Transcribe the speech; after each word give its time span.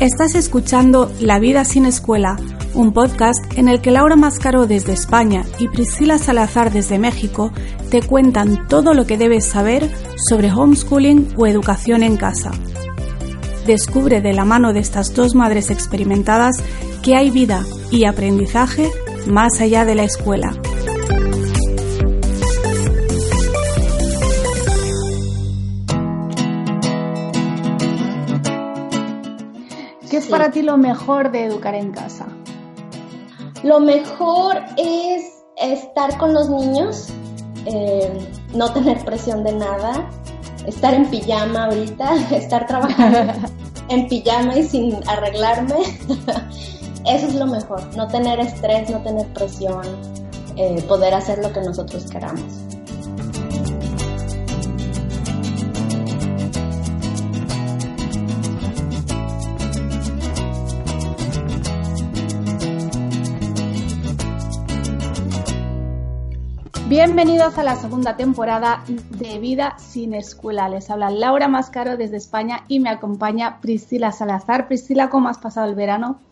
Estás 0.00 0.34
escuchando 0.34 1.10
La 1.20 1.38
vida 1.38 1.64
sin 1.64 1.86
escuela, 1.86 2.36
un 2.74 2.92
podcast 2.92 3.40
en 3.56 3.66
el 3.68 3.80
que 3.80 3.90
Laura 3.90 4.14
Mascaro 4.14 4.66
desde 4.66 4.92
España 4.92 5.46
y 5.58 5.68
Priscila 5.68 6.18
Salazar 6.18 6.70
desde 6.70 6.98
México 6.98 7.50
te 7.90 8.02
cuentan 8.02 8.68
todo 8.68 8.92
lo 8.92 9.06
que 9.06 9.16
debes 9.16 9.46
saber 9.46 9.90
sobre 10.28 10.52
homeschooling 10.52 11.28
o 11.38 11.46
educación 11.46 12.02
en 12.02 12.18
casa. 12.18 12.50
Descubre 13.66 14.20
de 14.20 14.34
la 14.34 14.44
mano 14.44 14.74
de 14.74 14.80
estas 14.80 15.14
dos 15.14 15.34
madres 15.34 15.70
experimentadas 15.70 16.56
que 17.02 17.16
hay 17.16 17.30
vida 17.30 17.64
y 17.90 18.04
aprendizaje 18.04 18.90
más 19.26 19.62
allá 19.62 19.86
de 19.86 19.94
la 19.94 20.04
escuela. 20.04 20.52
Para 30.36 30.50
ti 30.50 30.60
lo 30.60 30.76
mejor 30.76 31.30
de 31.30 31.46
educar 31.46 31.74
en 31.74 31.92
casa? 31.92 32.26
Lo 33.62 33.80
mejor 33.80 34.62
es 34.76 35.24
estar 35.56 36.18
con 36.18 36.34
los 36.34 36.50
niños, 36.50 37.08
eh, 37.64 38.12
no 38.52 38.70
tener 38.70 39.02
presión 39.02 39.44
de 39.44 39.54
nada, 39.54 40.06
estar 40.66 40.92
en 40.92 41.06
pijama 41.08 41.64
ahorita, 41.64 42.16
estar 42.36 42.66
trabajando 42.66 43.32
en 43.88 44.08
pijama 44.08 44.58
y 44.58 44.64
sin 44.64 44.96
arreglarme. 45.08 45.76
Eso 47.06 47.28
es 47.28 47.34
lo 47.34 47.46
mejor, 47.46 47.96
no 47.96 48.06
tener 48.06 48.38
estrés, 48.38 48.90
no 48.90 49.00
tener 49.02 49.26
presión, 49.28 49.86
eh, 50.56 50.84
poder 50.86 51.14
hacer 51.14 51.38
lo 51.38 51.50
que 51.50 51.62
nosotros 51.62 52.10
queramos. 52.10 52.65
Bienvenidos 66.98 67.58
a 67.58 67.62
la 67.62 67.76
segunda 67.76 68.16
temporada 68.16 68.82
de 68.88 69.38
Vida 69.38 69.76
sin 69.78 70.14
Escuela. 70.14 70.66
Les 70.70 70.88
habla 70.88 71.10
Laura 71.10 71.46
Mascaro 71.46 71.98
desde 71.98 72.16
España 72.16 72.64
y 72.68 72.80
me 72.80 72.88
acompaña 72.88 73.60
Priscila 73.60 74.12
Salazar. 74.12 74.66
Priscila, 74.66 75.10
¿cómo 75.10 75.28
has 75.28 75.36
pasado 75.36 75.68
el 75.68 75.74
verano? 75.74 76.22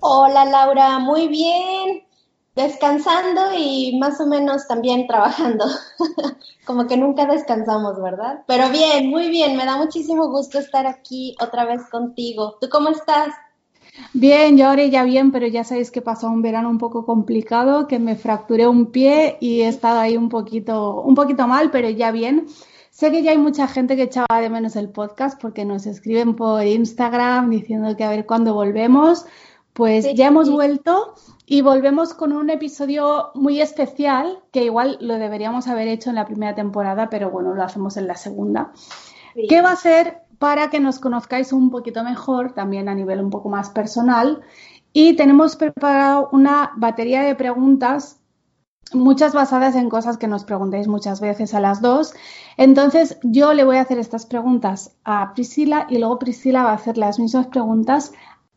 Hola 0.00 0.46
Laura, 0.46 0.98
muy 1.00 1.28
bien. 1.28 2.06
Descansando 2.54 3.52
y 3.58 3.98
más 4.00 4.18
o 4.18 4.26
menos 4.26 4.66
también 4.66 5.06
trabajando. 5.06 5.66
Como 6.64 6.86
que 6.86 6.96
nunca 6.96 7.26
descansamos, 7.26 8.00
¿verdad? 8.00 8.42
Pero 8.46 8.70
bien, 8.70 9.10
muy 9.10 9.28
bien. 9.28 9.54
Me 9.54 9.66
da 9.66 9.76
muchísimo 9.76 10.30
gusto 10.30 10.58
estar 10.58 10.86
aquí 10.86 11.36
otra 11.42 11.66
vez 11.66 11.82
contigo. 11.90 12.56
¿Tú 12.58 12.70
cómo 12.70 12.88
estás? 12.88 13.34
Bien, 14.12 14.56
yo 14.56 14.68
ahora 14.68 14.84
ya 14.86 15.04
bien, 15.04 15.30
pero 15.32 15.46
ya 15.46 15.64
sabéis 15.64 15.90
que 15.90 16.02
pasó 16.02 16.28
un 16.28 16.42
verano 16.42 16.70
un 16.70 16.78
poco 16.78 17.04
complicado, 17.04 17.86
que 17.86 17.98
me 17.98 18.16
fracturé 18.16 18.66
un 18.66 18.86
pie 18.86 19.36
y 19.40 19.62
he 19.62 19.68
estado 19.68 20.00
ahí 20.00 20.16
un 20.16 20.28
poquito, 20.28 21.02
un 21.02 21.14
poquito 21.14 21.46
mal, 21.46 21.70
pero 21.70 21.88
ya 21.90 22.10
bien. 22.12 22.46
Sé 22.90 23.10
que 23.10 23.22
ya 23.22 23.32
hay 23.32 23.38
mucha 23.38 23.68
gente 23.68 23.94
que 23.94 24.04
echaba 24.04 24.40
de 24.40 24.48
menos 24.48 24.74
el 24.74 24.88
podcast 24.88 25.38
porque 25.40 25.66
nos 25.66 25.84
escriben 25.84 26.34
por 26.34 26.64
Instagram 26.64 27.50
diciendo 27.50 27.94
que 27.94 28.04
a 28.04 28.08
ver 28.10 28.24
cuándo 28.24 28.54
volvemos. 28.54 29.26
Pues 29.74 30.14
ya 30.14 30.28
hemos 30.28 30.50
vuelto 30.50 31.14
y 31.44 31.60
volvemos 31.60 32.14
con 32.14 32.32
un 32.32 32.48
episodio 32.48 33.32
muy 33.34 33.60
especial 33.60 34.38
que 34.50 34.64
igual 34.64 34.96
lo 35.02 35.18
deberíamos 35.18 35.68
haber 35.68 35.88
hecho 35.88 36.08
en 36.08 36.16
la 36.16 36.24
primera 36.24 36.54
temporada, 36.54 37.10
pero 37.10 37.30
bueno, 37.30 37.54
lo 37.54 37.62
hacemos 37.62 37.98
en 37.98 38.06
la 38.06 38.16
segunda. 38.16 38.72
¿Qué 39.46 39.60
va 39.60 39.72
a 39.72 39.76
ser 39.76 40.22
para 40.38 40.70
que 40.70 40.80
nos 40.80 40.98
conozcáis 40.98 41.52
un 41.52 41.70
poquito 41.70 42.02
mejor, 42.04 42.52
también 42.52 42.88
a 42.88 42.94
nivel 42.94 43.20
un 43.20 43.30
poco 43.30 43.48
más 43.48 43.70
personal. 43.70 44.42
Y 44.92 45.14
tenemos 45.16 45.56
preparado 45.56 46.28
una 46.32 46.72
batería 46.76 47.22
de 47.22 47.34
preguntas, 47.34 48.20
muchas 48.92 49.34
basadas 49.34 49.74
en 49.74 49.88
cosas 49.88 50.16
que 50.16 50.28
nos 50.28 50.44
preguntáis 50.44 50.88
muchas 50.88 51.20
veces 51.20 51.54
a 51.54 51.60
las 51.60 51.82
dos. 51.82 52.14
Entonces, 52.56 53.18
yo 53.22 53.52
le 53.52 53.64
voy 53.64 53.76
a 53.76 53.82
hacer 53.82 53.98
estas 53.98 54.26
preguntas 54.26 54.96
a 55.04 55.34
Priscila 55.34 55.86
y 55.90 55.98
luego 55.98 56.18
Priscila 56.18 56.62
va 56.62 56.70
a 56.70 56.76
hacer 56.76 56.96
las 56.96 57.18
mismas 57.18 57.48
preguntas 57.48 58.12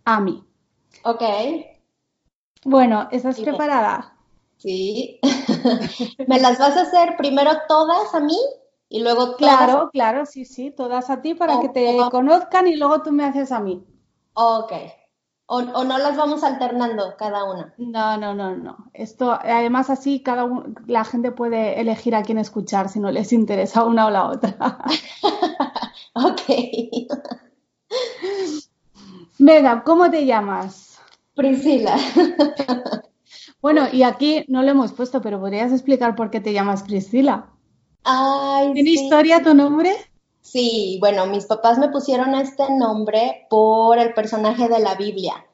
a 0.05 0.19
mí. 0.19 0.43
Ok. 1.03 1.23
Bueno, 2.65 3.07
¿estás 3.11 3.39
preparada? 3.39 4.13
Sí. 4.57 5.19
¿Me 6.27 6.39
las 6.39 6.59
vas 6.59 6.75
a 6.75 6.81
hacer 6.81 7.15
primero 7.17 7.51
todas 7.67 8.13
a 8.13 8.19
mí? 8.19 8.37
Y 8.89 9.03
luego 9.03 9.37
Claro, 9.37 9.91
claro, 9.93 10.25
sí, 10.25 10.45
sí, 10.45 10.71
todas 10.71 11.11
a 11.11 11.21
ti 11.21 11.35
para 11.35 11.61
que 11.61 11.69
te 11.69 11.97
conozcan 12.09 12.67
y 12.67 12.75
luego 12.75 13.03
tú 13.03 13.11
me 13.11 13.23
haces 13.23 13.51
a 13.51 13.59
mí. 13.59 13.85
Ok. 14.33 14.73
O, 15.51 15.61
no 15.61 15.97
las 15.97 16.15
vamos 16.15 16.43
alternando 16.43 17.15
cada 17.17 17.43
una. 17.51 17.73
No, 17.77 18.17
no, 18.17 18.35
no, 18.35 18.55
no. 18.55 18.89
Esto, 18.93 19.31
además 19.31 19.89
así 19.89 20.21
cada 20.21 20.47
la 20.85 21.03
gente 21.03 21.31
puede 21.31 21.81
elegir 21.81 22.15
a 22.15 22.21
quién 22.21 22.37
escuchar 22.37 22.87
si 22.87 22.99
no 22.99 23.11
les 23.11 23.33
interesa 23.33 23.83
una 23.83 24.05
o 24.05 24.09
la 24.11 24.27
otra. 24.27 24.55
ok. 26.13 26.41
Venga, 29.39 29.83
¿cómo 29.83 30.11
te 30.11 30.25
llamas? 30.25 30.99
Priscila. 31.33 31.97
bueno, 33.61 33.87
y 33.91 34.03
aquí 34.03 34.45
no 34.49 34.61
lo 34.61 34.69
hemos 34.69 34.93
puesto, 34.93 35.19
pero 35.21 35.39
¿podrías 35.39 35.71
explicar 35.71 36.15
por 36.15 36.29
qué 36.29 36.41
te 36.41 36.53
llamas 36.53 36.83
Priscila? 36.83 37.49
¿Tiene 38.73 38.89
historia 38.89 39.43
tu 39.43 39.53
nombre? 39.53 39.95
Sí, 40.41 40.97
bueno, 40.99 41.27
mis 41.27 41.45
papás 41.45 41.77
me 41.77 41.89
pusieron 41.89 42.33
este 42.33 42.71
nombre 42.71 43.45
por 43.49 43.99
el 43.99 44.13
personaje 44.13 44.67
de 44.67 44.79
la 44.79 44.95
Biblia, 44.95 45.45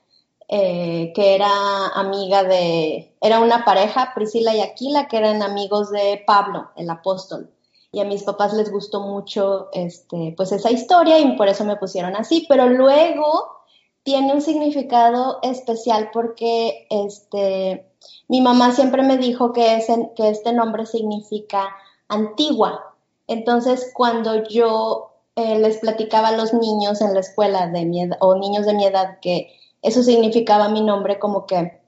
eh, 0.47 1.11
que 1.13 1.35
era 1.35 1.87
amiga 1.87 2.43
de, 2.43 3.13
era 3.19 3.39
una 3.39 3.65
pareja, 3.65 4.13
Priscila 4.15 4.55
y 4.55 4.61
Aquila, 4.61 5.07
que 5.07 5.17
eran 5.17 5.43
amigos 5.43 5.91
de 5.91 6.23
Pablo, 6.25 6.69
el 6.77 6.89
apóstol. 6.89 7.51
Y 7.91 7.99
a 7.99 8.05
mis 8.05 8.23
papás 8.23 8.53
les 8.53 8.71
gustó 8.71 9.01
mucho 9.01 9.69
este, 9.73 10.33
pues 10.35 10.51
esa 10.51 10.71
historia 10.71 11.19
y 11.19 11.35
por 11.37 11.47
eso 11.47 11.63
me 11.65 11.77
pusieron 11.77 12.15
así. 12.15 12.45
Pero 12.47 12.67
luego 12.69 13.55
tiene 14.03 14.33
un 14.33 14.41
significado 14.41 15.39
especial 15.41 16.09
porque 16.13 16.87
este, 16.89 17.89
mi 18.27 18.41
mamá 18.41 18.71
siempre 18.71 19.01
me 19.01 19.17
dijo 19.17 19.51
que, 19.51 19.77
ese, 19.77 20.11
que 20.15 20.29
este 20.29 20.53
nombre 20.53 20.85
significa 20.85 21.69
antigua. 22.07 22.95
Entonces, 23.27 23.91
cuando 23.93 24.43
yo 24.43 25.11
eh, 25.35 25.59
les 25.59 25.79
platicaba 25.79 26.29
a 26.29 26.37
los 26.37 26.53
niños 26.53 27.01
en 27.01 27.13
la 27.13 27.19
escuela 27.19 27.67
de 27.67 27.85
mi 27.85 28.09
o 28.19 28.35
niños 28.35 28.65
de 28.65 28.73
mi 28.73 28.85
edad 28.85 29.19
que 29.21 29.51
eso 29.81 30.01
significaba 30.01 30.69
mi 30.69 30.81
nombre, 30.81 31.19
como 31.19 31.45
que 31.45 31.81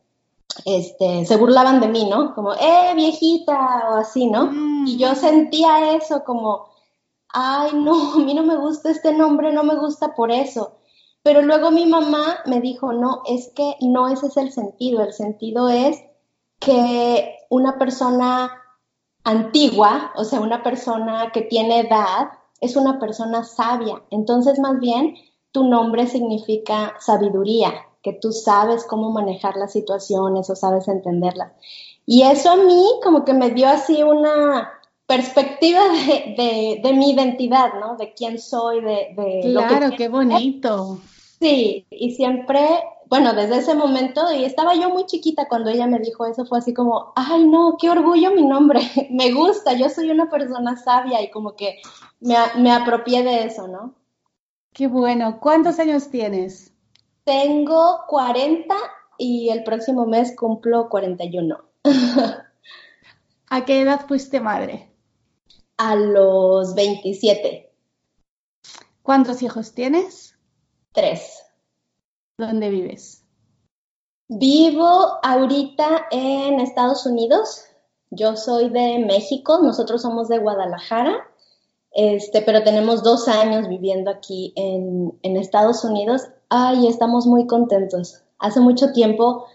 este, 0.65 1.25
se 1.25 1.37
burlaban 1.37 1.79
de 1.79 1.87
mí, 1.87 2.09
¿no? 2.09 2.33
Como, 2.35 2.53
eh, 2.53 2.93
viejita, 2.95 3.89
o 3.91 3.95
así, 3.95 4.27
¿no? 4.27 4.51
Y 4.85 4.97
yo 4.97 5.11
mm. 5.11 5.15
sentía 5.15 5.95
eso 5.95 6.23
como, 6.23 6.67
ay, 7.29 7.71
no, 7.73 8.13
a 8.13 8.17
mí 8.17 8.33
no 8.33 8.43
me 8.43 8.57
gusta 8.57 8.91
este 8.91 9.13
nombre, 9.13 9.51
no 9.53 9.63
me 9.63 9.75
gusta 9.75 10.15
por 10.15 10.31
eso. 10.31 10.73
Pero 11.23 11.41
luego 11.41 11.71
mi 11.71 11.85
mamá 11.85 12.37
me 12.45 12.61
dijo, 12.61 12.93
no, 12.93 13.21
es 13.27 13.51
que 13.55 13.75
no 13.81 14.07
ese 14.07 14.27
es 14.27 14.37
el 14.37 14.51
sentido, 14.51 15.01
el 15.01 15.13
sentido 15.13 15.69
es 15.69 16.01
que 16.59 17.35
una 17.49 17.77
persona 17.77 18.51
antigua, 19.27 20.13
o 20.15 20.23
sea, 20.23 20.39
una 20.39 20.63
persona 20.63 21.31
que 21.33 21.41
tiene 21.41 21.81
edad, 21.81 22.29
es 22.61 22.77
una 22.77 22.97
persona 22.97 23.43
sabia. 23.43 24.01
Entonces, 24.09 24.57
más 24.57 24.79
bien, 24.79 25.15
tu 25.51 25.65
nombre 25.65 26.07
significa 26.07 26.95
sabiduría, 26.99 27.73
que 28.01 28.13
tú 28.13 28.31
sabes 28.31 28.85
cómo 28.85 29.11
manejar 29.11 29.57
las 29.57 29.73
situaciones 29.73 30.49
o 30.49 30.55
sabes 30.55 30.87
entenderlas. 30.87 31.51
Y 32.05 32.21
eso 32.21 32.51
a 32.51 32.55
mí 32.55 32.85
como 33.03 33.25
que 33.25 33.33
me 33.33 33.49
dio 33.49 33.67
así 33.67 34.01
una 34.01 34.71
perspectiva 35.05 35.81
de, 35.89 36.93
mi 36.95 37.11
identidad, 37.11 37.73
¿no? 37.81 37.97
De 37.97 38.13
quién 38.13 38.39
soy, 38.39 38.79
de, 38.79 39.13
de 39.13 39.41
claro, 39.43 39.89
qué 39.97 40.07
bonito. 40.07 40.99
Sí, 41.41 41.85
y 41.91 42.11
siempre 42.11 42.65
bueno, 43.09 43.33
desde 43.33 43.57
ese 43.57 43.75
momento, 43.75 44.31
y 44.31 44.43
estaba 44.43 44.75
yo 44.75 44.89
muy 44.89 45.05
chiquita 45.05 45.47
cuando 45.47 45.69
ella 45.69 45.87
me 45.87 45.99
dijo 45.99 46.25
eso, 46.25 46.45
fue 46.45 46.59
así 46.59 46.73
como, 46.73 47.13
ay 47.15 47.47
no, 47.47 47.77
qué 47.79 47.89
orgullo 47.89 48.31
mi 48.31 48.45
nombre, 48.45 48.81
me 49.11 49.31
gusta, 49.31 49.73
yo 49.73 49.89
soy 49.89 50.11
una 50.11 50.29
persona 50.29 50.75
sabia 50.77 51.21
y 51.21 51.31
como 51.31 51.55
que 51.55 51.79
me, 52.19 52.35
me 52.57 52.71
apropié 52.71 53.23
de 53.23 53.45
eso, 53.45 53.67
¿no? 53.67 53.95
Qué 54.73 54.87
bueno, 54.87 55.39
¿cuántos 55.39 55.79
años 55.79 56.09
tienes? 56.09 56.73
Tengo 57.23 58.01
40 58.07 58.75
y 59.17 59.49
el 59.49 59.63
próximo 59.63 60.05
mes 60.05 60.35
cumplo 60.35 60.89
41. 60.89 61.57
¿A 63.49 63.65
qué 63.65 63.81
edad 63.81 64.05
fuiste 64.07 64.39
madre? 64.39 64.91
A 65.77 65.95
los 65.95 66.75
27. 66.75 67.71
¿Cuántos 69.01 69.41
hijos 69.41 69.73
tienes? 69.73 70.37
Tres. 70.91 71.46
¿Dónde 72.37 72.69
vives? 72.69 73.23
Vivo 74.29 75.17
ahorita 75.23 76.07
en 76.11 76.59
Estados 76.59 77.07
Unidos. 77.07 77.65
Yo 78.11 78.35
soy 78.35 78.69
de 78.69 78.99
México, 78.99 79.59
nosotros 79.63 80.03
somos 80.03 80.27
de 80.27 80.37
Guadalajara, 80.37 81.15
este, 81.91 82.43
pero 82.43 82.63
tenemos 82.63 83.01
dos 83.01 83.27
años 83.27 83.67
viviendo 83.67 84.11
aquí 84.11 84.53
en, 84.55 85.17
Estados 85.23 85.83
Unidos 85.83 86.27
Ay, 86.49 86.87
estamos 86.87 87.25
muy 87.25 87.47
contentos. 87.47 88.21
Hace 88.39 88.59
mucho 88.61 88.91
tiempo, 88.93 89.45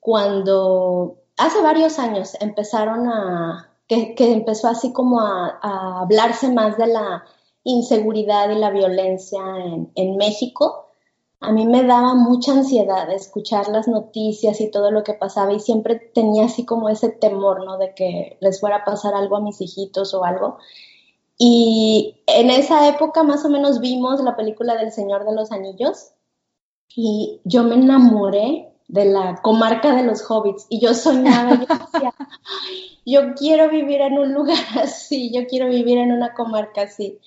cuando, 0.00 1.16
hace 1.36 1.60
varios 1.60 1.98
años, 1.98 2.36
empezaron 2.40 3.08
a, 3.08 3.68
que, 3.88 4.14
empezó 4.18 4.68
así 4.68 4.92
como 4.92 5.20
a, 5.20 6.00
hablarse 6.00 6.50
más 6.52 6.78
de 6.78 6.86
la 6.86 7.24
inseguridad 7.64 8.48
y 8.50 8.54
la 8.54 8.70
violencia 8.70 9.40
en, 9.58 9.90
en 9.94 10.16
México, 10.16 10.87
a 11.40 11.52
mí 11.52 11.66
me 11.66 11.84
daba 11.84 12.14
mucha 12.14 12.52
ansiedad 12.52 13.10
escuchar 13.12 13.68
las 13.68 13.86
noticias 13.86 14.60
y 14.60 14.70
todo 14.70 14.90
lo 14.90 15.04
que 15.04 15.14
pasaba 15.14 15.52
y 15.52 15.60
siempre 15.60 15.96
tenía 15.96 16.46
así 16.46 16.64
como 16.64 16.88
ese 16.88 17.10
temor, 17.10 17.64
¿no? 17.64 17.78
De 17.78 17.94
que 17.94 18.38
les 18.40 18.60
fuera 18.60 18.76
a 18.76 18.84
pasar 18.84 19.14
algo 19.14 19.36
a 19.36 19.40
mis 19.40 19.60
hijitos 19.60 20.14
o 20.14 20.24
algo. 20.24 20.58
Y 21.38 22.16
en 22.26 22.50
esa 22.50 22.88
época 22.88 23.22
más 23.22 23.44
o 23.44 23.48
menos 23.48 23.80
vimos 23.80 24.20
la 24.22 24.36
película 24.36 24.76
del 24.76 24.90
Señor 24.90 25.24
de 25.24 25.34
los 25.34 25.52
Anillos 25.52 26.10
y 26.96 27.40
yo 27.44 27.62
me 27.62 27.76
enamoré 27.76 28.72
de 28.88 29.04
la 29.04 29.40
comarca 29.40 29.94
de 29.94 30.02
los 30.02 30.28
hobbits 30.28 30.66
y 30.68 30.80
yo 30.80 30.94
soñaba, 30.94 31.54
yo 31.54 31.66
decía, 31.66 32.14
yo 33.06 33.34
quiero 33.34 33.70
vivir 33.70 34.00
en 34.00 34.18
un 34.18 34.32
lugar 34.32 34.58
así, 34.82 35.30
yo 35.32 35.46
quiero 35.46 35.68
vivir 35.68 35.98
en 35.98 36.10
una 36.10 36.34
comarca 36.34 36.82
así. 36.82 37.20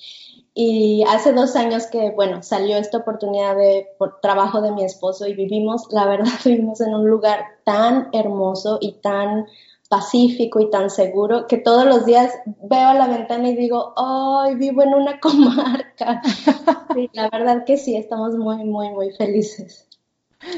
Y 0.54 1.04
hace 1.08 1.32
dos 1.32 1.56
años 1.56 1.88
que, 1.88 2.12
bueno, 2.12 2.44
salió 2.44 2.78
esta 2.78 2.98
oportunidad 2.98 3.56
de 3.56 3.88
por 3.98 4.20
trabajo 4.20 4.62
de 4.62 4.72
mi 4.72 4.84
esposo 4.84 5.26
y 5.28 5.34
vivimos, 5.34 5.88
la 5.92 6.06
verdad, 6.06 6.32
vivimos 6.46 6.82
en 6.82 6.94
un 6.94 7.10
lugar 7.10 7.46
tan 7.64 8.10
hermoso 8.12 8.78
y 8.82 8.94
tan 9.02 9.46
pacífico 9.88 10.62
y 10.62 10.70
tan 10.70 10.90
seguro 10.90 11.48
que 11.48 11.58
todos 11.58 11.86
los 11.86 12.06
días 12.06 12.34
veo 12.46 12.88
a 12.88 12.94
la 12.94 13.08
ventana 13.08 13.50
y 13.50 13.56
digo, 13.56 13.94
¡ay, 13.98 14.56
vivo 14.56 14.84
en 14.84 14.94
una 14.94 15.20
comarca! 15.22 16.22
Sí, 16.94 17.10
la 17.14 17.30
verdad 17.30 17.64
que 17.66 17.78
sí, 17.78 17.96
estamos 17.96 18.36
muy, 18.36 18.66
muy, 18.66 18.90
muy 18.90 19.12
felices. 19.12 19.88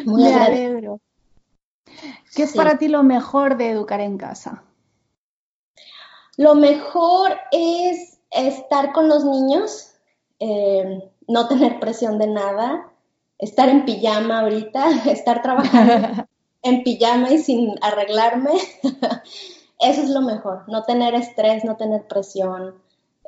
Muy 0.03 0.23
Me 0.23 0.33
alegro. 0.33 0.99
¿Qué 2.35 2.41
es 2.41 2.53
para 2.53 2.79
ti 2.79 2.87
lo 2.87 3.03
mejor 3.03 3.55
de 3.55 3.69
educar 3.69 4.01
en 4.01 4.17
casa? 4.17 4.63
Lo 6.37 6.55
mejor 6.55 7.37
es 7.51 8.12
estar 8.35 8.93
con 8.93 9.07
los 9.07 9.25
niños, 9.25 9.91
eh, 10.39 11.09
no 11.27 11.47
tener 11.47 11.79
presión 11.79 12.17
de 12.17 12.27
nada, 12.27 12.91
estar 13.37 13.69
en 13.69 13.85
pijama 13.85 14.41
ahorita, 14.41 14.89
estar 15.11 15.41
trabajando 15.41 16.25
en 16.61 16.83
pijama 16.83 17.31
y 17.31 17.39
sin 17.39 17.75
arreglarme. 17.81 18.51
Eso 19.79 20.01
es 20.01 20.09
lo 20.09 20.21
mejor, 20.21 20.63
no 20.67 20.83
tener 20.83 21.13
estrés, 21.13 21.65
no 21.65 21.75
tener 21.75 22.07
presión, 22.07 22.81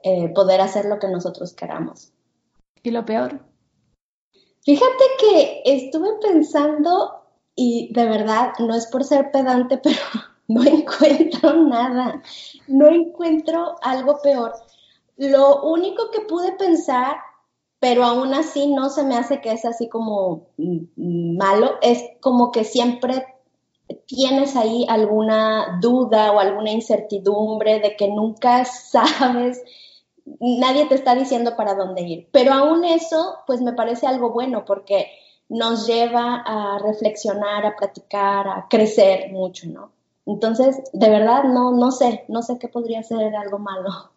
eh, 0.04 0.30
poder 0.30 0.62
hacer 0.62 0.86
lo 0.86 1.00
que 1.00 1.08
nosotros 1.08 1.54
queramos. 1.54 2.12
¿Y 2.82 2.92
lo 2.92 3.04
peor? 3.04 3.40
Fíjate 4.64 5.04
que 5.20 5.62
estuve 5.66 6.10
pensando 6.22 7.24
y 7.56 7.92
de 7.94 8.06
verdad, 8.06 8.54
no 8.60 8.74
es 8.76 8.88
por 8.88 9.04
ser 9.04 9.32
pedante, 9.32 9.78
pero 9.78 9.98
no 10.48 10.64
encuentro 10.64 11.54
nada, 11.54 12.22
no 12.68 12.88
encuentro 12.88 13.76
algo 13.82 14.22
peor. 14.22 14.54
Lo 15.18 15.64
único 15.64 16.12
que 16.12 16.22
pude 16.22 16.52
pensar, 16.54 17.18
pero 17.80 18.04
aún 18.04 18.34
así 18.34 18.68
no 18.68 18.90
se 18.90 19.04
me 19.04 19.16
hace 19.16 19.42
que 19.42 19.52
es 19.52 19.66
así 19.66 19.88
como 19.88 20.48
malo, 20.58 21.76
es 21.82 22.04
como 22.22 22.52
que 22.52 22.64
siempre 22.64 23.26
tienes 24.08 24.56
ahí 24.56 24.86
alguna 24.90 25.80
duda 25.82 26.32
o 26.32 26.40
alguna 26.40 26.72
incertidumbre 26.72 27.80
de 27.80 27.96
que 27.96 28.08
nunca 28.08 28.66
sabes, 28.66 29.64
nadie 30.40 30.86
te 30.86 30.96
está 30.96 31.16
diciendo 31.16 31.56
para 31.56 31.76
dónde 31.76 32.02
ir. 32.02 32.30
Pero 32.32 32.54
aún 32.54 32.84
eso, 32.84 33.38
pues 33.46 33.62
me 33.62 33.74
parece 33.74 34.08
algo 34.08 34.32
bueno 34.32 34.66
porque 34.66 35.08
nos 35.48 35.86
lleva 35.88 36.42
a 36.46 36.80
reflexionar, 36.80 37.66
a 37.66 37.76
platicar, 37.76 38.48
a 38.48 38.68
crecer 38.70 39.32
mucho, 39.32 39.68
¿no? 39.70 39.92
Entonces, 40.26 40.82
de 40.92 41.10
verdad, 41.10 41.44
no, 41.44 41.72
no 41.72 41.92
sé, 41.92 42.26
no 42.28 42.42
sé 42.42 42.58
qué 42.58 42.68
podría 42.68 43.04
ser 43.04 43.36
algo 43.36 43.60
malo. 43.60 44.15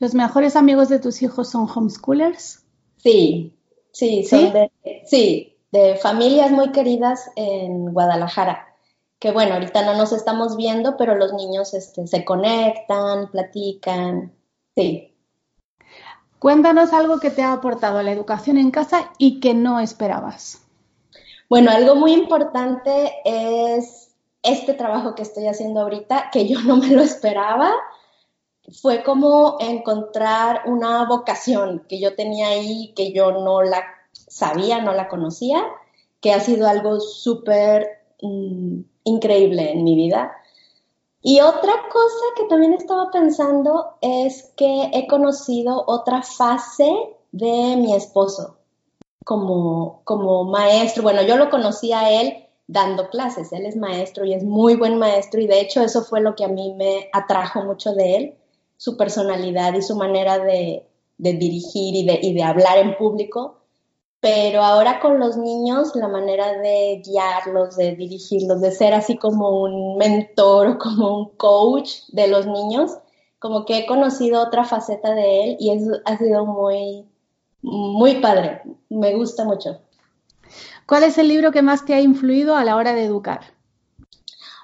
¿Los 0.00 0.14
mejores 0.14 0.56
amigos 0.56 0.88
de 0.88 0.98
tus 0.98 1.20
hijos 1.20 1.50
son 1.50 1.68
homeschoolers? 1.68 2.64
Sí, 2.96 3.54
sí, 3.92 4.24
son 4.24 4.50
de, 4.50 4.72
sí, 5.04 5.58
de 5.70 5.96
familias 5.96 6.50
muy 6.50 6.72
queridas 6.72 7.30
en 7.36 7.92
Guadalajara. 7.92 8.66
Que 9.18 9.30
bueno, 9.30 9.54
ahorita 9.54 9.84
no 9.84 9.98
nos 9.98 10.12
estamos 10.12 10.56
viendo, 10.56 10.96
pero 10.96 11.16
los 11.16 11.34
niños 11.34 11.74
este, 11.74 12.06
se 12.06 12.24
conectan, 12.24 13.30
platican, 13.30 14.32
sí. 14.74 15.14
Cuéntanos 16.38 16.94
algo 16.94 17.20
que 17.20 17.30
te 17.30 17.42
ha 17.42 17.52
aportado 17.52 18.02
la 18.02 18.12
educación 18.12 18.56
en 18.56 18.70
casa 18.70 19.10
y 19.18 19.38
que 19.38 19.52
no 19.52 19.80
esperabas. 19.80 20.62
Bueno, 21.50 21.70
algo 21.70 21.94
muy 21.94 22.14
importante 22.14 23.12
es 23.26 24.14
este 24.42 24.72
trabajo 24.72 25.14
que 25.14 25.20
estoy 25.20 25.46
haciendo 25.46 25.80
ahorita, 25.80 26.30
que 26.32 26.48
yo 26.48 26.62
no 26.62 26.78
me 26.78 26.88
lo 26.88 27.02
esperaba 27.02 27.70
fue 28.72 29.02
como 29.02 29.56
encontrar 29.60 30.62
una 30.66 31.06
vocación 31.06 31.84
que 31.88 32.00
yo 32.00 32.14
tenía 32.14 32.48
ahí, 32.48 32.92
que 32.94 33.12
yo 33.12 33.32
no 33.32 33.62
la 33.62 33.84
sabía, 34.12 34.80
no 34.80 34.92
la 34.92 35.08
conocía, 35.08 35.64
que 36.20 36.32
ha 36.32 36.40
sido 36.40 36.68
algo 36.68 37.00
súper 37.00 38.02
mm, 38.22 38.80
increíble 39.04 39.72
en 39.72 39.84
mi 39.84 39.96
vida. 39.96 40.32
Y 41.22 41.40
otra 41.40 41.72
cosa 41.92 42.24
que 42.36 42.44
también 42.44 42.72
estaba 42.74 43.10
pensando 43.10 43.96
es 44.00 44.52
que 44.56 44.90
he 44.92 45.06
conocido 45.06 45.84
otra 45.86 46.22
fase 46.22 46.90
de 47.32 47.76
mi 47.76 47.94
esposo 47.94 48.56
como, 49.24 50.00
como 50.04 50.44
maestro. 50.44 51.02
Bueno, 51.02 51.22
yo 51.22 51.36
lo 51.36 51.50
conocí 51.50 51.92
a 51.92 52.10
él 52.20 52.46
dando 52.66 53.10
clases, 53.10 53.52
él 53.52 53.66
es 53.66 53.76
maestro 53.76 54.24
y 54.24 54.32
es 54.32 54.44
muy 54.44 54.76
buen 54.76 54.96
maestro 54.96 55.40
y 55.40 55.46
de 55.46 55.60
hecho 55.60 55.82
eso 55.82 56.02
fue 56.02 56.20
lo 56.20 56.36
que 56.36 56.44
a 56.44 56.48
mí 56.48 56.72
me 56.74 57.10
atrajo 57.12 57.64
mucho 57.64 57.92
de 57.94 58.16
él 58.16 58.39
su 58.80 58.96
personalidad 58.96 59.74
y 59.74 59.82
su 59.82 59.94
manera 59.94 60.38
de, 60.38 60.86
dirigir 61.18 61.94
y 61.94 62.06
de, 62.06 62.18
y 62.22 62.32
de 62.32 62.42
hablar 62.42 62.78
en 62.78 62.96
público, 62.96 63.58
pero 64.20 64.62
ahora 64.62 65.00
con 65.00 65.20
los 65.20 65.36
niños 65.36 65.94
la 65.94 66.08
manera 66.08 66.54
de 66.54 67.02
guiarlos, 67.04 67.76
de 67.76 67.94
dirigirlos, 67.94 68.62
de 68.62 68.70
ser 68.70 68.94
así 68.94 69.18
como 69.18 69.64
un 69.64 69.98
mentor 69.98 70.68
o 70.68 70.78
como 70.78 71.14
un 71.14 71.28
coach 71.36 71.90
de 72.08 72.28
los 72.28 72.46
niños, 72.46 72.92
como 73.38 73.66
que 73.66 73.80
he 73.80 73.86
conocido 73.86 74.42
otra 74.42 74.64
faceta 74.64 75.12
de 75.12 75.44
él 75.44 75.56
y 75.60 75.72
eso 75.72 76.00
ha 76.06 76.16
sido 76.16 76.46
muy, 76.46 77.04
muy 77.60 78.14
padre, 78.22 78.62
me 78.88 79.14
gusta 79.14 79.44
mucho. 79.44 79.78
¿Cuál 80.86 81.02
es 81.02 81.18
el 81.18 81.28
libro 81.28 81.52
que 81.52 81.60
más 81.60 81.84
te 81.84 81.92
ha 81.92 82.00
influido 82.00 82.56
a 82.56 82.64
la 82.64 82.76
hora 82.76 82.94
de 82.94 83.04
educar? 83.04 83.40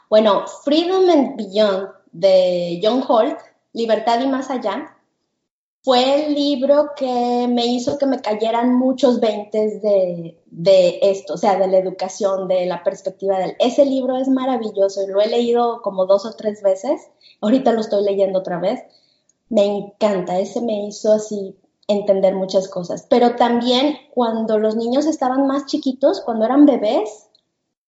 Bueno, 0.08 0.46
Freedom 0.64 1.11
and 1.11 1.37
Beyond 1.37 1.88
de 2.12 2.80
John 2.82 3.04
Holt 3.06 3.37
Libertad 3.76 4.21
y 4.21 4.26
más 4.26 4.50
allá, 4.50 4.97
fue 5.83 6.26
el 6.26 6.35
libro 6.35 6.92
que 6.97 7.47
me 7.47 7.66
hizo 7.66 7.99
que 7.99 8.06
me 8.06 8.21
cayeran 8.21 8.75
muchos 8.75 9.21
veintes 9.21 9.83
de, 9.83 10.37
de, 10.47 10.99
esto, 11.02 11.35
o 11.35 11.37
sea, 11.37 11.59
de 11.59 11.68
la 11.68 11.76
educación, 11.76 12.49
de 12.49 12.64
la 12.64 12.83
perspectiva 12.83 13.38
de 13.38 13.45
él. 13.45 13.56
Ese 13.59 13.85
libro 13.85 14.16
es 14.16 14.28
maravilloso 14.28 15.02
y 15.02 15.06
lo 15.09 15.21
he 15.21 15.28
leído 15.28 15.83
como 15.83 16.06
dos 16.06 16.25
o 16.25 16.33
tres 16.33 16.62
veces. 16.62 17.02
Ahorita 17.42 17.73
lo 17.73 17.83
estoy 17.83 18.02
leyendo 18.02 18.38
otra 18.38 18.59
vez. 18.59 18.80
Me 19.50 19.64
encanta, 19.64 20.40
ese 20.40 20.62
me 20.62 20.87
hizo 20.87 21.12
así 21.12 21.54
entender 21.87 22.35
muchas 22.35 22.66
cosas. 22.66 23.06
Pero 23.09 23.37
también 23.37 23.97
cuando 24.12 24.59
los 24.59 24.75
niños 24.75 25.04
estaban 25.06 25.47
más 25.47 25.66
chiquitos, 25.66 26.23
cuando 26.23 26.47
eran 26.47 26.64
bebés, 26.64 27.28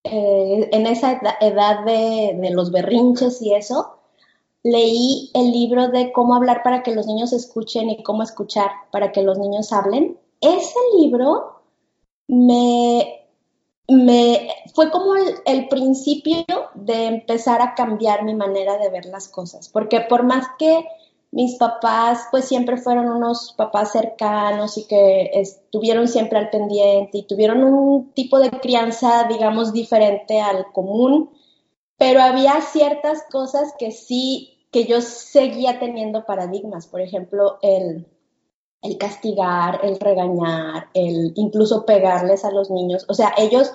eh, 0.05 0.69
en 0.71 0.87
esa 0.87 1.21
edad 1.41 1.85
de 1.85 2.51
los 2.53 2.71
berrinches 2.71 3.43
y 3.43 3.55
eso, 3.55 3.98
leí 4.63 5.31
el 5.35 5.53
libro 5.53 5.89
de 5.89 6.13
cómo 6.13 6.35
hablar 6.35 6.63
para 6.63 6.83
que 6.83 6.95
los 6.95 7.07
niños 7.07 7.33
escuchen 7.33 7.91
y 7.91 8.03
cómo 8.03 8.23
escuchar 8.23 8.71
para 8.91 9.13
que 9.13 9.23
los 9.23 9.39
niños 9.39 9.73
hablen. 9.73 10.19
Ese 10.41 10.79
libro 10.99 11.61
me, 12.27 13.27
me 13.89 14.49
fue 14.75 14.91
como 14.91 15.15
el, 15.17 15.69
principio 15.69 16.45
de 16.75 17.07
empezar 17.07 17.63
a 17.63 17.75
cambiar 17.75 18.25
mi 18.25 18.35
manera 18.35 18.77
de 18.79 18.91
ver 18.91 19.07
las 19.07 19.29
cosas, 19.29 19.69
porque 19.69 20.01
por 20.01 20.25
más 20.25 20.47
que 20.59 20.87
mis 21.31 21.57
papás 21.57 22.27
pues 22.31 22.47
siempre 22.47 22.79
fueron 22.79 23.11
unos 23.11 23.53
papás 23.57 23.93
cercanos 23.93 24.79
y 24.79 24.87
que 24.87 25.31
estuvieron 25.35 26.09
siempre 26.09 26.39
al 26.39 26.49
pendiente 26.49 27.19
y 27.19 27.27
tuvieron 27.27 27.65
un 27.65 28.13
tipo 28.13 28.39
de 28.39 28.49
crianza 28.51 29.27
digamos 29.29 29.73
diferente 29.73 30.41
al 30.41 30.73
común, 30.73 31.31
pero 31.99 32.23
había 32.23 32.61
ciertas 32.63 33.25
cosas 33.31 33.75
que 33.79 33.91
sí, 33.91 34.67
que 34.71 34.87
yo 34.87 35.03
seguía 35.03 35.81
teniendo 35.81 36.25
paradigmas, 36.25 36.87
por 36.87 37.01
ejemplo, 37.01 37.59
el, 37.61 38.07
castigar, 38.99 39.81
el 39.83 39.99
regañar, 39.99 40.89
el 40.95 41.33
incluso 41.35 41.85
pegarles 41.85 42.45
a 42.45 42.53
los 42.53 42.71
niños. 42.71 43.05
O 43.09 43.15
sea, 43.15 43.35
ellos, 43.37 43.73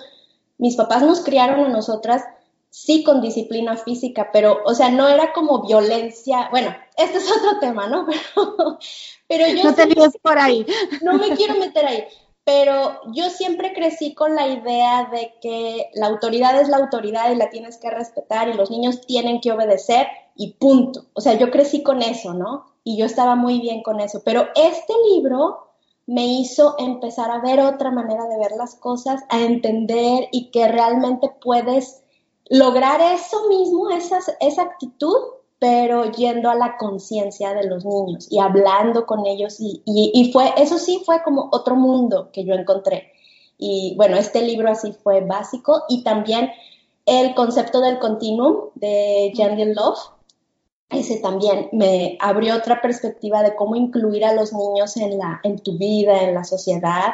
mis 0.57 0.77
papás 0.77 1.03
nos 1.03 1.21
criaron 1.21 1.65
a 1.65 1.69
nosotras 1.69 2.23
sí 2.69 3.03
con 3.03 3.21
disciplina 3.21 3.75
física, 3.75 4.29
pero, 4.31 4.61
o 4.65 4.73
sea, 4.73 4.89
no 4.89 5.07
era 5.07 5.33
como 5.33 5.61
violencia, 5.67 6.47
bueno, 6.49 6.73
este 6.97 7.17
es 7.17 7.29
otro 7.29 7.59
tema, 7.59 7.87
¿no? 7.87 8.07
Pero, 9.27 9.47
yo... 9.47 9.63
No 9.63 9.73
te 9.73 9.87
por 10.21 10.37
ahí. 10.39 10.65
No 11.01 11.13
me 11.13 11.35
quiero 11.35 11.55
meter 11.55 11.85
ahí, 11.85 12.03
pero 12.45 12.99
yo 13.13 13.29
siempre 13.29 13.73
crecí 13.73 14.13
con 14.13 14.35
la 14.35 14.47
idea 14.47 15.09
de 15.11 15.33
que 15.41 15.89
la 15.93 16.07
autoridad 16.07 16.59
es 16.59 16.67
la 16.67 16.77
autoridad 16.77 17.31
y 17.31 17.35
la 17.35 17.49
tienes 17.49 17.77
que 17.77 17.89
respetar 17.89 18.49
y 18.49 18.53
los 18.53 18.69
niños 18.69 19.01
tienen 19.01 19.39
que 19.39 19.51
obedecer 19.51 20.07
y 20.35 20.53
punto. 20.53 21.05
O 21.13 21.21
sea, 21.21 21.33
yo 21.35 21.51
crecí 21.51 21.83
con 21.83 22.01
eso, 22.01 22.33
¿no? 22.33 22.65
Y 22.83 22.97
yo 22.97 23.05
estaba 23.05 23.35
muy 23.35 23.59
bien 23.61 23.81
con 23.81 24.01
eso, 24.01 24.21
pero 24.25 24.47
este 24.55 24.93
libro 25.13 25.69
me 26.05 26.25
hizo 26.25 26.75
empezar 26.79 27.31
a 27.31 27.39
ver 27.39 27.61
otra 27.61 27.91
manera 27.91 28.25
de 28.25 28.37
ver 28.37 28.51
las 28.57 28.75
cosas, 28.75 29.23
a 29.29 29.39
entender 29.39 30.27
y 30.31 30.51
que 30.51 30.67
realmente 30.67 31.31
puedes 31.41 32.03
lograr 32.49 32.99
eso 32.99 33.47
mismo, 33.47 33.89
esa, 33.89 34.19
esa 34.41 34.63
actitud, 34.63 35.15
pero 35.63 36.11
yendo 36.11 36.49
a 36.49 36.55
la 36.55 36.75
conciencia 36.75 37.53
de 37.53 37.63
los 37.63 37.85
niños 37.85 38.27
y 38.29 38.37
hablando 38.39 39.05
con 39.05 39.25
ellos. 39.25 39.61
Y, 39.61 39.81
y, 39.85 40.29
fue, 40.33 40.51
eso 40.57 40.77
sí 40.77 41.01
fue 41.05 41.23
como 41.23 41.47
otro 41.53 41.77
mundo 41.77 42.31
que 42.33 42.43
yo 42.43 42.53
encontré. 42.53 43.13
Y 43.57 43.93
bueno, 43.95 44.17
este 44.17 44.41
libro 44.41 44.69
así 44.69 44.91
fue 44.91 45.21
básico 45.21 45.83
y 45.87 46.03
también 46.03 46.51
el 47.05 47.33
concepto 47.33 47.79
del 47.79 47.97
continuum 47.99 48.71
de 48.75 49.31
Jandy 49.37 49.73
Love, 49.73 49.99
ese 50.89 51.19
también 51.19 51.69
me 51.71 52.17
abrió 52.19 52.57
otra 52.57 52.81
perspectiva 52.81 53.41
de 53.41 53.55
cómo 53.55 53.77
incluir 53.77 54.25
a 54.25 54.33
los 54.33 54.51
niños 54.51 54.97
en, 54.97 55.17
la, 55.17 55.39
en 55.43 55.59
tu 55.59 55.77
vida, 55.77 56.23
en 56.23 56.33
la 56.33 56.43
sociedad. 56.43 57.13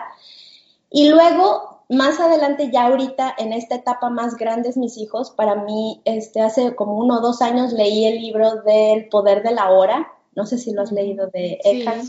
Y 0.89 1.10
luego, 1.10 1.78
más 1.89 2.19
adelante, 2.19 2.69
ya 2.72 2.86
ahorita, 2.86 3.34
en 3.38 3.51
esta 3.51 3.75
etapa 3.75 4.10
más 4.12 4.36
grandes, 4.38 4.77
mis 4.77 4.98
hijos, 4.98 5.31
para 5.31 5.55
mí, 5.55 6.01
este, 6.05 6.41
hace 6.41 6.75
como 6.75 6.96
uno 6.96 7.17
o 7.17 7.22
dos 7.22 7.41
años 7.41 7.74
leí 7.74 8.05
el 8.05 8.22
libro 8.22 8.62
del 8.62 9.10
poder 9.10 9.41
de 9.41 9.51
la 9.51 9.72
hora, 9.72 10.08
no 10.36 10.46
sé 10.46 10.60
si 10.60 10.72
lo 10.72 10.84
has 10.84 10.91
leído, 10.91 11.27
de 11.27 11.60
Eckhart 11.63 12.05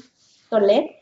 Tolle. 0.50 0.96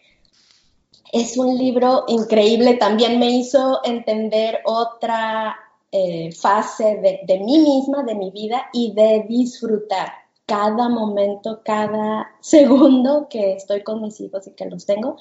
Es 1.12 1.36
un 1.36 1.58
libro 1.58 2.04
increíble, 2.06 2.74
también 2.74 3.18
me 3.18 3.30
hizo 3.30 3.80
entender 3.82 4.60
otra 4.64 5.56
eh, 5.90 6.30
fase 6.32 6.96
de, 6.96 7.20
de 7.26 7.38
mí 7.40 7.58
misma, 7.58 8.04
de 8.04 8.14
mi 8.14 8.30
vida 8.30 8.68
y 8.72 8.92
de 8.92 9.24
disfrutar 9.28 10.12
cada 10.46 10.88
momento, 10.88 11.62
cada 11.64 12.30
segundo 12.40 13.26
que 13.28 13.54
estoy 13.54 13.82
con 13.82 14.02
mis 14.02 14.20
hijos 14.20 14.46
y 14.46 14.52
que 14.52 14.66
los 14.66 14.86
tengo. 14.86 15.16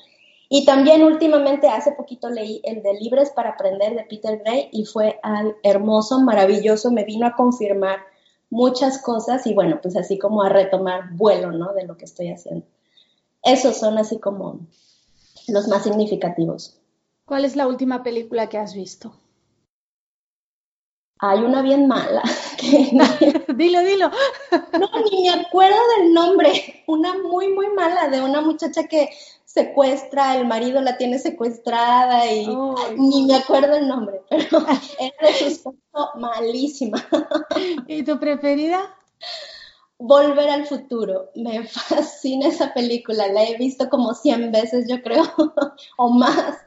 Y 0.50 0.66
también 0.66 1.04
últimamente, 1.04 1.68
hace 1.68 1.92
poquito 1.92 2.30
leí 2.30 2.62
el 2.64 2.82
de 2.82 2.94
Libres 2.94 3.32
para 3.32 3.52
Aprender 3.52 3.96
de 3.96 4.04
Peter 4.04 4.40
Gray 4.40 4.70
y 4.72 4.86
fue 4.86 5.20
hermoso, 5.64 6.22
maravilloso, 6.22 6.92
me 6.92 7.04
vino 7.04 7.28
a 7.28 7.36
confirmar 7.36 8.00
muchas 8.50 9.02
cosas 9.02 9.46
y 9.46 9.54
bueno, 9.54 9.80
pues 9.82 9.98
así 9.98 10.18
como 10.18 10.42
a 10.42 10.50
retomar 10.50 11.14
vuelo, 11.14 11.52
¿no? 11.52 11.74
De 11.74 11.86
lo 11.86 11.98
que 11.98 12.06
estoy 12.06 12.30
haciendo. 12.30 12.66
Esos 13.44 13.78
son 13.78 13.98
así 13.98 14.20
como 14.20 14.62
los 15.48 15.68
más 15.68 15.84
significativos. 15.84 16.80
¿Cuál 17.26 17.44
es 17.44 17.56
la 17.58 17.68
última 17.68 18.04
película 18.04 18.48
que 18.48 18.58
has 18.58 18.74
visto? 18.74 19.14
Hay 21.20 21.40
una 21.40 21.62
bien 21.62 21.88
mala. 21.88 22.24
dilo, 23.58 23.82
dilo. 23.82 24.12
no, 24.80 24.90
ni 25.12 25.24
me 25.24 25.30
acuerdo 25.42 25.78
del 25.98 26.14
nombre. 26.14 26.84
Una 26.88 27.16
muy, 27.18 27.50
muy 27.50 27.68
mala 27.70 28.08
de 28.08 28.22
una 28.22 28.42
muchacha 28.42 28.84
que 28.86 29.10
secuestra, 29.46 30.38
el 30.38 30.46
marido 30.46 30.82
la 30.82 30.98
tiene 30.98 31.18
secuestrada 31.18 32.32
y 32.32 32.48
ni 32.96 33.26
me 33.26 33.36
acuerdo 33.36 33.76
el 33.76 33.88
nombre, 33.88 34.22
pero 34.30 34.66
es 35.00 35.12
de 35.20 35.50
suspenso 35.50 36.12
malísima. 36.16 37.04
¿Y 37.88 38.04
tu 38.04 38.20
preferida? 38.20 38.96
Volver 39.98 40.50
al 40.50 40.68
futuro. 40.68 41.32
Me 41.34 41.64
fascina 41.68 42.50
esa 42.50 42.72
película. 42.74 43.28
La 43.30 43.46
he 43.46 43.58
visto 43.58 43.90
como 43.90 44.14
100 44.14 44.52
veces, 44.52 44.86
yo 44.88 45.02
creo, 45.02 45.24
o 45.98 46.10
más 46.10 46.58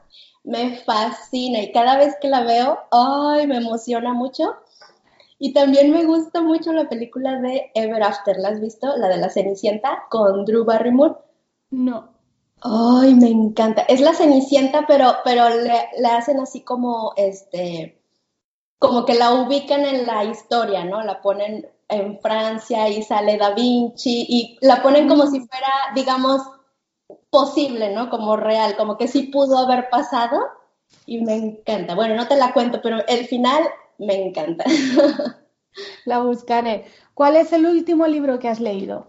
me 0.43 0.77
fascina 0.77 1.59
y 1.59 1.71
cada 1.71 1.97
vez 1.97 2.15
que 2.19 2.27
la 2.27 2.43
veo, 2.43 2.79
ay, 2.91 3.47
me 3.47 3.57
emociona 3.57 4.13
mucho. 4.13 4.55
Y 5.43 5.53
también 5.53 5.91
me 5.91 6.05
gusta 6.05 6.39
mucho 6.39 6.71
la 6.71 6.87
película 6.87 7.41
de 7.41 7.71
Ever 7.73 8.03
After, 8.03 8.37
¿la 8.37 8.49
has 8.49 8.61
visto? 8.61 8.95
La 8.95 9.07
de 9.07 9.17
la 9.17 9.31
Cenicienta 9.31 10.03
con 10.11 10.45
Drew 10.45 10.63
Barrymore. 10.63 11.15
No. 11.71 12.09
Ay, 12.61 13.15
me 13.15 13.29
encanta. 13.29 13.81
Es 13.81 14.01
la 14.01 14.13
Cenicienta, 14.13 14.85
pero, 14.87 15.15
pero 15.25 15.49
le, 15.49 15.89
le, 15.97 16.07
hacen 16.09 16.39
así 16.39 16.61
como, 16.61 17.13
este, 17.17 17.99
como 18.77 19.03
que 19.03 19.15
la 19.15 19.33
ubican 19.33 19.83
en 19.83 20.05
la 20.05 20.25
historia, 20.25 20.85
¿no? 20.85 21.01
La 21.01 21.23
ponen 21.23 21.67
en 21.89 22.19
Francia 22.19 22.87
y 22.89 23.01
sale 23.01 23.39
Da 23.39 23.55
Vinci 23.55 24.27
y 24.29 24.59
la 24.61 24.83
ponen 24.83 25.07
como 25.07 25.25
si 25.25 25.39
fuera, 25.39 25.73
digamos, 25.95 26.43
posible, 27.31 27.91
¿no? 27.95 28.11
Como 28.11 28.37
real, 28.37 28.77
como 28.77 28.95
que 28.95 29.07
sí 29.07 29.23
pudo 29.23 29.57
haber 29.57 29.89
pasado 29.89 30.39
y 31.07 31.21
me 31.21 31.33
encanta. 31.33 31.95
Bueno, 31.95 32.13
no 32.13 32.27
te 32.27 32.35
la 32.35 32.53
cuento, 32.53 32.79
pero 32.83 33.03
el 33.07 33.25
final 33.25 33.63
me 34.01 34.27
encanta. 34.27 34.65
La 36.05 36.19
buscaré. 36.19 36.85
¿Cuál 37.13 37.35
es 37.35 37.53
el 37.53 37.65
último 37.65 38.07
libro 38.07 38.39
que 38.39 38.49
has 38.49 38.59
leído? 38.59 39.07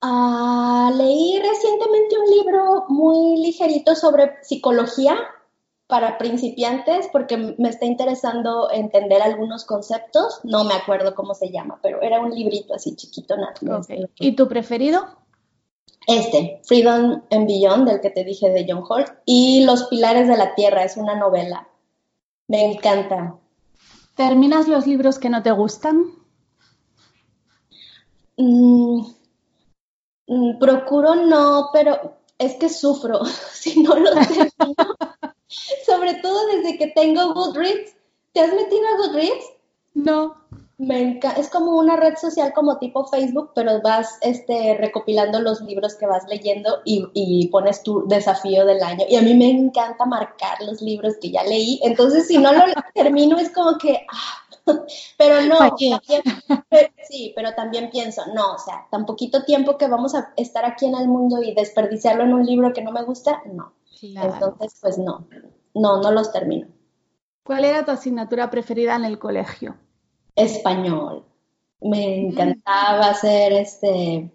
Ah, 0.00 0.90
leí 0.96 1.38
recientemente 1.38 2.16
un 2.18 2.30
libro 2.30 2.84
muy 2.88 3.42
ligerito 3.42 3.94
sobre 3.94 4.32
psicología 4.42 5.18
para 5.86 6.16
principiantes 6.16 7.08
porque 7.12 7.36
me 7.36 7.68
está 7.68 7.84
interesando 7.84 8.70
entender 8.70 9.20
algunos 9.20 9.64
conceptos. 9.64 10.40
No 10.44 10.64
me 10.64 10.74
acuerdo 10.74 11.14
cómo 11.14 11.34
se 11.34 11.50
llama, 11.50 11.80
pero 11.82 12.00
era 12.00 12.20
un 12.20 12.30
librito 12.30 12.74
así 12.74 12.96
chiquito. 12.96 13.36
Nada, 13.36 13.82
¿Y 14.18 14.36
tu 14.36 14.48
preferido? 14.48 15.06
Este, 16.06 16.60
Freedom 16.64 17.22
and 17.30 17.46
Beyond, 17.46 17.88
del 17.88 18.00
que 18.00 18.10
te 18.10 18.24
dije 18.24 18.48
de 18.48 18.64
John 18.66 18.84
Holt, 18.88 19.08
y 19.26 19.64
Los 19.64 19.84
Pilares 19.88 20.28
de 20.28 20.36
la 20.36 20.54
Tierra, 20.54 20.84
es 20.84 20.96
una 20.96 21.14
novela. 21.14 21.68
Me 22.48 22.64
encanta. 22.64 23.39
¿Terminas 24.14 24.68
los 24.68 24.86
libros 24.86 25.18
que 25.18 25.30
no 25.30 25.42
te 25.42 25.50
gustan? 25.50 26.06
Mm, 28.36 29.06
mm, 30.26 30.58
procuro 30.58 31.14
no, 31.14 31.70
pero 31.72 32.18
es 32.38 32.54
que 32.54 32.68
sufro 32.68 33.24
si 33.52 33.82
no 33.82 33.96
lo 33.96 34.12
termino. 34.12 34.50
Sobre 35.86 36.14
todo 36.14 36.46
desde 36.46 36.78
que 36.78 36.88
tengo 36.88 37.34
Goodreads. 37.34 37.96
¿Te 38.32 38.40
has 38.40 38.54
metido 38.54 38.86
a 38.86 38.96
Goodreads? 38.98 39.44
No 39.94 40.40
es 41.36 41.50
como 41.50 41.78
una 41.78 41.96
red 41.96 42.16
social 42.16 42.52
como 42.54 42.78
tipo 42.78 43.04
Facebook, 43.04 43.52
pero 43.54 43.82
vas 43.82 44.18
este, 44.22 44.76
recopilando 44.78 45.40
los 45.40 45.60
libros 45.60 45.94
que 45.94 46.06
vas 46.06 46.24
leyendo 46.26 46.78
y, 46.84 47.48
pones 47.48 47.82
tu 47.82 48.06
desafío 48.08 48.64
del 48.64 48.82
año. 48.82 49.04
Y 49.08 49.16
a 49.16 49.22
mí 49.22 49.34
me 49.34 49.50
encanta 49.50 50.06
marcar 50.06 50.58
los 50.62 50.80
libros 50.80 51.16
que 51.20 51.30
ya 51.30 51.42
leí. 51.44 51.80
Entonces, 51.82 52.26
si 52.28 52.38
no 52.38 52.52
lo 52.52 52.62
termino, 52.94 53.38
es 53.38 53.50
como 53.50 53.76
que, 53.76 54.06
ah, 54.10 54.62
pero 55.18 55.42
no, 55.42 55.76
sí, 57.08 57.32
pero 57.36 57.54
también 57.54 57.90
pienso, 57.90 58.22
no, 58.34 58.54
o 58.54 58.58
sea, 58.58 58.86
tan 58.90 59.04
poquito 59.04 59.44
tiempo 59.44 59.76
que 59.76 59.88
vamos 59.88 60.14
a 60.14 60.32
estar 60.36 60.64
aquí 60.64 60.86
en 60.86 60.94
el 60.94 61.08
mundo 61.08 61.42
y 61.42 61.54
desperdiciarlo 61.54 62.24
en 62.24 62.32
un 62.32 62.46
libro 62.46 62.72
que 62.72 62.82
no 62.82 62.92
me 62.92 63.02
gusta, 63.02 63.42
no. 63.52 63.74
Entonces, 64.02 64.78
pues 64.80 64.96
no, 64.96 65.26
no, 65.74 66.00
no 66.00 66.10
los 66.10 66.32
termino. 66.32 66.68
¿Cuál 67.44 67.66
era 67.66 67.84
tu 67.84 67.90
asignatura 67.90 68.48
preferida 68.48 68.96
en 68.96 69.04
el 69.04 69.18
colegio? 69.18 69.76
Español. 70.42 71.24
Me 71.80 72.20
encantaba 72.26 73.10
hacer 73.10 73.52
este 73.52 74.30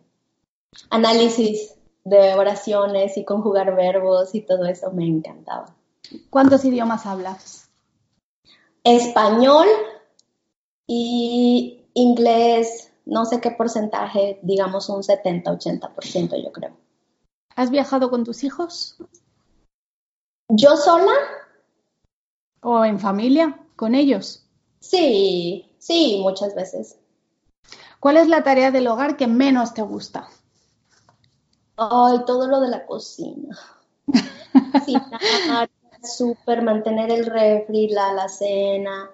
análisis 0.89 1.75
de 2.03 2.33
oraciones 2.35 3.17
y 3.17 3.25
conjugar 3.25 3.75
verbos 3.75 4.33
y 4.33 4.41
todo 4.41 4.65
eso 4.65 4.91
me 4.91 5.05
encantaba. 5.07 5.75
¿Cuántos 6.29 6.65
idiomas 6.65 7.05
hablas? 7.05 7.69
Español 8.83 9.67
y 10.85 11.85
inglés, 11.93 12.91
no 13.05 13.25
sé 13.25 13.41
qué 13.41 13.51
porcentaje, 13.51 14.39
digamos 14.43 14.89
un 14.89 15.01
70-80% 15.01 16.43
yo 16.43 16.51
creo. 16.51 16.77
¿Has 17.55 17.71
viajado 17.71 18.09
con 18.09 18.23
tus 18.23 18.43
hijos? 18.43 18.97
¿Yo 20.49 20.77
sola? 20.77 21.13
¿O 22.61 22.83
en 22.85 22.99
familia? 22.99 23.59
¿Con 23.75 23.95
ellos? 23.95 24.45
Sí, 24.79 25.74
Sí, 25.85 26.17
muchas 26.19 26.55
veces. 26.55 26.97
¿Cuál 27.99 28.17
es 28.17 28.27
la 28.27 28.43
tarea 28.43 28.71
del 28.71 28.87
hogar 28.87 29.17
que 29.17 29.27
menos 29.27 29.75
te 29.75 29.83
gusta? 29.83 30.27
Ay, 31.77 32.21
todo 32.25 32.47
lo 32.47 32.59
de 32.59 32.69
la 32.69 32.87
cocina. 32.87 33.55
Cocinar, 34.71 35.69
súper, 36.01 36.63
mantener 36.63 37.11
el 37.11 37.27
refri, 37.27 37.89
la 37.89 38.09
alacena. 38.09 39.11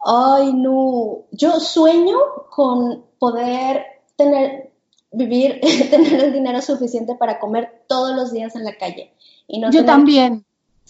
Ay, 0.00 0.54
no. 0.54 1.26
Yo 1.30 1.60
sueño 1.60 2.18
con 2.50 3.04
poder 3.20 3.84
tener, 4.16 4.72
vivir, 5.12 5.60
tener 5.90 6.24
el 6.24 6.32
dinero 6.32 6.60
suficiente 6.62 7.14
para 7.14 7.38
comer 7.38 7.84
todos 7.86 8.16
los 8.16 8.32
días 8.32 8.56
en 8.56 8.64
la 8.64 8.76
calle. 8.76 9.12
Y 9.46 9.60
no 9.60 9.70
Yo 9.70 9.84
también. 9.84 10.44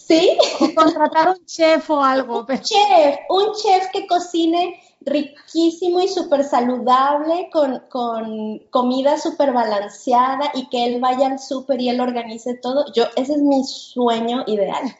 ¿Sí? 0.07 0.37
O 0.59 0.73
contratar 0.73 1.29
un 1.29 1.45
chef 1.45 1.89
o 1.89 2.01
algo. 2.01 2.45
Un 2.47 2.61
chef, 2.61 3.15
un 3.29 3.53
chef 3.53 3.91
que 3.91 4.07
cocine 4.07 4.79
riquísimo 5.01 6.01
y 6.01 6.07
súper 6.07 6.43
saludable, 6.43 7.49
con, 7.51 7.83
con 7.89 8.59
comida 8.69 9.17
súper 9.17 9.53
balanceada 9.53 10.51
y 10.53 10.67
que 10.69 10.85
él 10.85 10.99
vaya 10.99 11.27
al 11.27 11.39
súper 11.39 11.81
y 11.81 11.89
él 11.89 11.99
organice 11.99 12.55
todo. 12.55 12.85
Yo, 12.93 13.05
ese 13.15 13.33
es 13.33 13.41
mi 13.41 13.63
sueño 13.63 14.43
ideal. 14.47 14.95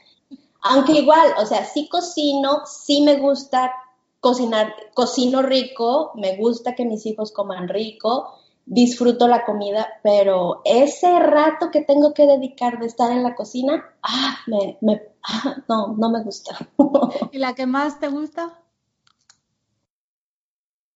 Aunque 0.61 0.93
igual, 0.93 1.33
o 1.37 1.45
sea, 1.45 1.65
sí 1.65 1.87
cocino, 1.87 2.63
sí 2.65 3.01
me 3.01 3.15
gusta 3.15 3.73
cocinar, 4.19 4.73
cocino 4.93 5.41
rico, 5.41 6.11
me 6.15 6.35
gusta 6.35 6.75
que 6.75 6.85
mis 6.85 7.05
hijos 7.05 7.31
coman 7.31 7.69
rico, 7.69 8.38
disfruto 8.69 9.27
la 9.27 9.45
comida, 9.45 9.87
pero 10.03 10.61
ese 10.63 11.19
rato 11.19 11.71
que 11.71 11.81
tengo 11.81 12.13
que 12.13 12.27
dedicar 12.27 12.79
de 12.79 12.85
estar 12.85 13.11
en 13.11 13.23
la 13.23 13.35
cocina, 13.35 13.83
ah, 14.03 14.37
me, 14.45 14.77
me 14.81 15.01
ah, 15.23 15.57
no, 15.67 15.95
no 15.97 16.09
me 16.09 16.23
gusta. 16.23 16.55
¿Y 17.31 17.39
la 17.39 17.55
que 17.55 17.65
más 17.65 17.99
te 17.99 18.07
gusta? 18.07 18.53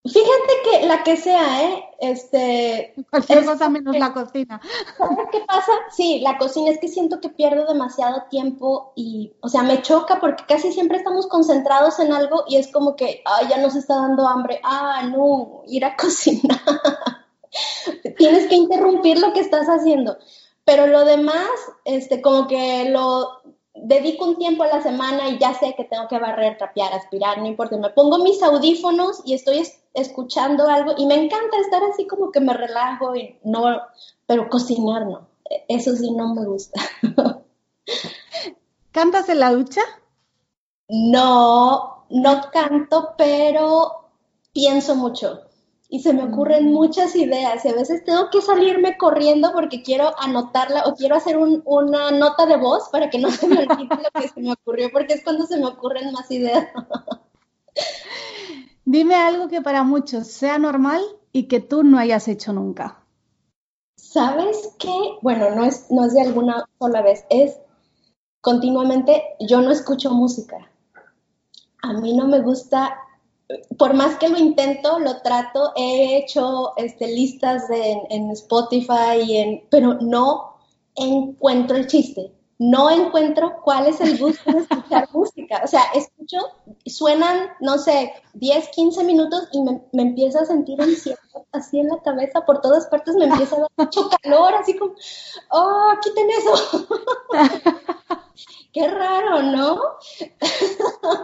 Fíjate 0.06 0.52
que 0.62 0.86
la 0.86 1.02
que 1.02 1.16
sea, 1.16 1.64
¿eh? 1.64 1.84
Este. 1.98 2.94
Cualquier 3.10 3.44
cosa 3.44 3.70
menos 3.70 3.96
la 3.96 4.12
cocina. 4.12 4.60
¿Sabes 4.98 5.26
qué 5.32 5.40
pasa? 5.46 5.72
Sí, 5.90 6.20
la 6.20 6.36
cocina 6.36 6.70
es 6.70 6.78
que 6.78 6.88
siento 6.88 7.20
que 7.20 7.30
pierdo 7.30 7.66
demasiado 7.66 8.24
tiempo 8.28 8.92
y, 8.94 9.32
o 9.40 9.48
sea, 9.48 9.62
me 9.62 9.80
choca 9.80 10.20
porque 10.20 10.44
casi 10.46 10.72
siempre 10.72 10.98
estamos 10.98 11.26
concentrados 11.26 11.98
en 12.00 12.12
algo 12.12 12.44
y 12.46 12.56
es 12.56 12.70
como 12.70 12.96
que, 12.96 13.22
ay, 13.24 13.48
ya 13.48 13.56
nos 13.56 13.76
está 13.76 13.96
dando 13.96 14.28
hambre. 14.28 14.60
Ah, 14.62 15.08
no, 15.10 15.62
ir 15.66 15.86
a 15.86 15.96
cocinar. 15.96 17.23
Tienes 18.16 18.46
que 18.46 18.54
interrumpir 18.54 19.18
lo 19.18 19.32
que 19.32 19.40
estás 19.40 19.66
haciendo. 19.66 20.18
Pero 20.64 20.86
lo 20.86 21.04
demás, 21.04 21.48
este, 21.84 22.22
como 22.22 22.46
que 22.46 22.88
lo 22.88 23.42
dedico 23.74 24.24
un 24.24 24.36
tiempo 24.36 24.62
a 24.62 24.68
la 24.68 24.82
semana 24.82 25.28
y 25.28 25.38
ya 25.38 25.52
sé 25.54 25.74
que 25.76 25.84
tengo 25.84 26.08
que 26.08 26.18
barrer, 26.18 26.56
trapear, 26.56 26.92
aspirar, 26.92 27.38
no 27.38 27.46
importa. 27.46 27.76
Me 27.76 27.90
pongo 27.90 28.18
mis 28.18 28.42
audífonos 28.42 29.22
y 29.24 29.34
estoy 29.34 29.62
escuchando 29.92 30.66
algo 30.68 30.94
y 30.96 31.06
me 31.06 31.16
encanta 31.16 31.58
estar 31.58 31.82
así 31.84 32.06
como 32.06 32.32
que 32.32 32.40
me 32.40 32.54
relajo 32.54 33.14
y 33.14 33.38
no, 33.44 33.80
pero 34.26 34.48
cocinar 34.48 35.06
no. 35.06 35.28
Eso 35.68 35.94
sí 35.96 36.10
no 36.10 36.34
me 36.34 36.46
gusta. 36.46 36.80
¿Cantas 38.92 39.28
en 39.28 39.40
la 39.40 39.52
ducha? 39.52 39.82
No, 40.88 42.06
no 42.08 42.40
canto, 42.52 43.14
pero 43.18 44.08
pienso 44.52 44.94
mucho 44.94 45.42
y 45.94 46.00
se 46.00 46.12
me 46.12 46.24
ocurren 46.24 46.72
muchas 46.72 47.14
ideas 47.14 47.64
y 47.64 47.68
a 47.68 47.72
veces 47.72 48.02
tengo 48.02 48.28
que 48.28 48.40
salirme 48.40 48.98
corriendo 48.98 49.52
porque 49.52 49.80
quiero 49.80 50.12
anotarla 50.18 50.86
o 50.86 50.96
quiero 50.96 51.14
hacer 51.14 51.38
una 51.38 52.10
nota 52.10 52.46
de 52.46 52.56
voz 52.56 52.88
para 52.88 53.10
que 53.10 53.20
no 53.20 53.30
se 53.30 53.46
me 53.46 53.58
olvide 53.58 54.02
lo 54.02 54.20
que 54.20 54.26
se 54.26 54.40
me 54.40 54.54
ocurrió 54.54 54.90
porque 54.92 55.14
es 55.14 55.22
cuando 55.22 55.46
se 55.46 55.56
me 55.56 55.66
ocurren 55.66 56.10
más 56.10 56.28
ideas. 56.32 56.66
Dime 58.84 59.14
algo 59.14 59.46
que 59.46 59.62
para 59.62 59.84
muchos 59.84 60.26
sea 60.26 60.58
normal 60.58 61.00
y 61.30 61.44
que 61.44 61.60
tú 61.60 61.84
no 61.84 61.96
hayas 61.96 62.26
hecho 62.26 62.52
nunca. 62.52 63.04
¿Sabes 63.94 64.74
qué? 64.80 64.98
Bueno, 65.22 65.54
no 65.54 65.64
es, 65.64 65.92
no 65.92 66.06
es 66.06 66.14
de 66.14 66.22
alguna 66.22 66.68
sola 66.80 67.02
vez, 67.02 67.24
es 67.30 67.56
continuamente, 68.40 69.22
yo 69.38 69.60
no 69.60 69.70
escucho 69.70 70.10
música. 70.10 70.56
A 71.82 71.92
mí 71.92 72.16
no 72.16 72.26
me 72.26 72.40
gusta 72.40 72.98
por 73.78 73.94
más 73.94 74.16
que 74.16 74.28
lo 74.28 74.38
intento, 74.38 74.98
lo 74.98 75.20
trato, 75.22 75.72
he 75.76 76.18
hecho 76.18 76.76
este, 76.76 77.08
listas 77.08 77.64
en 77.70 78.30
Spotify, 78.30 79.20
y 79.24 79.36
en, 79.36 79.64
pero 79.70 79.94
no 79.94 80.56
encuentro 80.96 81.76
el 81.76 81.86
chiste, 81.86 82.32
no 82.58 82.90
encuentro 82.90 83.56
cuál 83.62 83.86
es 83.88 84.00
el 84.00 84.18
gusto 84.18 84.52
de 84.52 84.60
escuchar 84.60 85.08
música. 85.12 85.60
O 85.64 85.66
sea, 85.66 85.82
escucho, 85.94 86.38
suenan, 86.86 87.48
no 87.60 87.78
sé, 87.78 88.12
10, 88.34 88.68
15 88.68 89.04
minutos 89.04 89.48
y 89.52 89.60
me, 89.62 89.82
me 89.92 90.02
empiezo 90.02 90.38
a 90.38 90.46
sentir 90.46 90.78
así 91.52 91.78
en 91.78 91.88
la 91.88 92.00
cabeza, 92.02 92.44
por 92.46 92.60
todas 92.60 92.86
partes 92.86 93.14
me 93.16 93.24
empieza 93.24 93.56
a 93.56 93.60
dar 93.60 93.70
mucho 93.76 94.08
calor, 94.22 94.54
así 94.54 94.76
como, 94.76 94.94
oh, 95.50 95.92
quiten 96.02 96.28
eso. 96.30 96.86
Qué 98.72 98.88
raro, 98.88 99.42
¿no? 99.42 99.80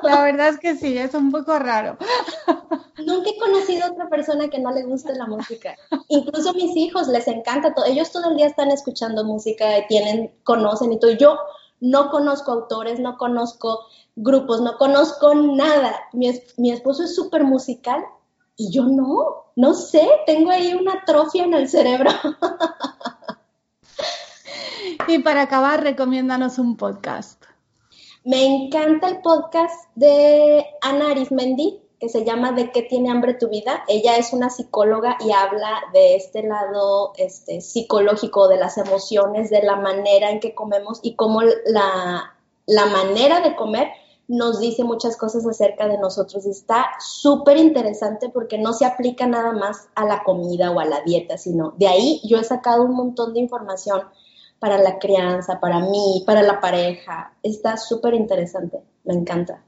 La 0.02 0.22
verdad 0.22 0.48
es 0.48 0.58
que 0.60 0.76
sí, 0.76 0.96
es 0.96 1.14
un 1.14 1.32
poco 1.32 1.58
raro. 1.58 1.96
Nunca 3.04 3.30
he 3.30 3.38
conocido 3.38 3.86
a 3.86 3.90
otra 3.90 4.08
persona 4.08 4.48
que 4.48 4.58
no 4.58 4.70
le 4.70 4.84
guste 4.84 5.14
la 5.14 5.26
música. 5.26 5.76
Incluso 6.08 6.54
mis 6.54 6.76
hijos 6.76 7.08
les 7.08 7.26
encanta 7.26 7.74
todo. 7.74 7.84
Ellos 7.86 8.12
todo 8.12 8.30
el 8.30 8.36
día 8.36 8.46
están 8.46 8.70
escuchando 8.70 9.24
música, 9.24 9.66
tienen, 9.88 10.32
conocen 10.44 10.92
y 10.92 10.98
todo. 11.00 11.10
Yo 11.12 11.38
no 11.80 12.10
conozco 12.10 12.52
autores, 12.52 13.00
no 13.00 13.16
conozco 13.16 13.80
grupos, 14.14 14.60
no 14.60 14.76
conozco 14.76 15.34
nada. 15.34 15.94
Mi, 16.12 16.30
mi 16.56 16.70
esposo 16.70 17.04
es 17.04 17.14
súper 17.14 17.44
musical 17.44 18.04
y 18.56 18.70
yo 18.70 18.84
no, 18.84 19.52
no 19.56 19.74
sé, 19.74 20.06
tengo 20.26 20.50
ahí 20.50 20.74
una 20.74 20.92
atrofia 20.94 21.44
en 21.44 21.54
el 21.54 21.68
cerebro. 21.68 22.10
Y 25.08 25.18
para 25.20 25.42
acabar, 25.42 25.82
recomiéndanos 25.82 26.58
un 26.58 26.76
podcast. 26.76 27.42
Me 28.24 28.44
encanta 28.44 29.08
el 29.08 29.20
podcast 29.22 29.88
de 29.94 30.64
Ana 30.82 31.10
Arismendi, 31.10 31.80
que 31.98 32.08
se 32.08 32.24
llama 32.24 32.52
¿De 32.52 32.70
qué 32.70 32.82
tiene 32.82 33.10
hambre 33.10 33.34
tu 33.34 33.48
vida? 33.48 33.84
Ella 33.88 34.16
es 34.16 34.32
una 34.32 34.50
psicóloga 34.50 35.16
y 35.20 35.32
habla 35.32 35.80
de 35.92 36.16
este 36.16 36.42
lado 36.42 37.12
este, 37.16 37.60
psicológico, 37.60 38.48
de 38.48 38.56
las 38.56 38.78
emociones, 38.78 39.50
de 39.50 39.62
la 39.62 39.76
manera 39.76 40.30
en 40.30 40.40
que 40.40 40.54
comemos 40.54 41.00
y 41.02 41.14
cómo 41.14 41.42
la, 41.42 42.36
la 42.66 42.86
manera 42.86 43.40
de 43.40 43.56
comer 43.56 43.88
nos 44.28 44.60
dice 44.60 44.84
muchas 44.84 45.16
cosas 45.16 45.44
acerca 45.46 45.88
de 45.88 45.98
nosotros. 45.98 46.46
Está 46.46 46.86
súper 47.00 47.56
interesante 47.56 48.28
porque 48.28 48.58
no 48.58 48.72
se 48.72 48.84
aplica 48.84 49.26
nada 49.26 49.52
más 49.52 49.88
a 49.94 50.04
la 50.04 50.22
comida 50.22 50.70
o 50.70 50.78
a 50.78 50.84
la 50.84 51.00
dieta, 51.02 51.36
sino 51.36 51.74
de 51.78 51.88
ahí 51.88 52.20
yo 52.24 52.38
he 52.38 52.44
sacado 52.44 52.84
un 52.84 52.94
montón 52.94 53.34
de 53.34 53.40
información 53.40 54.02
para 54.60 54.78
la 54.78 54.98
crianza, 54.98 55.58
para 55.58 55.80
mí, 55.80 56.22
para 56.26 56.42
la 56.42 56.60
pareja. 56.60 57.32
Está 57.42 57.76
súper 57.76 58.14
interesante, 58.14 58.78
me 59.04 59.14
encanta. 59.14 59.64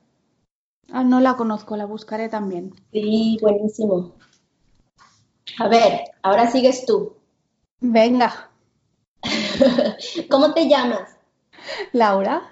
Ah, 0.92 1.02
no 1.02 1.18
la 1.20 1.34
conozco, 1.34 1.76
la 1.76 1.86
buscaré 1.86 2.28
también. 2.28 2.74
Sí, 2.92 3.38
buenísimo. 3.40 4.12
A 5.58 5.68
ver, 5.68 6.02
ahora 6.22 6.50
sigues 6.50 6.84
tú. 6.84 7.16
Venga. 7.80 8.50
¿Cómo 10.30 10.52
te 10.52 10.68
llamas? 10.68 11.16
Laura. 11.92 12.42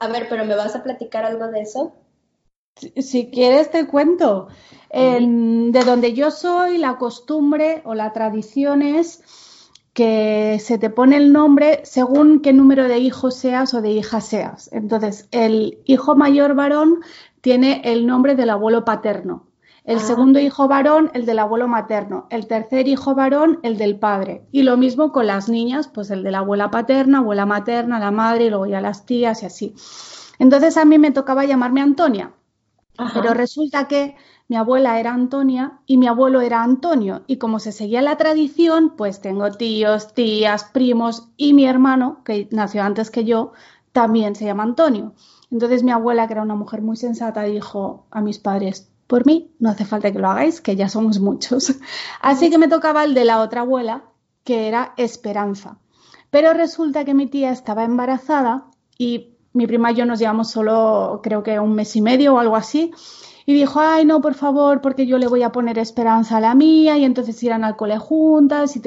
A 0.00 0.08
ver, 0.08 0.28
pero 0.28 0.44
¿me 0.44 0.54
vas 0.54 0.76
a 0.76 0.82
platicar 0.82 1.24
algo 1.24 1.48
de 1.48 1.62
eso? 1.62 1.94
Si, 2.96 3.30
quieres 3.30 3.70
te 3.70 3.86
cuento. 3.86 4.48
de 4.92 5.82
donde 5.84 6.12
yo 6.12 6.30
soy, 6.30 6.78
la 6.78 6.98
costumbre 6.98 7.82
o 7.84 7.94
la 7.94 8.12
tradición 8.12 8.82
es 8.82 9.22
que 9.98 10.60
se 10.60 10.78
te 10.78 10.90
pone 10.90 11.16
el 11.16 11.32
nombre 11.32 11.80
según 11.82 12.38
qué 12.38 12.52
número 12.52 12.86
de 12.86 13.00
hijos 13.00 13.34
seas 13.34 13.74
o 13.74 13.82
de 13.82 13.90
hijas 13.90 14.26
seas. 14.28 14.70
Entonces, 14.72 15.26
el 15.32 15.80
hijo 15.86 16.14
mayor 16.14 16.54
varón 16.54 17.00
tiene 17.40 17.82
el 17.84 18.06
nombre 18.06 18.36
del 18.36 18.50
abuelo 18.50 18.84
paterno. 18.84 19.48
El 19.82 19.96
ah. 19.96 20.00
segundo 20.00 20.38
hijo 20.38 20.68
varón, 20.68 21.10
el 21.14 21.26
del 21.26 21.40
abuelo 21.40 21.66
materno. 21.66 22.28
El 22.30 22.46
tercer 22.46 22.86
hijo 22.86 23.16
varón, 23.16 23.58
el 23.64 23.76
del 23.76 23.98
padre. 23.98 24.44
Y 24.52 24.62
lo 24.62 24.76
mismo 24.76 25.10
con 25.10 25.26
las 25.26 25.48
niñas, 25.48 25.88
pues 25.88 26.12
el 26.12 26.22
de 26.22 26.30
la 26.30 26.38
abuela 26.38 26.70
paterna, 26.70 27.18
abuela 27.18 27.44
materna, 27.44 27.98
la 27.98 28.12
madre, 28.12 28.44
y 28.44 28.50
luego 28.50 28.66
ya 28.66 28.80
las 28.80 29.04
tías 29.04 29.42
y 29.42 29.46
así. 29.46 29.74
Entonces 30.38 30.76
a 30.76 30.84
mí 30.84 30.96
me 31.00 31.10
tocaba 31.10 31.44
llamarme 31.44 31.80
Antonia. 31.80 32.30
Pero 33.14 33.32
resulta 33.32 33.86
que 33.86 34.16
mi 34.48 34.56
abuela 34.56 34.98
era 34.98 35.12
Antonia 35.12 35.78
y 35.86 35.98
mi 35.98 36.08
abuelo 36.08 36.40
era 36.40 36.62
Antonio. 36.62 37.22
Y 37.26 37.36
como 37.36 37.60
se 37.60 37.70
seguía 37.70 38.02
la 38.02 38.16
tradición, 38.16 38.94
pues 38.96 39.20
tengo 39.20 39.52
tíos, 39.52 40.14
tías, 40.14 40.64
primos 40.64 41.28
y 41.36 41.52
mi 41.52 41.66
hermano, 41.66 42.22
que 42.24 42.48
nació 42.50 42.82
antes 42.82 43.10
que 43.10 43.24
yo, 43.24 43.52
también 43.92 44.34
se 44.34 44.46
llama 44.46 44.64
Antonio. 44.64 45.14
Entonces 45.50 45.82
mi 45.82 45.92
abuela, 45.92 46.26
que 46.26 46.32
era 46.32 46.42
una 46.42 46.56
mujer 46.56 46.82
muy 46.82 46.96
sensata, 46.96 47.42
dijo 47.42 48.06
a 48.10 48.20
mis 48.20 48.38
padres, 48.38 48.90
por 49.06 49.24
mí 49.26 49.54
no 49.58 49.70
hace 49.70 49.84
falta 49.84 50.12
que 50.12 50.18
lo 50.18 50.28
hagáis, 50.28 50.60
que 50.60 50.76
ya 50.76 50.88
somos 50.88 51.20
muchos. 51.20 51.74
Así 52.20 52.50
que 52.50 52.58
me 52.58 52.68
tocaba 52.68 53.04
el 53.04 53.14
de 53.14 53.24
la 53.24 53.40
otra 53.40 53.60
abuela, 53.62 54.04
que 54.44 54.66
era 54.66 54.92
Esperanza. 54.96 55.78
Pero 56.30 56.52
resulta 56.52 57.04
que 57.04 57.14
mi 57.14 57.26
tía 57.26 57.50
estaba 57.50 57.84
embarazada 57.84 58.66
y 58.98 59.37
mi 59.52 59.66
prima 59.66 59.92
y 59.92 59.96
yo 59.96 60.06
nos 60.06 60.18
llevamos 60.18 60.50
solo 60.50 61.20
creo 61.22 61.42
que 61.42 61.58
un 61.58 61.74
mes 61.74 61.94
y 61.96 62.00
medio 62.00 62.34
o 62.34 62.38
algo 62.38 62.56
así 62.56 62.92
y 63.48 63.54
dijo, 63.54 63.80
ay, 63.80 64.04
no, 64.04 64.20
por 64.20 64.34
favor, 64.34 64.82
porque 64.82 65.06
yo 65.06 65.16
le 65.16 65.26
voy 65.26 65.42
a 65.42 65.52
poner 65.52 65.78
esperanza 65.78 66.36
a 66.36 66.40
la 66.40 66.54
mía 66.54 66.98
y 66.98 67.04
entonces 67.06 67.42
irán 67.42 67.64
al 67.64 67.76
cole 67.76 67.96
juntas 67.96 68.76
y, 68.76 68.80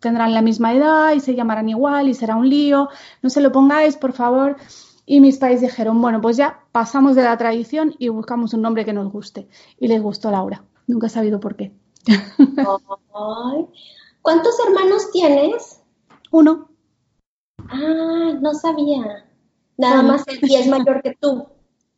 tendrán 0.00 0.32
la 0.32 0.40
misma 0.40 0.72
edad 0.72 1.12
y 1.12 1.20
se 1.20 1.34
llamarán 1.34 1.68
igual 1.68 2.08
y 2.08 2.14
será 2.14 2.34
un 2.34 2.48
lío, 2.48 2.88
no 3.20 3.28
se 3.28 3.42
lo 3.42 3.52
pongáis, 3.52 3.98
por 3.98 4.14
favor. 4.14 4.56
Y 5.04 5.20
mis 5.20 5.36
padres 5.36 5.60
dijeron, 5.60 6.00
bueno, 6.00 6.22
pues 6.22 6.38
ya 6.38 6.58
pasamos 6.72 7.16
de 7.16 7.24
la 7.24 7.36
tradición 7.36 7.96
y 7.98 8.08
buscamos 8.08 8.54
un 8.54 8.62
nombre 8.62 8.86
que 8.86 8.94
nos 8.94 9.12
guste. 9.12 9.46
Y 9.78 9.88
les 9.88 10.00
gustó 10.00 10.30
Laura. 10.30 10.64
Nunca 10.86 11.08
he 11.08 11.10
sabido 11.10 11.38
por 11.38 11.54
qué. 11.56 11.74
¿Cuántos 14.22 14.58
hermanos 14.66 15.10
tienes? 15.10 15.82
Uno. 16.30 16.70
Ah, 17.68 18.38
no 18.40 18.54
sabía. 18.54 19.27
Nada 19.78 20.02
más, 20.02 20.24
y 20.42 20.54
es 20.56 20.66
mayor 20.66 21.00
que 21.02 21.16
tú. 21.18 21.46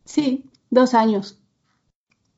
Sí, 0.05 0.51
dos 0.69 0.95
años. 0.95 1.39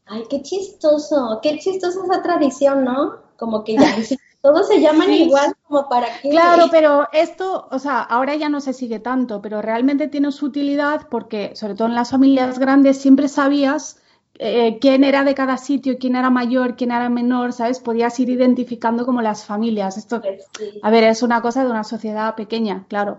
Ay, 0.07 0.25
qué 0.31 0.41
chistoso, 0.43 1.41
qué 1.43 1.59
chistosa 1.59 2.01
esa 2.05 2.23
tradición, 2.23 2.85
¿no? 2.85 3.17
Como 3.37 3.65
que 3.65 3.75
ya 3.75 3.97
todos 4.41 4.69
se 4.69 4.81
llaman 4.81 5.13
igual, 5.13 5.53
como 5.67 5.89
para 5.89 6.07
qué. 6.21 6.31
Claro, 6.31 6.67
pero 6.71 7.09
esto, 7.13 7.69
o 7.71 7.79
sea, 7.79 8.03
ahora 8.03 8.37
ya 8.37 8.49
no 8.49 8.61
se 8.61 8.73
sigue 8.73 9.01
tanto, 9.01 9.43
pero 9.43 9.61
realmente 9.63 10.07
tiene 10.09 10.31
su 10.31 10.47
utilidad 10.47 11.09
porque, 11.11 11.57
sobre 11.57 11.75
todo 11.75 11.89
en 11.89 11.97
las 11.97 12.11
familias 12.11 12.61
grandes, 12.61 13.01
siempre 13.01 13.29
sabías 13.29 14.01
eh, 14.39 14.79
quién 14.81 15.03
era 15.03 15.25
de 15.25 15.35
cada 15.35 15.57
sitio, 15.57 15.99
quién 15.99 16.15
era 16.15 16.31
mayor, 16.31 16.77
quién 16.77 16.93
era 16.93 17.09
menor, 17.09 17.53
¿sabes? 17.53 17.81
Podías 17.81 18.19
ir 18.21 18.31
identificando 18.31 19.05
como 19.07 19.23
las 19.23 19.45
familias. 19.45 19.97
Esto, 19.97 20.21
pues 20.21 20.45
a 20.83 20.91
ver, 20.91 21.05
es 21.05 21.23
una 21.23 21.43
cosa 21.43 21.65
de 21.65 21.71
una 21.71 21.85
sociedad 21.85 22.35
pequeña, 22.35 22.85
claro. 22.89 23.19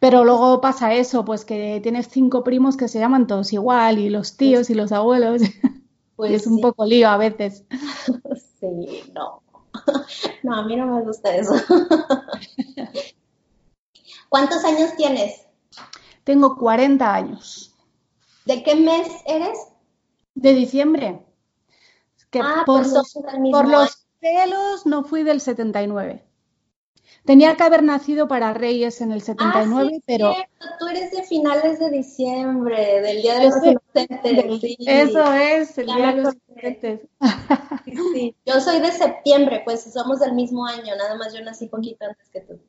Pero 0.00 0.24
luego 0.24 0.62
pasa 0.62 0.94
eso, 0.94 1.26
pues 1.26 1.44
que 1.44 1.78
tienes 1.82 2.08
cinco 2.08 2.42
primos 2.42 2.76
que 2.78 2.88
se 2.88 2.98
llaman 2.98 3.26
todos 3.26 3.52
igual, 3.52 3.98
y 3.98 4.08
los 4.08 4.36
tíos 4.36 4.70
y 4.70 4.74
los 4.74 4.90
abuelos. 4.92 5.42
Pues 6.16 6.32
es 6.32 6.46
un 6.46 6.60
poco 6.60 6.84
lío 6.84 7.08
a 7.08 7.16
veces. 7.16 7.64
Sí, 8.60 9.10
no. 9.14 9.42
No, 10.42 10.54
a 10.54 10.66
mí 10.66 10.76
no 10.76 10.86
me 10.86 11.02
gusta 11.02 11.34
eso. 11.34 11.54
¿Cuántos 14.28 14.62
años 14.64 14.94
tienes? 14.96 15.46
Tengo 16.24 16.58
40 16.58 17.14
años. 17.14 17.74
¿De 18.44 18.62
qué 18.62 18.74
mes 18.74 19.08
eres? 19.26 19.58
De 20.34 20.52
diciembre. 20.52 21.24
Que 22.30 22.40
ah, 22.40 22.64
por, 22.66 22.82
pues 22.82 22.92
los, 22.92 23.18
por 23.50 23.68
los 23.68 24.06
pelos 24.20 24.84
no 24.84 25.04
fui 25.04 25.22
del 25.22 25.40
79. 25.40 26.29
Tenía 27.24 27.56
que 27.56 27.62
haber 27.62 27.82
nacido 27.82 28.28
para 28.28 28.54
Reyes 28.54 29.00
en 29.00 29.12
el 29.12 29.22
79, 29.22 29.90
ah, 29.94 30.02
pero... 30.06 30.32
Tú 30.78 30.88
eres 30.88 31.10
de 31.10 31.22
finales 31.22 31.78
de 31.78 31.90
diciembre, 31.90 33.02
del 33.02 33.22
Día 33.22 33.38
de 33.38 33.44
los 33.46 33.56
Inocentes. 33.62 34.78
Eso 34.86 35.32
es, 35.34 35.78
el 35.78 35.86
Día 35.86 36.12
de 36.12 36.22
los 36.22 36.34
Inocentes. 36.48 37.00
Sí, 38.14 38.36
Yo 38.46 38.60
soy 38.60 38.80
de 38.80 38.92
septiembre, 38.92 39.62
pues 39.64 39.82
somos 39.92 40.20
del 40.20 40.32
mismo 40.32 40.66
año, 40.66 40.94
nada 40.96 41.16
más 41.16 41.34
yo 41.34 41.42
nací 41.42 41.66
poquito 41.66 42.04
antes 42.06 42.28
que 42.30 42.40
tú. 42.40 42.60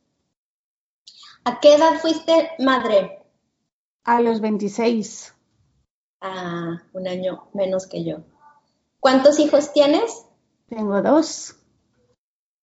¿A 1.43 1.59
qué 1.59 1.75
edad 1.75 1.99
fuiste 1.99 2.51
madre? 2.59 3.23
A 4.03 4.21
los 4.21 4.41
26. 4.41 5.33
Ah, 6.21 6.83
un 6.93 7.07
año 7.07 7.49
menos 7.53 7.87
que 7.87 8.03
yo. 8.03 8.17
¿Cuántos 8.99 9.39
hijos 9.39 9.73
tienes? 9.73 10.25
Tengo 10.69 11.01
dos. 11.01 11.55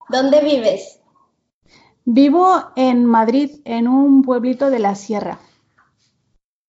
¿Dónde 0.09 0.41
vives? 0.41 1.01
Vivo 2.11 2.63
en 2.75 3.05
Madrid, 3.05 3.61
en 3.67 3.87
un 3.87 4.23
pueblito 4.23 4.71
de 4.71 4.79
la 4.79 4.95
sierra, 4.95 5.41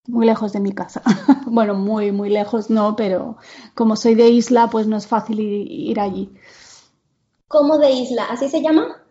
muy 0.05 0.25
lejos 0.25 0.51
de 0.51 0.59
mi 0.59 0.73
casa. 0.73 1.01
bueno, 1.45 1.75
muy, 1.75 2.11
muy 2.11 2.29
lejos 2.29 2.69
no, 2.69 2.97
pero 2.97 3.37
como 3.73 3.95
soy 3.95 4.15
de 4.15 4.27
isla, 4.27 4.67
pues 4.69 4.85
no 4.85 4.97
es 4.97 5.07
fácil 5.07 5.39
ir, 5.39 5.97
allí. 6.01 6.29
¿Cómo 7.47 7.77
de 7.77 7.89
isla? 7.89 8.25
¿Así 8.29 8.49
se 8.49 8.61
llama? 8.61 9.01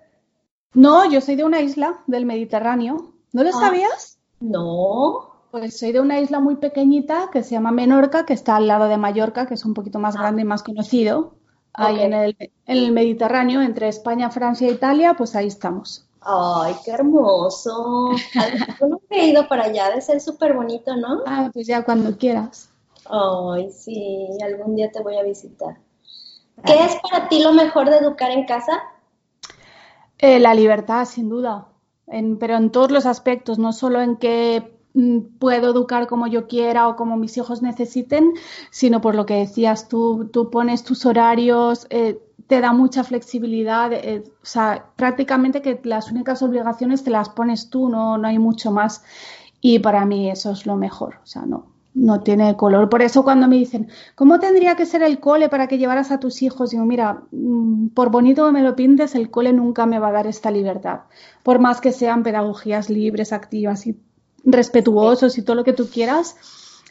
No, 0.75 1.11
yo 1.11 1.23
soy 1.23 1.37
de 1.37 1.45
una 1.45 1.63
isla 1.63 2.01
del 2.07 2.27
Mediterráneo. 2.27 3.15
¿No 3.33 3.43
lo 3.43 3.49
ah, 3.49 3.53
sabías? 3.53 4.19
No. 4.39 5.31
Pues 5.51 5.79
soy 5.79 5.93
de 5.93 6.01
una 6.01 6.21
isla 6.21 6.41
muy 6.41 6.57
pequeñita 6.57 7.31
que 7.33 7.43
se 7.43 7.53
llama 7.53 7.71
Menorca, 7.71 8.27
que 8.27 8.35
está 8.35 8.57
al 8.57 8.67
lado 8.67 8.89
de 8.89 8.99
Mallorca, 8.99 9.47
que 9.47 9.55
es 9.55 9.65
un 9.65 9.73
poquito 9.73 9.99
más 9.99 10.15
ah. 10.17 10.21
grande 10.21 10.43
y 10.43 10.45
más 10.45 10.63
conocido. 10.63 11.39
Ahí 11.73 12.01
en 12.01 12.13
el, 12.13 12.37
en 12.39 12.51
el 12.67 12.93
Mediterráneo, 12.93 13.63
entre 13.63 13.89
España, 13.89 14.29
Francia 14.29 14.69
e 14.69 14.73
Italia, 14.73 15.15
pues 15.17 15.35
ahí 15.35 15.47
estamos. 15.47 16.08
Ay, 16.21 16.75
qué 16.85 16.91
hermoso. 16.91 18.11
Yo 18.81 18.87
nunca 18.87 19.07
he 19.11 19.29
ido 19.29 19.47
para 19.49 19.65
allá, 19.65 19.91
de 19.91 20.01
ser 20.01 20.21
súper 20.21 20.55
bonito, 20.55 20.95
¿no? 20.97 21.23
Ah, 21.27 21.51
pues 21.53 21.67
ya 21.67 21.85
cuando 21.85 22.17
quieras. 22.17 22.71
Ay, 23.09 23.71
sí, 23.71 24.29
algún 24.45 24.77
día 24.77 24.91
te 24.91 25.03
voy 25.03 25.17
a 25.17 25.23
visitar. 25.23 25.77
¿Qué 26.65 26.85
es 26.85 26.97
para 27.03 27.29
ti 27.29 27.43
lo 27.43 27.53
mejor 27.53 27.89
de 27.89 27.99
educar 27.99 28.31
en 28.31 28.45
casa? 28.45 28.83
Eh, 30.19 30.41
la 30.41 30.55
libertad, 30.55 31.05
sin 31.05 31.29
duda, 31.29 31.69
pero 32.41 32.57
en 32.57 32.71
todos 32.71 32.91
los 32.91 33.07
aspectos, 33.07 33.59
no 33.59 33.73
solo 33.73 34.03
en 34.03 34.17
que 34.17 34.77
mm, 34.95 35.39
puedo 35.39 35.71
educar 35.71 36.09
como 36.09 36.27
yo 36.27 36.49
quiera 36.49 36.89
o 36.89 36.97
como 36.97 37.17
mis 37.17 37.37
hijos 37.37 37.63
necesiten, 37.63 38.33
sino 38.71 39.01
por 39.01 39.15
lo 39.15 39.27
que 39.27 39.35
decías, 39.35 39.89
tú, 39.89 40.29
tú 40.33 40.51
pones 40.51 40.83
tus 40.83 41.07
horarios, 41.07 41.87
eh, 41.91 42.21
te 42.49 42.61
da 42.61 42.73
mucha 42.73 43.05
flexibilidad, 43.05 43.93
eh, 43.93 44.25
o 44.27 44.47
sea, 44.47 44.87
prácticamente 44.97 45.63
que 45.63 45.81
las 45.85 46.11
únicas 46.11 46.43
obligaciones 46.43 47.05
te 47.05 47.11
las 47.11 47.29
pones 47.29 47.69
tú, 47.71 47.89
no, 47.91 48.19
no 48.19 48.27
hay 48.27 48.39
mucho 48.39 48.73
más. 48.73 49.05
Y 49.61 49.81
para 49.81 50.05
mí 50.07 50.31
eso 50.31 50.53
es 50.53 50.67
lo 50.67 50.77
mejor, 50.77 51.17
o 51.23 51.27
sea, 51.27 51.43
no, 51.43 51.67
no 51.95 52.21
tiene 52.23 52.57
color. 52.57 52.89
Por 52.89 53.03
eso 53.03 53.23
cuando 53.23 53.49
me 53.49 53.57
dicen, 53.57 53.89
¿cómo 54.15 54.41
tendría 54.41 54.77
que 54.77 54.87
ser 54.87 55.03
el 55.03 55.21
cole 55.21 55.51
para 55.51 55.69
que 55.69 55.77
llevaras 55.77 56.11
a 56.11 56.21
tus 56.21 56.41
hijos? 56.43 56.71
Digo, 56.71 56.87
mira, 56.87 57.23
mm, 57.33 57.89
por 57.89 58.11
bonito 58.11 58.47
que 58.47 58.53
me 58.53 58.63
lo 58.63 58.75
pintes, 58.75 59.15
el 59.15 59.31
cole 59.31 59.53
nunca 59.53 59.85
me 59.85 59.99
va 59.99 60.09
a 60.09 60.13
dar 60.13 60.27
esta 60.27 60.51
libertad. 60.51 61.01
Por 61.43 61.59
más 61.59 61.83
que 61.83 61.93
sean 61.93 62.23
pedagogías 62.23 62.89
libres, 62.89 63.35
activas 63.35 63.87
y 63.87 64.01
respetuosos 64.45 65.37
y 65.37 65.43
todo 65.43 65.57
lo 65.57 65.65
que 65.65 65.75
tú 65.75 65.89
quieras, 65.91 66.37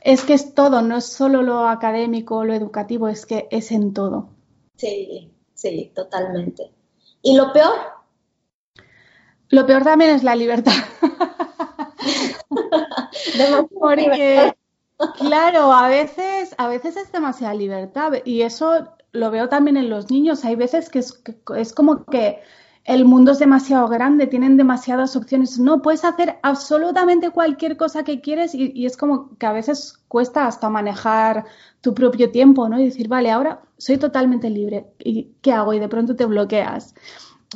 es 0.04 0.24
que 0.24 0.36
es 0.36 0.54
todo, 0.54 0.84
no 0.84 0.98
es 0.98 1.06
solo 1.06 1.42
lo 1.42 1.68
académico, 1.68 2.44
lo 2.46 2.54
educativo, 2.54 3.08
es 3.08 3.26
que 3.26 3.48
es 3.50 3.72
en 3.72 3.94
todo. 3.94 4.30
Sí, 4.76 5.32
Sí, 5.58 5.92
totalmente. 5.96 6.72
¿Y 7.24 7.36
lo 7.36 7.52
peor? 7.52 7.74
Lo 9.50 9.66
peor 9.66 9.84
también 9.84 10.12
es 10.12 10.24
la 10.24 10.36
libertad. 10.36 10.72
Porque, 13.80 14.54
claro, 15.18 15.74
a 15.74 15.90
veces, 15.90 16.54
a 16.60 16.68
veces 16.68 16.96
es 16.96 17.12
demasiada 17.12 17.56
libertad 17.56 18.14
y 18.24 18.44
eso 18.44 18.88
lo 19.12 19.32
veo 19.32 19.50
también 19.50 19.78
en 19.78 19.90
los 19.90 20.12
niños. 20.12 20.46
Hay 20.46 20.56
veces 20.56 20.90
que 20.90 21.00
es, 21.00 21.24
es 21.56 21.74
como 21.74 22.06
que 22.06 22.40
el 22.88 23.04
mundo 23.04 23.34
es 23.34 23.40
demasiado 23.40 23.90
grande, 23.90 24.28
tienen 24.28 24.56
demasiadas 24.56 25.18
opciones. 25.18 25.60
No, 25.60 25.82
puedes 25.82 26.06
hacer 26.06 26.40
absolutamente 26.42 27.32
cualquier 27.32 27.76
cosa 27.76 28.06
que 28.06 28.22
quieres 28.22 28.56
y, 28.56 28.72
y, 28.74 28.86
es 28.86 28.96
como 28.96 29.38
que 29.38 29.46
a 29.46 29.52
veces 29.52 30.00
cuesta 30.08 30.48
hasta 30.48 30.70
manejar 30.70 31.46
tu 31.82 31.94
propio 31.94 32.32
tiempo, 32.32 32.70
¿no? 32.70 32.80
Y 32.80 32.86
decir, 32.86 33.10
vale, 33.10 33.30
ahora 33.30 33.62
soy 33.78 33.98
totalmente 33.98 34.50
libre. 34.50 34.88
¿Y 35.00 35.34
qué 35.42 35.52
hago? 35.52 35.74
Y 35.74 35.80
de 35.80 35.90
pronto 35.90 36.16
te 36.16 36.26
bloqueas. 36.26 36.96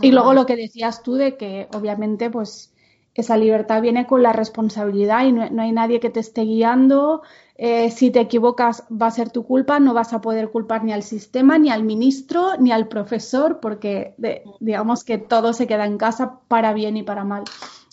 Y 0.02 0.12
luego 0.12 0.34
lo 0.34 0.46
que 0.46 0.58
decías 0.58 1.02
tú 1.02 1.16
de 1.16 1.38
que 1.38 1.70
obviamente 1.74 2.30
pues 2.30 2.71
esa 3.14 3.38
libertad 3.38 3.82
viene 3.82 4.08
con 4.08 4.24
la 4.24 4.34
responsabilidad 4.34 5.26
y 5.26 5.34
no, 5.34 5.62
hay 5.62 5.72
nadie 5.72 6.00
que 6.00 6.10
te 6.10 6.20
esté 6.20 6.42
guiando. 6.44 7.22
Eh, 7.56 7.92
si 7.92 8.10
te 8.10 8.22
equivocas 8.22 8.86
va 8.90 9.08
a 9.08 9.12
ser 9.12 9.30
tu 9.30 9.46
culpa, 9.46 9.80
no 9.80 9.94
vas 9.94 10.14
a 10.14 10.22
poder 10.22 10.50
culpar 10.50 10.84
ni 10.84 10.94
al 10.94 11.04
sistema, 11.04 11.58
ni 11.58 11.70
al 11.70 11.84
ministro, 11.84 12.58
ni 12.58 12.72
al 12.72 12.88
profesor, 12.88 13.60
porque 13.60 14.16
digamos 14.60 15.04
que 15.04 15.18
todo 15.18 15.54
se 15.54 15.68
queda 15.68 15.86
en 15.86 15.98
casa 15.98 16.40
para 16.48 16.74
bien 16.74 16.98
y 16.98 17.04
para 17.04 17.24
mal. 17.24 17.44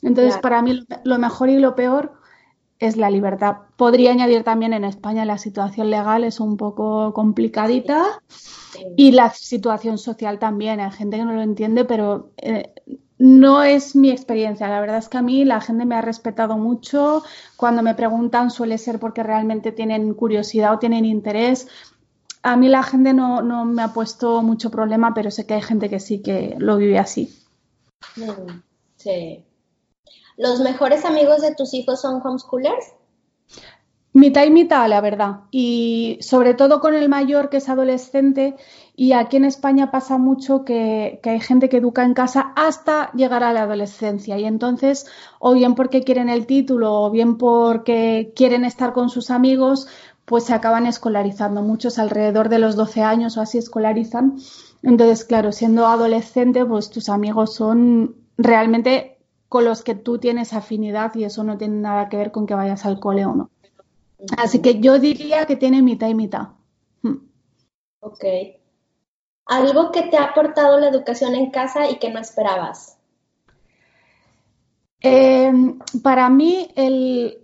Entonces, 0.03 0.39
para 0.39 0.63
mí 0.63 0.87
lo 1.05 1.19
mejor 1.19 1.49
y 1.49 1.59
lo 1.59 1.75
peor 1.75 2.13
es 2.79 2.97
la 2.97 3.11
libertad. 3.11 3.57
Podría 3.77 4.13
añadir 4.13 4.45
también 4.45 4.73
en 4.73 4.85
España 4.85 5.25
la 5.25 5.39
situación 5.39 5.91
legal 5.91 6.25
es 6.25 6.39
un 6.39 6.57
poco 6.57 7.13
complicadita 7.13 8.23
y 8.97 9.13
la 9.13 9.31
situación 9.31 9.99
social 9.99 10.39
también. 10.39 10.81
Hay 10.81 10.93
gente 10.93 11.17
que 11.17 11.25
no 11.25 11.33
lo 11.33 11.43
entiende, 11.43 11.85
pero 11.85 12.31
eh, 12.37 12.73
no 13.19 13.63
es 13.63 13.97
mi 13.97 14.11
experiencia. 14.11 14.69
La 14.69 14.81
verdad 14.81 14.99
es 14.99 15.09
que 15.09 15.19
a 15.19 15.23
mí 15.23 15.45
la 15.45 15.61
gente 15.61 15.85
me 15.85 15.97
ha 15.97 16.01
respetado 16.01 16.57
mucho. 16.57 17.23
Cuando 17.57 17.83
me 17.83 17.95
preguntan 17.95 18.51
suele 18.51 18.79
ser 18.79 18.99
porque 18.99 19.23
realmente 19.23 19.73
tienen 19.73 20.15
curiosidad 20.15 20.75
o 20.75 20.79
tienen 20.79 21.05
interés. 21.05 21.69
A 22.43 22.57
mí 22.57 22.69
la 22.69 22.83
gente 22.83 23.13
no, 23.13 23.43
no 23.43 23.65
me 23.65 23.83
ha 23.83 23.93
puesto 23.93 24.43
mucho 24.43 24.71
problema, 24.71 25.13
pero 25.15 25.31
sé 25.31 25.47
que 25.47 25.55
hay 25.55 25.63
gente 25.63 25.91
que 25.91 25.99
sí 25.99 26.23
que 26.23 26.55
lo 26.59 26.77
vive 26.77 26.99
así. 26.99 27.37
Mm, 28.17 28.61
sí. 28.97 29.45
¿Los 30.37 30.61
mejores 30.61 31.05
amigos 31.05 31.43
de 31.43 31.55
tus 31.55 31.75
hijos 31.75 32.01
son 32.01 32.23
homeschoolers? 32.25 32.93
Mitad 34.19 34.45
y 34.47 34.51
mitad, 34.51 34.89
la 34.89 35.01
verdad. 35.01 35.43
Y 35.53 36.19
sobre 36.23 36.53
todo 36.55 36.81
con 36.81 36.93
el 36.93 37.09
mayor 37.09 37.51
que 37.51 37.59
es 37.59 37.69
adolescente. 37.69 38.57
Y 38.97 39.13
aquí 39.13 39.37
en 39.37 39.45
España 39.45 39.93
pasa 39.93 40.19
mucho 40.19 40.65
que, 40.65 41.21
hay 41.23 41.41
gente 41.41 41.69
que 41.69 41.77
educa 41.77 42.03
en 42.03 42.15
casa 42.15 42.53
hasta 42.57 43.13
llegar 43.13 43.45
a 43.45 43.53
la 43.53 43.63
adolescencia. 43.63 44.37
Y 44.37 44.45
entonces, 44.45 45.07
o 45.39 45.55
bien 45.55 45.77
porque 45.77 46.03
quieren 46.03 46.29
el 46.29 46.47
título, 46.47 46.95
o 46.95 47.11
bien 47.13 47.39
porque 47.39 48.33
quieren 48.35 48.65
estar 48.65 48.93
con 48.93 49.09
sus 49.09 49.31
amigos, 49.31 49.87
pues 50.25 50.43
se 50.43 50.53
acaban 50.53 50.87
escolarizando. 50.87 51.63
Muchos 51.63 52.01
alrededor 52.01 52.49
de 52.49 52.59
los 52.59 52.75
12 52.75 53.03
años 53.03 53.37
o 53.37 53.41
así 53.41 53.59
escolarizan. 53.59 54.39
Entonces, 54.83 55.25
claro, 55.25 55.53
siendo 55.53 55.87
adolescente, 55.87 56.67
pues 56.67 56.91
tus 56.91 57.09
amigos 57.09 57.55
son 57.55 58.17
realmente 58.37 59.19
con 59.49 59.65
los 59.65 59.83
que 59.83 59.95
tú 59.95 60.19
tienes 60.19 60.55
afinidad 60.55 61.15
y 61.15 61.23
eso 61.23 61.45
no 61.45 61.57
tiene 61.57 61.77
nada 61.77 62.09
que 62.09 62.17
ver 62.17 62.33
con 62.33 62.47
que 62.47 62.55
vayas 62.55 62.85
al 62.85 62.99
cole 62.99 63.25
o 63.25 63.35
no. 63.37 63.51
Así 64.37 64.61
que 64.61 64.81
yo 64.81 64.99
diría 64.99 65.47
que 65.47 65.57
tiene 65.57 65.83
mitad 65.83 66.09
y 66.09 66.15
mitad. 66.15 66.49
Hmm. 67.03 67.19
Ok. 68.01 68.25
¿Algo 69.47 69.93
que 69.93 70.03
te 70.03 70.17
ha 70.17 70.25
aportado 70.25 70.79
la 70.79 70.89
educación 70.89 71.35
en 71.35 71.51
casa 71.51 71.89
y 71.91 71.99
que 71.99 72.11
no 72.11 72.19
esperabas? 72.21 72.99
Eh, 75.01 75.53
para 76.03 76.29
mí, 76.29 76.69
el, 76.75 77.39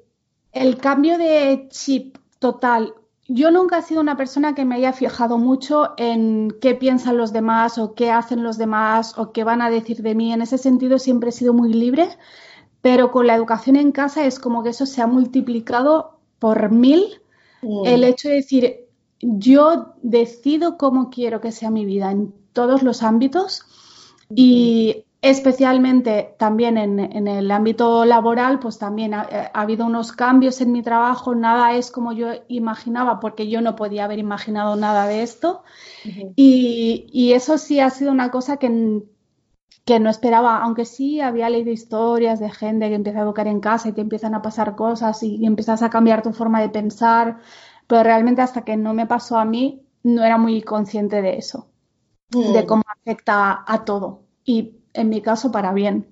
El 0.55 0.79
cambio 0.79 1.19
de 1.19 1.67
chip 1.71 2.17
total. 2.39 2.95
Yo 3.27 3.51
nunca 3.51 3.79
he 3.79 3.83
sido 3.83 4.01
una 4.01 4.17
persona 4.17 4.55
que 4.55 4.65
me 4.65 4.77
haya 4.77 4.93
fijado 4.93 5.37
mucho 5.37 5.95
en 5.97 6.55
qué 6.61 6.77
piensan 6.77 7.17
los 7.17 7.33
demás 7.33 7.77
o 7.79 7.95
qué 7.95 8.13
hacen 8.13 8.45
los 8.45 8.57
demás 8.57 9.19
o 9.19 9.33
qué 9.33 9.43
van 9.43 9.63
a 9.63 9.71
decir 9.71 10.03
de 10.03 10.15
mí. 10.15 10.33
En 10.33 10.43
ese 10.43 10.59
sentido 10.59 10.99
siempre 11.01 11.31
he 11.31 11.33
sido 11.33 11.55
muy 11.55 11.73
libre, 11.73 12.09
pero 12.83 13.11
con 13.11 13.27
la 13.27 13.35
educación 13.35 13.75
en 13.77 13.91
casa 13.91 14.27
es 14.27 14.39
como 14.39 14.63
que 14.63 14.71
eso 14.71 14.87
se 14.87 15.03
ha 15.03 15.09
multiplicado 15.09 16.14
por 16.39 16.71
mil. 16.71 17.21
Mm. 17.63 17.87
El 17.87 18.05
hecho 18.05 18.29
de 18.29 18.35
decir, 18.35 18.77
yo 19.21 19.95
decido 20.03 20.77
cómo 20.77 21.11
quiero 21.11 21.41
que 21.41 21.53
sea 21.53 21.71
mi 21.71 21.85
vida 21.85 22.11
en 22.11 22.35
todos 22.53 22.83
los 22.83 23.03
ámbitos 23.03 23.63
y 24.35 25.05
especialmente 25.25 26.35
también 26.39 26.77
en, 26.77 27.29
el 27.29 27.51
ámbito 27.51 28.05
laboral, 28.05 28.59
pues 28.59 28.79
también 28.79 29.15
ha, 29.15 29.23
habido 29.55 29.87
unos 29.87 30.13
cambios 30.13 30.61
en 30.61 30.71
mi 30.71 30.83
trabajo, 30.83 31.35
nada 31.35 31.75
es 31.75 31.91
como 31.91 32.13
yo 32.13 32.29
imaginaba 32.49 33.21
porque 33.21 33.49
yo 33.49 33.63
no 33.63 33.75
podía 33.75 34.05
haber 34.05 34.19
imaginado 34.19 34.77
nada 34.77 35.07
de 35.07 35.23
esto 35.23 35.63
y, 36.37 37.33
eso 37.33 37.57
sí 37.57 37.81
ha 37.81 37.89
sido 37.89 38.13
una 38.13 38.31
cosa 38.31 38.59
que, 38.59 39.03
que 39.85 40.01
no 40.01 40.09
esperaba, 40.09 40.59
aunque 40.63 40.87
sí 40.87 41.21
había 41.21 41.51
leído 41.51 41.71
historias 41.71 42.41
de 42.41 42.51
gente 42.51 42.89
que 42.89 42.95
empieza 42.95 43.19
a 43.19 43.23
educar 43.23 43.47
en 43.47 43.61
casa 43.61 43.89
y 43.89 43.93
te 43.93 44.01
empiezan 44.01 44.35
a 44.35 44.43
pasar 44.43 44.77
cosas 44.77 45.23
y 45.23 45.45
empiezas 45.45 45.83
a 45.83 45.91
cambiar 45.91 46.23
tu 46.23 46.33
forma 46.33 46.61
de 46.63 46.71
pensar, 46.71 47.39
pero 47.87 48.03
realmente 48.03 48.41
hasta 48.41 48.63
que 48.63 48.77
no 48.77 48.95
me 48.95 49.07
pasó 49.07 49.39
a 49.39 49.45
mí 49.45 49.83
no 50.03 50.25
era 50.25 50.39
muy 50.39 50.63
consciente 50.63 51.21
de 51.21 51.37
eso, 51.37 51.69
de 52.31 52.63
mm. 52.63 52.67
cómo 52.67 52.83
afecta 52.87 53.65
a 53.67 53.85
todo 53.85 54.23
y 54.45 54.77
en 54.95 55.09
mi 55.11 55.21
caso 55.21 55.53
para 55.53 55.73
bien. 55.73 56.07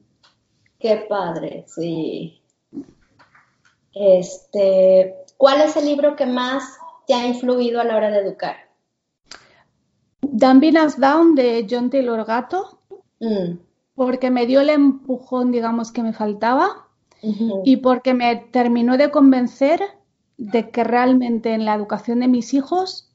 Qué 0.78 1.06
padre, 1.08 1.64
sí. 1.66 2.42
Este, 3.94 5.14
¿cuál 5.37 5.61
es 5.62 5.76
el 5.76 5.87
libro 5.87 6.16
que 6.16 6.26
más 6.26 6.78
te 7.06 7.14
ha 7.14 7.26
influido 7.26 7.80
a 7.80 7.85
la 7.85 7.96
hora 7.96 8.11
de 8.11 8.18
educar? 8.18 8.56
Dan 10.20 10.62
Us 10.85 10.98
Down 10.98 11.35
de 11.35 11.66
John 11.68 11.90
Taylor 11.90 12.24
Gatto, 12.24 12.81
mm. 13.22 13.58
porque 13.94 14.30
me 14.30 14.46
dio 14.46 14.61
el 14.61 14.68
empujón, 14.68 15.50
digamos, 15.52 15.92
que 15.92 16.02
me 16.02 16.12
faltaba 16.12 16.88
y 17.64 17.76
porque 17.76 18.14
me 18.14 18.35
terminó 18.35 18.96
de 18.96 19.12
convencer 19.12 19.80
de 20.37 20.70
que 20.70 20.82
realmente 20.82 21.54
en 21.54 21.64
la 21.64 21.74
educación 21.74 22.18
de 22.18 22.26
mis 22.26 22.52
hijos 22.52 23.12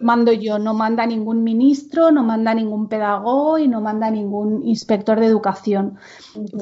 mando 0.00 0.32
yo, 0.32 0.58
no 0.58 0.74
manda 0.74 1.06
ningún 1.06 1.44
ministro, 1.44 2.10
no 2.10 2.24
manda 2.24 2.54
ningún 2.54 2.88
pedagogo 2.88 3.58
y 3.58 3.68
no 3.68 3.80
manda 3.80 4.10
ningún 4.10 4.66
inspector 4.66 5.20
de 5.20 5.26
educación. 5.26 5.98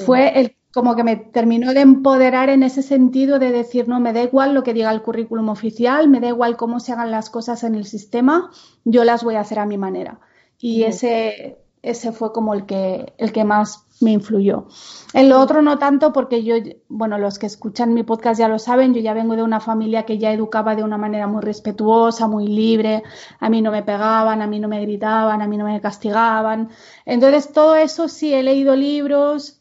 Fue 0.05 0.38
el 0.38 0.57
como 0.72 0.94
que 0.94 1.03
me 1.03 1.16
terminó 1.16 1.74
de 1.74 1.81
empoderar 1.81 2.48
en 2.48 2.62
ese 2.62 2.83
sentido 2.83 3.38
de 3.38 3.50
decir, 3.50 3.88
no, 3.88 3.98
me 3.98 4.12
da 4.12 4.22
igual 4.22 4.55
lo 4.55 4.62
que 4.62 4.72
diga 4.72 4.92
el 4.92 5.03
currículum 5.03 5.48
oficial, 5.48 6.09
me 6.09 6.20
da 6.20 6.29
igual 6.29 6.57
cómo 6.57 6.79
se 6.79 6.92
hagan 6.92 7.11
las 7.11 7.29
cosas 7.29 7.64
en 7.64 7.74
el 7.74 7.87
sistema, 7.87 8.50
yo 8.85 9.03
las 9.05 9.24
voy 9.24 9.35
a 9.35 9.40
hacer 9.40 9.59
a 9.59 9.66
mi 9.66 9.79
manera. 9.79 10.20
Y 10.59 10.85
ese, 10.85 11.59
ese 11.83 12.12
fue 12.12 12.33
como 12.33 12.55
el 12.55 12.66
que, 12.66 13.12
el 13.19 13.33
que 13.33 13.45
más 13.45 13.87
me 14.01 14.12
influyó. 14.12 14.66
En 15.12 15.29
lo 15.29 15.40
otro 15.40 15.62
no 15.62 15.79
tanto 15.79 16.12
porque 16.12 16.43
yo, 16.43 16.55
bueno, 16.88 17.19
los 17.19 17.38
que 17.38 17.47
escuchan 17.47 17.95
mi 17.95 18.03
podcast 18.03 18.40
ya 18.40 18.49
lo 18.49 18.59
saben, 18.59 18.95
yo 18.95 19.01
ya 19.01 19.14
vengo 19.14 19.37
de 19.37 19.43
una 19.43 19.61
familia 19.61 20.05
que 20.05 20.19
ya 20.19 20.33
educaba 20.33 20.75
de 20.75 20.83
una 20.83 20.99
manera 20.99 21.27
muy 21.27 21.43
respetuosa, 21.43 22.27
muy 22.27 22.47
libre, 22.47 23.03
a 23.38 23.51
mí 23.51 23.61
no 23.62 23.71
me 23.71 23.83
pegaban, 23.83 24.43
a 24.43 24.47
mí 24.47 24.59
no 24.59 24.69
me 24.69 24.81
gritaban, 24.81 25.43
a 25.43 25.47
mí 25.47 25.57
no 25.57 25.64
me 25.64 25.81
castigaban. 25.81 26.71
Entonces 27.05 27.53
todo 27.53 27.77
eso 27.77 28.09
sí, 28.09 28.33
he 28.33 28.43
leído 28.43 28.75
libros, 28.75 29.60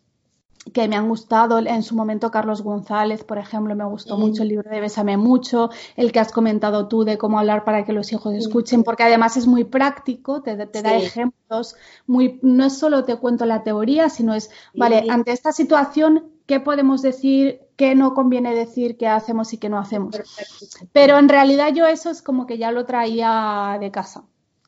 que 0.74 0.88
me 0.88 0.96
han 0.96 1.08
gustado. 1.08 1.60
En 1.60 1.84
su 1.84 1.96
momento, 1.96 2.32
Carlos 2.32 2.62
González, 2.62 3.24
por 3.24 3.38
ejemplo, 3.38 3.76
me 3.76 3.86
gustó 3.86 4.18
mucho 4.18 4.44
el 4.44 4.50
libro 4.50 4.70
de 4.70 4.82
Bésame 4.82 5.18
mucho, 5.18 5.70
el 5.96 6.12
que 6.12 6.20
has 6.20 6.32
comentado 6.32 6.88
tú 6.88 7.04
de 7.04 7.18
cómo 7.18 7.40
hablar 7.40 7.64
para 7.64 7.86
que 7.86 7.94
los 7.94 8.12
hijos 8.12 8.34
escuchen, 8.34 8.84
porque 8.84 9.04
además 9.04 9.38
es 9.38 9.48
muy 9.48 9.64
práctico, 9.64 10.42
te, 10.42 10.56
da 10.56 10.96
ejemplos, 10.96 11.76
muy, 12.08 12.40
no 12.42 12.66
es 12.66 12.78
solo 12.78 13.06
te 13.06 13.16
cuento 13.18 13.46
la 13.46 13.64
teoría, 13.64 14.10
sino 14.10 14.34
es, 14.34 14.50
vale, 14.74 15.06
ante 15.10 15.32
esta 15.32 15.52
situación, 15.52 16.32
¿qué 16.46 16.60
podemos 16.60 17.02
decir? 17.02 17.62
¿Qué 17.76 17.96
no 17.96 18.14
conviene 18.14 18.54
decir? 18.54 18.98
¿Qué 18.98 19.08
hacemos 19.08 19.54
y 19.54 19.58
qué 19.58 19.70
no 19.70 19.78
hacemos? 19.78 20.20
Pero 20.92 21.18
en 21.18 21.30
realidad 21.30 21.74
yo 21.74 21.88
eso 21.88 22.10
es 22.10 22.22
como 22.22 22.46
que 22.46 22.58
ya 22.58 22.72
lo 22.72 22.86
traía 22.86 23.78
de 23.80 23.92
casa. 23.92 24.24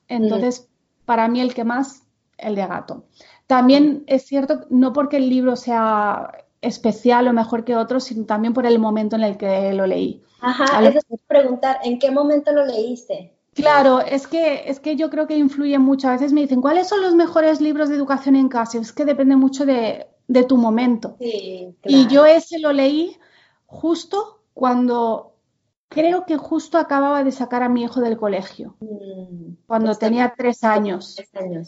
Entonces, 0.08 0.70
para 1.06 1.28
mí 1.28 1.42
el 1.42 1.54
que 1.54 1.64
más, 1.64 2.04
el 2.38 2.56
de 2.56 2.68
gato. 2.68 3.06
También 3.48 4.04
es 4.08 4.26
cierto, 4.26 4.66
no 4.70 4.94
porque 4.94 5.18
el 5.18 5.30
libro 5.30 5.56
sea 5.56 6.32
especial 6.62 7.28
o 7.28 7.34
mejor 7.34 7.64
que 7.64 7.76
otros, 7.76 8.06
sino 8.06 8.26
también 8.26 8.54
por 8.54 8.66
el 8.66 8.80
momento 8.80 9.16
en 9.16 9.24
el 9.24 9.38
que 9.38 9.74
lo 9.74 9.88
leí. 9.88 10.24
Ajá, 10.40 10.88
eso 10.88 11.00
es 11.10 11.22
preguntar, 11.28 11.80
¿en 11.84 12.00
qué 12.00 12.12
momento 12.12 12.52
lo 12.52 12.66
leíste? 12.66 13.34
Claro, 13.54 14.00
es 14.00 14.28
que, 14.28 14.64
es 14.68 14.80
que 14.80 14.96
yo 14.96 15.10
creo 15.10 15.28
que 15.28 15.38
influye 15.38 15.78
mucho. 15.78 16.08
A 16.08 16.14
veces 16.14 16.32
me 16.32 16.42
dicen, 16.42 16.62
¿cuáles 16.62 16.88
son 16.88 17.02
los 17.02 17.16
mejores 17.16 17.60
libros 17.60 17.90
de 17.90 17.96
educación 17.96 18.36
en 18.36 18.48
casa? 18.48 18.80
Es 18.80 18.94
que 18.94 19.06
depende 19.06 19.36
mucho 19.36 19.66
de, 19.66 20.08
tu 20.48 20.56
momento. 20.56 21.18
Sí, 21.20 21.76
Y 21.84 22.08
yo 22.08 22.26
ese 22.26 22.60
lo 22.60 22.72
leí 22.72 23.18
justo 23.66 24.40
cuando 24.54 25.31
creo 25.92 26.26
que 26.26 26.38
justo 26.38 26.78
acababa 26.78 27.24
de 27.24 27.34
sacar 27.34 27.64
a 27.64 27.70
mi 27.70 27.84
hijo 27.84 28.00
del 28.00 28.18
colegio, 28.18 28.76
mm, 28.80 29.68
cuando 29.68 29.94
tenía 29.96 30.34
tres 30.36 30.64
años. 30.64 31.18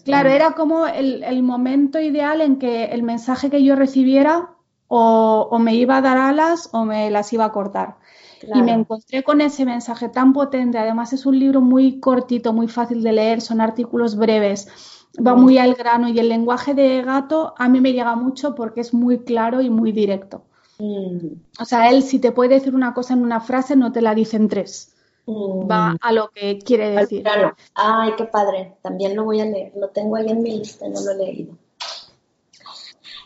Claro, 0.06 0.30
era 0.30 0.54
como 0.54 0.88
el, 0.88 1.44
momento 1.44 2.00
ideal 2.00 2.40
en 2.40 2.58
que 2.58 2.86
el 2.86 3.04
mensaje 3.04 3.50
que 3.50 3.64
yo 3.64 3.76
recibiera 3.76 4.52
o, 4.88 5.60
me 5.60 5.76
iba 5.76 5.98
a 5.98 6.02
dar 6.02 6.18
alas 6.18 6.70
o 6.72 6.86
me 6.86 7.12
las 7.12 7.34
iba 7.34 7.46
a 7.46 7.52
cortar. 7.52 7.98
Y 8.54 8.62
me 8.62 8.72
encontré 8.72 9.24
con 9.24 9.42
ese 9.42 9.66
mensaje 9.66 10.10
tan 10.10 10.34
potente. 10.34 10.78
Además 10.78 11.14
es 11.14 11.26
un 11.26 11.40
libro 11.40 11.62
muy 11.62 12.00
cortito, 12.00 12.54
muy 12.54 12.68
fácil 12.68 13.02
de 13.02 13.14
leer, 13.14 13.42
son 13.42 13.62
artículos 13.62 14.16
breves, 14.16 14.68
va 15.16 15.36
mm. 15.36 15.42
muy 15.42 15.58
al 15.58 15.74
grano 15.74 16.08
y 16.08 16.18
el 16.20 16.30
lenguaje 16.30 16.74
de 16.74 17.02
gato 17.02 17.54
a 17.58 17.68
mí 17.68 17.82
me 17.82 17.92
llega 17.92 18.16
mucho 18.16 18.56
porque 18.56 18.82
es 18.82 18.94
muy 18.94 19.20
claro 19.20 19.62
y 19.62 19.70
muy 19.70 19.92
directo. 19.92 20.46
Mm. 20.80 21.28
O 21.60 21.66
sea, 21.66 21.90
él 21.90 22.04
si 22.04 22.20
te 22.20 22.32
puede 22.32 22.56
decir 22.56 22.76
una 22.76 22.94
cosa 22.94 23.14
en 23.14 23.22
una 23.22 23.42
frase, 23.42 23.76
no 23.76 23.92
te 23.92 24.02
la 24.02 24.16
dice 24.16 24.38
en 24.38 24.48
tres. 24.48 24.96
Mm. 25.26 25.70
Va 25.70 25.96
a 26.00 26.12
lo 26.12 26.30
que 26.30 26.60
quiere 26.60 26.90
decir. 26.92 27.24
Ay, 27.74 28.14
qué 28.18 28.26
padre. 28.26 28.78
También 28.82 29.16
lo 29.16 29.24
voy 29.24 29.42
a 29.42 29.46
leer. 29.46 29.74
Lo 29.76 29.90
tengo 29.90 30.16
ahí 30.16 30.30
en 30.30 30.42
mi 30.42 30.58
lista, 30.58 30.88
no 30.88 31.02
lo 31.02 31.12
he 31.12 31.18
leído. 31.18 31.58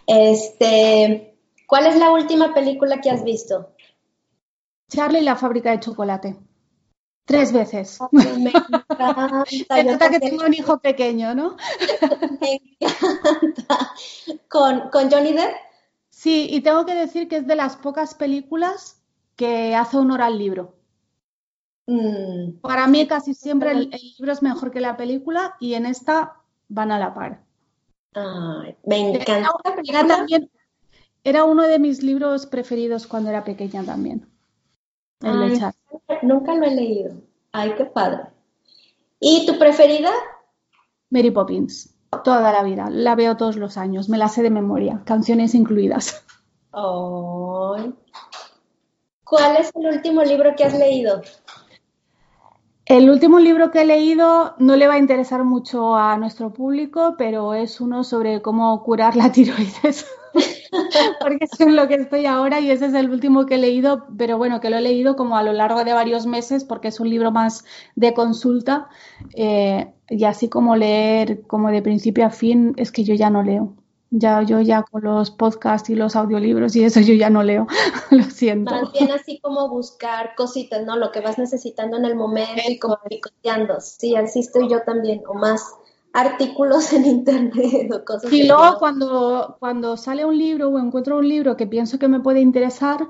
Este, 0.05 1.37
¿cuál 1.67 1.87
es 1.87 1.97
la 1.97 2.11
última 2.11 2.53
película 2.53 3.01
que 3.01 3.09
has 3.09 3.23
visto? 3.23 3.71
Charlie 4.89 5.19
y 5.19 5.23
la 5.23 5.35
fábrica 5.35 5.71
de 5.71 5.79
chocolate. 5.81 6.37
Tres 7.25 7.51
veces. 7.51 7.99
me 8.11 8.51
encanta. 8.51 9.43
Se 9.75 9.83
nota 9.83 10.09
que 10.09 10.19
tengo 10.21 10.45
un 10.45 10.53
hijo 10.53 10.79
pequeño, 10.79 11.35
¿no? 11.35 11.57
me 12.39 12.61
encanta. 12.79 13.91
¿Con, 14.47 14.89
¿Con 14.89 15.11
Johnny 15.11 15.33
Depp? 15.33 15.66
Sí, 16.17 16.47
y 16.49 16.61
tengo 16.61 16.83
que 16.83 16.95
decir 16.95 17.27
que 17.27 17.37
es 17.37 17.45
de 17.45 17.55
las 17.55 17.75
pocas 17.75 18.15
películas 18.15 18.99
que 19.35 19.75
hace 19.75 19.97
honor 19.97 20.23
al 20.23 20.39
libro. 20.39 20.73
Mm. 21.85 22.53
Para 22.59 22.87
mí 22.87 23.05
casi 23.05 23.35
siempre 23.35 23.69
el, 23.69 23.91
libro 23.91 24.31
es 24.31 24.41
mejor 24.41 24.71
que 24.71 24.81
la 24.81 24.97
película 24.97 25.55
y 25.59 25.75
en 25.75 25.85
esta 25.85 26.37
van 26.69 26.91
a 26.91 26.97
la 26.97 27.13
par. 27.13 27.43
me 28.83 29.11
encanta. 29.11 29.51
Era, 29.87 30.07
también, 30.07 30.49
era 31.23 31.43
uno 31.43 31.61
de 31.67 31.77
mis 31.77 32.01
libros 32.01 32.47
preferidos 32.47 33.05
cuando 33.05 33.29
era 33.29 33.43
pequeña 33.43 33.83
también. 33.83 34.27
nunca 36.23 36.55
lo 36.55 36.65
he 36.65 36.73
leído. 36.73 37.21
Ay, 37.51 37.75
qué 37.77 37.85
padre. 37.85 38.23
¿Y 39.19 39.45
tu 39.45 39.59
preferida? 39.59 40.09
Mary 41.11 41.29
Poppins 41.29 41.95
toda 42.23 42.51
la 42.51 42.63
vida, 42.63 42.89
la 42.89 43.15
veo 43.15 43.37
todos 43.37 43.57
los 43.57 43.77
años, 43.77 44.09
me 44.09 44.17
la 44.17 44.27
sé 44.29 44.43
de 44.43 44.49
memoria, 44.49 45.01
canciones 45.05 45.55
incluidas. 45.55 46.25
¿Cuál 49.23 49.57
es 49.57 49.71
el 49.75 49.87
último 49.87 50.23
libro 50.23 50.55
que 50.55 50.63
has 50.63 50.77
leído? 50.77 51.21
El 52.89 53.09
último 53.09 53.39
libro 53.39 53.69
que 53.69 53.81
he 53.81 53.85
leído 53.85 54.55
no 54.59 54.77
le 54.77 54.87
va 54.87 54.93
a 54.93 54.97
interesar 54.97 55.43
mucho 55.43 55.97
a 55.97 56.15
nuestro 56.17 56.53
público, 56.53 57.15
pero 57.17 57.53
es 57.53 57.81
uno 57.81 58.05
sobre 58.05 58.41
cómo 58.41 58.81
curar 58.81 59.17
la 59.17 59.31
tiroides. 59.33 60.07
porque 61.19 61.45
es 61.45 61.59
en 61.59 61.75
lo 61.75 61.87
que 61.89 61.95
estoy 61.95 62.25
ahora 62.25 62.61
y 62.61 62.71
ese 62.71 62.85
es 62.85 62.93
el 62.93 63.09
último 63.09 63.45
que 63.45 63.55
he 63.55 63.57
leído, 63.57 64.05
pero 64.17 64.37
bueno, 64.37 64.61
que 64.61 64.69
lo 64.69 64.77
he 64.77 64.81
leído 64.81 65.17
como 65.17 65.35
a 65.37 65.43
lo 65.43 65.51
largo 65.51 65.83
de 65.83 65.93
varios 65.93 66.25
meses 66.27 66.63
porque 66.63 66.87
es 66.89 66.99
un 66.99 67.09
libro 67.09 67.31
más 67.31 67.65
de 67.95 68.13
consulta 68.13 68.87
eh, 69.35 69.91
y 70.09 70.23
así 70.23 70.47
como 70.47 70.75
leer 70.75 71.45
como 71.47 71.71
de 71.71 71.81
principio 71.81 72.25
a 72.25 72.29
fin 72.29 72.73
es 72.77 72.91
que 72.91 73.03
yo 73.03 73.15
ya 73.15 73.29
no 73.29 73.43
leo. 73.43 73.75
Ya 74.09 74.41
yo 74.41 74.61
ya 74.61 74.83
con 74.83 75.03
los 75.03 75.31
podcasts 75.31 75.89
y 75.89 75.95
los 75.95 76.15
audiolibros 76.15 76.75
y 76.75 76.83
eso 76.83 77.01
yo 77.01 77.13
ya 77.13 77.29
no 77.29 77.43
leo, 77.43 77.67
lo 78.11 78.23
siento. 78.23 78.71
Más 78.71 78.93
bien 78.93 79.11
así 79.11 79.39
como 79.39 79.67
buscar 79.69 80.33
cositas, 80.35 80.85
¿no? 80.85 80.95
Lo 80.95 81.11
que 81.11 81.19
vas 81.19 81.37
necesitando 81.37 81.97
en 81.97 82.05
el 82.05 82.15
momento 82.15 82.61
y 82.67 82.79
como 82.79 82.97
picoteando. 83.09 83.81
Sí, 83.81 84.15
así 84.15 84.39
estoy 84.39 84.69
yo 84.69 84.81
también, 84.83 85.23
o 85.27 85.33
más 85.33 85.75
artículos 86.13 86.91
en 86.93 87.05
internet 87.05 87.91
o 87.93 88.03
cosas 88.05 88.31
Y 88.31 88.47
luego 88.47 88.77
cuando, 88.79 89.57
cuando 89.59 89.97
sale 89.97 90.25
un 90.25 90.37
libro 90.37 90.69
o 90.69 90.79
encuentro 90.79 91.17
un 91.17 91.27
libro 91.27 91.57
que 91.57 91.67
pienso 91.67 91.99
que 91.99 92.07
me 92.07 92.19
puede 92.19 92.39
interesar, 92.39 93.07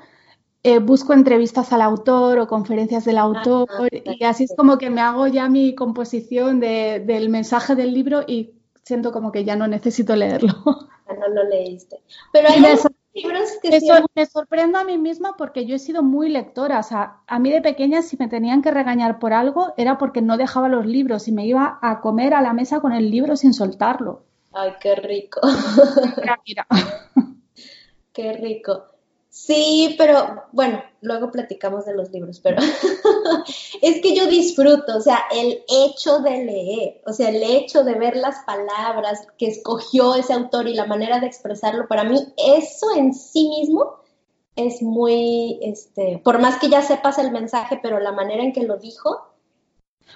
eh, 0.63 0.79
busco 0.79 1.13
entrevistas 1.13 1.71
al 1.71 1.81
autor 1.81 2.39
o 2.39 2.47
conferencias 2.47 3.05
del 3.05 3.17
autor 3.17 3.69
y 3.91 4.23
así 4.25 4.45
es 4.45 4.53
como 4.57 4.77
que 4.77 4.89
me 4.89 5.01
hago 5.01 5.27
ya 5.27 5.47
mi 5.47 5.75
composición 5.75 6.59
del 6.59 7.29
mensaje 7.29 7.75
del 7.75 7.93
libro 7.93 8.23
y 8.27 8.56
siento 8.87 9.11
como 9.11 9.31
que 9.31 9.43
ya 9.43 9.55
no 9.55 9.67
necesito 9.67 10.15
leerlo. 10.15 10.53
No 11.19 11.29
lo 11.29 11.45
leíste. 11.45 12.01
Pero 12.33 12.49
hay 12.49 12.59
libros 13.13 13.49
que 13.61 13.69
Eso, 13.69 13.93
Me 14.13 14.25
sorprendo 14.25 14.77
a 14.77 14.83
mí 14.83 14.97
misma 14.97 15.35
porque 15.37 15.65
yo 15.65 15.75
he 15.75 15.79
sido 15.79 16.03
muy 16.03 16.29
lectora. 16.29 16.79
O 16.79 16.83
sea, 16.83 17.21
a 17.25 17.39
mí 17.39 17.49
de 17.49 17.61
pequeña 17.61 18.01
si 18.01 18.17
me 18.17 18.27
tenían 18.27 18.61
que 18.61 18.71
regañar 18.71 19.17
por 19.17 19.31
algo 19.31 19.73
era 19.77 19.97
porque 19.97 20.21
no 20.21 20.35
dejaba 20.35 20.67
los 20.67 20.85
libros 20.85 21.29
y 21.29 21.31
me 21.31 21.45
iba 21.45 21.79
a 21.81 22.01
comer 22.01 22.33
a 22.33 22.41
la 22.41 22.51
mesa 22.51 22.81
con 22.81 22.91
el 22.91 23.09
libro 23.09 23.37
sin 23.37 23.53
soltarlo. 23.53 24.23
Ay, 24.51 24.73
qué 24.81 24.95
rico. 24.95 25.39
Mira, 26.17 26.41
mira. 26.45 26.67
Qué 28.11 28.33
rico. 28.33 28.83
Sí, 29.37 29.95
pero 29.99 30.45
bueno, 30.51 30.81
luego 30.99 31.31
platicamos 31.31 31.85
de 31.85 31.95
los 31.95 32.11
libros, 32.11 32.39
pero 32.41 32.57
es 33.81 34.01
que 34.01 34.15
yo 34.15 34.25
disfruto, 34.25 34.97
o 34.97 34.99
sea, 34.99 35.19
el 35.31 35.63
hecho 35.69 36.19
de 36.19 36.43
leer, 36.43 37.01
o 37.05 37.13
sea, 37.13 37.29
el 37.29 37.43
hecho 37.43 37.83
de 37.83 37.93
ver 37.93 38.17
las 38.17 38.39
palabras 38.45 39.27
que 39.37 39.47
escogió 39.47 40.15
ese 40.15 40.33
autor 40.33 40.67
y 40.67 40.73
la 40.73 40.87
manera 40.87 41.19
de 41.19 41.27
expresarlo, 41.27 41.87
para 41.87 42.03
mí 42.03 42.17
eso 42.35 42.87
en 42.97 43.13
sí 43.13 43.47
mismo 43.47 43.99
es 44.55 44.81
muy, 44.81 45.59
este, 45.61 46.19
por 46.23 46.41
más 46.41 46.57
que 46.57 46.69
ya 46.69 46.81
sepas 46.81 47.19
el 47.19 47.31
mensaje, 47.31 47.79
pero 47.81 47.99
la 47.99 48.11
manera 48.11 48.43
en 48.43 48.53
que 48.53 48.63
lo 48.63 48.77
dijo. 48.77 49.33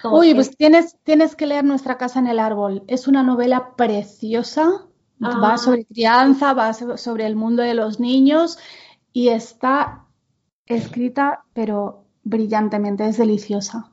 Uy, 0.04 0.34
pues 0.34 0.58
tienes, 0.58 0.98
tienes 1.04 1.36
que 1.36 1.46
leer 1.46 1.64
Nuestra 1.64 1.98
casa 1.98 2.18
en 2.20 2.28
el 2.28 2.40
árbol. 2.40 2.84
Es 2.88 3.08
una 3.08 3.22
novela 3.22 3.76
preciosa, 3.78 4.88
va 5.22 5.58
sobre 5.60 5.86
crianza, 5.86 6.54
va 6.54 6.74
sobre 6.74 7.28
el 7.28 7.36
mundo 7.36 7.62
de 7.62 7.76
los 7.76 8.00
niños 8.00 8.58
y 9.14 9.30
está 9.30 10.06
escrita, 10.66 11.44
pero 11.54 12.06
brillantemente, 12.24 13.08
es 13.08 13.18
deliciosa. 13.18 13.92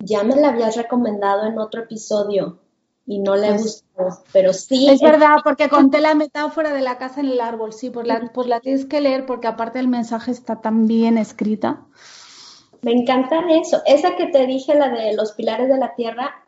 Ya 0.00 0.24
me 0.24 0.36
la 0.36 0.48
habías 0.48 0.76
recomendado 0.76 1.46
en 1.46 1.58
otro 1.58 1.82
episodio 1.82 2.58
y 3.06 3.20
no 3.20 3.36
le 3.36 3.48
pues, 3.48 3.84
gustó, 3.96 4.22
pero 4.32 4.52
sí. 4.52 4.88
Es, 4.88 5.00
verdad, 5.00 5.36
porque 5.44 5.68
conté 5.68 6.00
la 6.00 6.14
metáfora 6.14 6.72
de 6.72 6.80
la 6.80 6.98
casa 6.98 7.20
en 7.20 7.28
el 7.28 7.40
árbol, 7.40 7.72
sí, 7.72 7.90
pues 7.90 8.06
la, 8.06 8.30
pues 8.32 8.48
la 8.48 8.60
tienes 8.60 8.86
que 8.86 9.00
leer 9.00 9.26
porque 9.26 9.46
aparte 9.46 9.78
el 9.78 9.88
mensaje 9.88 10.30
está 10.30 10.60
tan 10.60 10.86
bien 10.86 11.18
escrita. 11.18 11.84
Me 12.82 12.92
encanta 12.92 13.40
eso. 13.50 13.80
Esa 13.86 14.16
que 14.16 14.26
te 14.26 14.46
dije, 14.46 14.74
la 14.74 14.88
de 14.88 15.14
los 15.14 15.32
pilares 15.32 15.68
de 15.68 15.78
la 15.78 15.94
tierra, 15.94 16.44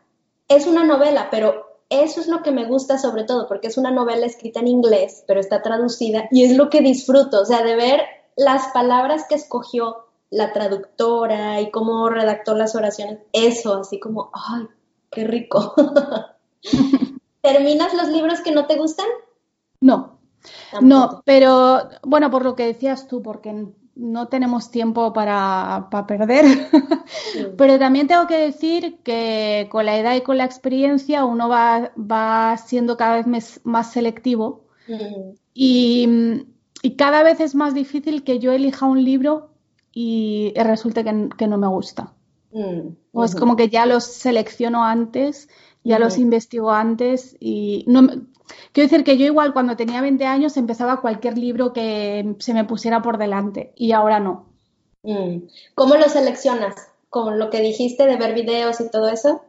es 0.49 0.67
una 0.67 0.85
novela, 0.85 1.29
pero 1.31 1.74
eso 2.03 2.21
es 2.21 2.29
lo 2.29 2.43
que 2.43 2.51
me 2.51 2.67
gusta 2.67 2.99
sobre 2.99 3.25
todo, 3.25 3.47
porque 3.47 3.69
es 3.69 3.79
una 3.79 3.91
novela 3.91 4.27
escrita 4.27 4.61
en 4.61 4.69
inglés, 4.69 5.25
pero 5.27 5.41
está 5.41 5.63
traducida 5.63 6.29
y 6.31 6.45
es 6.45 6.57
lo 6.57 6.71
que 6.71 6.81
disfruto, 6.81 7.43
o 7.43 7.45
sea, 7.45 7.63
de 7.63 7.77
ver 7.77 8.01
las 8.37 8.69
palabras 8.69 9.27
que 9.29 9.35
escogió 9.35 10.07
la 10.31 10.53
traductora 10.53 11.61
y 11.61 11.71
cómo 11.71 12.09
redactó 12.09 12.55
las 12.55 12.75
oraciones, 12.75 13.21
eso, 13.33 13.75
así 13.75 14.01
como, 14.01 14.31
ay, 14.33 14.67
qué 15.11 15.25
rico. 15.25 15.75
¿Terminas 17.43 17.95
los 17.95 18.09
libros 18.09 18.41
que 18.41 18.53
no 18.53 18.67
te 18.67 18.77
gustan? 18.77 19.07
No, 19.81 20.19
no, 20.81 21.23
pero 21.25 21.89
bueno, 22.03 22.31
por 22.31 22.45
lo 22.45 22.55
que 22.55 22.67
decías 22.67 23.07
tú, 23.07 23.23
porque 23.23 23.67
no 23.97 24.29
tenemos 24.29 24.71
tiempo 24.71 25.13
para, 25.13 25.89
perder, 26.07 26.45
pero 27.57 27.79
también 27.79 28.07
tengo 28.09 28.27
que 28.27 28.39
decir 28.39 28.99
que 29.05 29.69
con 29.71 29.87
la 29.87 29.99
edad 29.99 30.17
y 30.17 30.23
con 30.23 30.39
la 30.39 30.45
experiencia 30.45 31.25
uno 31.25 31.49
va, 31.49 31.93
va 31.97 32.57
siendo 32.57 32.97
cada 32.97 33.23
vez 33.23 33.61
más 33.65 33.93
selectivo. 33.93 34.65
Y, 35.55 36.09
cada 36.99 37.23
vez 37.23 37.41
es 37.41 37.55
más 37.55 37.75
difícil 37.75 38.25
que 38.25 38.39
yo 38.39 38.53
elija 38.53 38.85
un 38.85 39.03
libro 39.03 39.51
y 39.93 40.53
resulte 40.57 41.05
que, 41.05 41.47
no 41.47 41.57
me 41.57 41.69
gusta. 41.69 42.13
Mm, 42.53 42.95
o 43.13 43.25
es 43.25 43.35
como 43.35 43.57
que 43.57 43.69
ya 43.69 43.87
los 43.87 44.05
selecciono 44.05 44.85
antes, 44.85 45.49
ya 45.83 45.99
los 45.99 46.19
investigo 46.19 46.71
antes 46.71 47.37
y 47.41 47.85
no, 47.87 48.09
Quiero 48.73 48.89
decir 48.89 49.05
que 49.05 49.17
yo 49.17 49.27
igual 49.27 49.53
cuando 49.53 49.77
tenía 49.77 50.01
20 50.01 50.25
años 50.27 50.57
empezaba 50.57 51.01
cualquier 51.01 51.39
libro 51.39 51.73
que 51.73 52.35
se 52.39 52.55
me 52.55 52.65
pusiera 52.65 53.03
por 53.03 53.19
delante 53.19 53.73
y 53.77 53.93
ahora 53.93 54.21
no. 54.21 54.47
Mm. 55.03 55.47
¿Cómo 55.75 55.97
lo 55.97 56.09
seleccionas? 56.09 56.75
¿Con 57.09 57.39
lo 57.39 57.51
que 57.51 57.61
dijiste 57.61 58.07
de 58.07 58.17
ver 58.17 58.35
videos 58.35 58.81
y 58.81 58.91
todo 58.91 59.09
eso? 59.09 59.43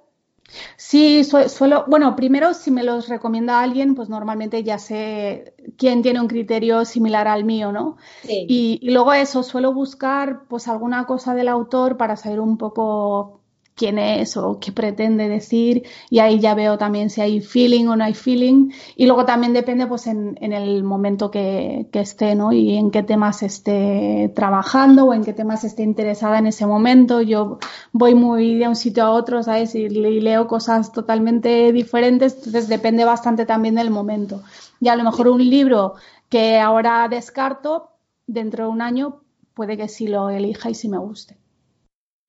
Sí, 0.77 1.23
suelo, 1.23 1.86
bueno, 1.88 2.15
primero 2.15 2.53
si 2.53 2.69
me 2.69 2.84
los 2.84 3.08
recomienda 3.10 3.62
alguien, 3.62 3.95
pues 3.95 4.10
normalmente 4.10 4.63
ya 4.63 4.77
sé 4.77 5.55
quién 5.75 6.03
tiene 6.03 6.21
un 6.21 6.27
criterio 6.27 6.86
similar 6.86 7.27
al 7.27 7.45
mío, 7.45 7.71
¿no? 7.71 7.97
Sí. 8.21 8.45
Y, 8.47 8.79
y, 8.81 8.91
luego 8.91 9.13
eso, 9.13 9.41
suelo 9.41 9.73
buscar 9.73 10.43
pues 10.47 10.67
alguna 10.67 11.05
cosa 11.08 11.34
del 11.34 11.47
autor 11.47 11.97
para 11.97 12.15
saber 12.15 12.39
un 12.39 12.58
poco 12.58 13.41
quién 13.75 13.99
es 13.99 14.38
o 14.38 14.57
qué 14.59 14.71
pretende 14.71 15.27
decir 15.27 15.83
y 16.09 16.19
ahí 16.19 16.39
ya 16.39 16.55
veo 16.55 16.77
también 16.77 17.09
si 17.09 17.19
hay 17.21 17.41
feeling 17.41 17.88
o 17.88 17.95
no 17.97 18.05
hay 18.05 18.13
feeling 18.13 18.71
y 18.95 19.05
luego 19.05 19.25
también 19.25 19.53
depende 19.53 19.85
pues 19.85 20.07
en, 20.07 20.38
el 20.39 20.83
momento 20.83 21.29
que, 21.29 21.88
esté 21.91 22.35
¿no? 22.35 22.53
y 22.53 22.77
en 22.77 22.89
qué 22.89 23.03
temas 23.03 23.43
esté 23.43 24.31
trabajando 24.33 25.05
o 25.05 25.13
en 25.13 25.23
qué 25.23 25.33
temas 25.33 25.65
esté 25.65 25.83
interesada 25.83 26.39
en 26.39 26.47
ese 26.47 26.65
momento 26.65 27.21
yo 27.21 27.59
voy 27.91 28.15
muy 28.15 28.55
de 28.55 28.67
un 28.67 28.75
sitio 28.77 29.03
a 29.03 29.11
otro 29.11 29.43
¿sabes? 29.43 29.75
y, 29.75 29.89
leo 29.89 30.47
cosas 30.47 30.93
totalmente 30.93 31.73
diferentes 31.73 32.35
entonces 32.38 32.69
depende 32.69 33.03
bastante 33.03 33.45
también 33.45 33.75
del 33.75 33.91
momento 33.91 34.41
y 34.79 34.88
a 34.88 34.95
lo 34.95 35.03
mejor 35.03 35.27
un 35.27 35.47
libro 35.49 35.95
que 36.29 36.59
ahora 36.59 37.07
descarto 37.09 37.89
dentro 38.25 38.65
de 38.65 38.71
un 38.71 38.81
año 38.81 39.21
puede 39.53 39.75
que 39.75 39.89
sí 39.89 40.07
lo 40.07 40.29
elija 40.29 40.69
y 40.69 40.75
sí 40.75 40.88
me 40.88 40.97
guste 40.97 41.38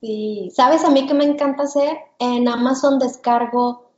Sí, 0.01 0.51
sabes 0.55 0.85
a 0.85 0.91
mí 0.91 1.07
que 1.07 1.15
me 1.15 1.25
encanta 1.25 1.65
hacer 1.65 1.97
en 2.19 2.49
Amazon 2.49 2.99
descargo 2.99 3.91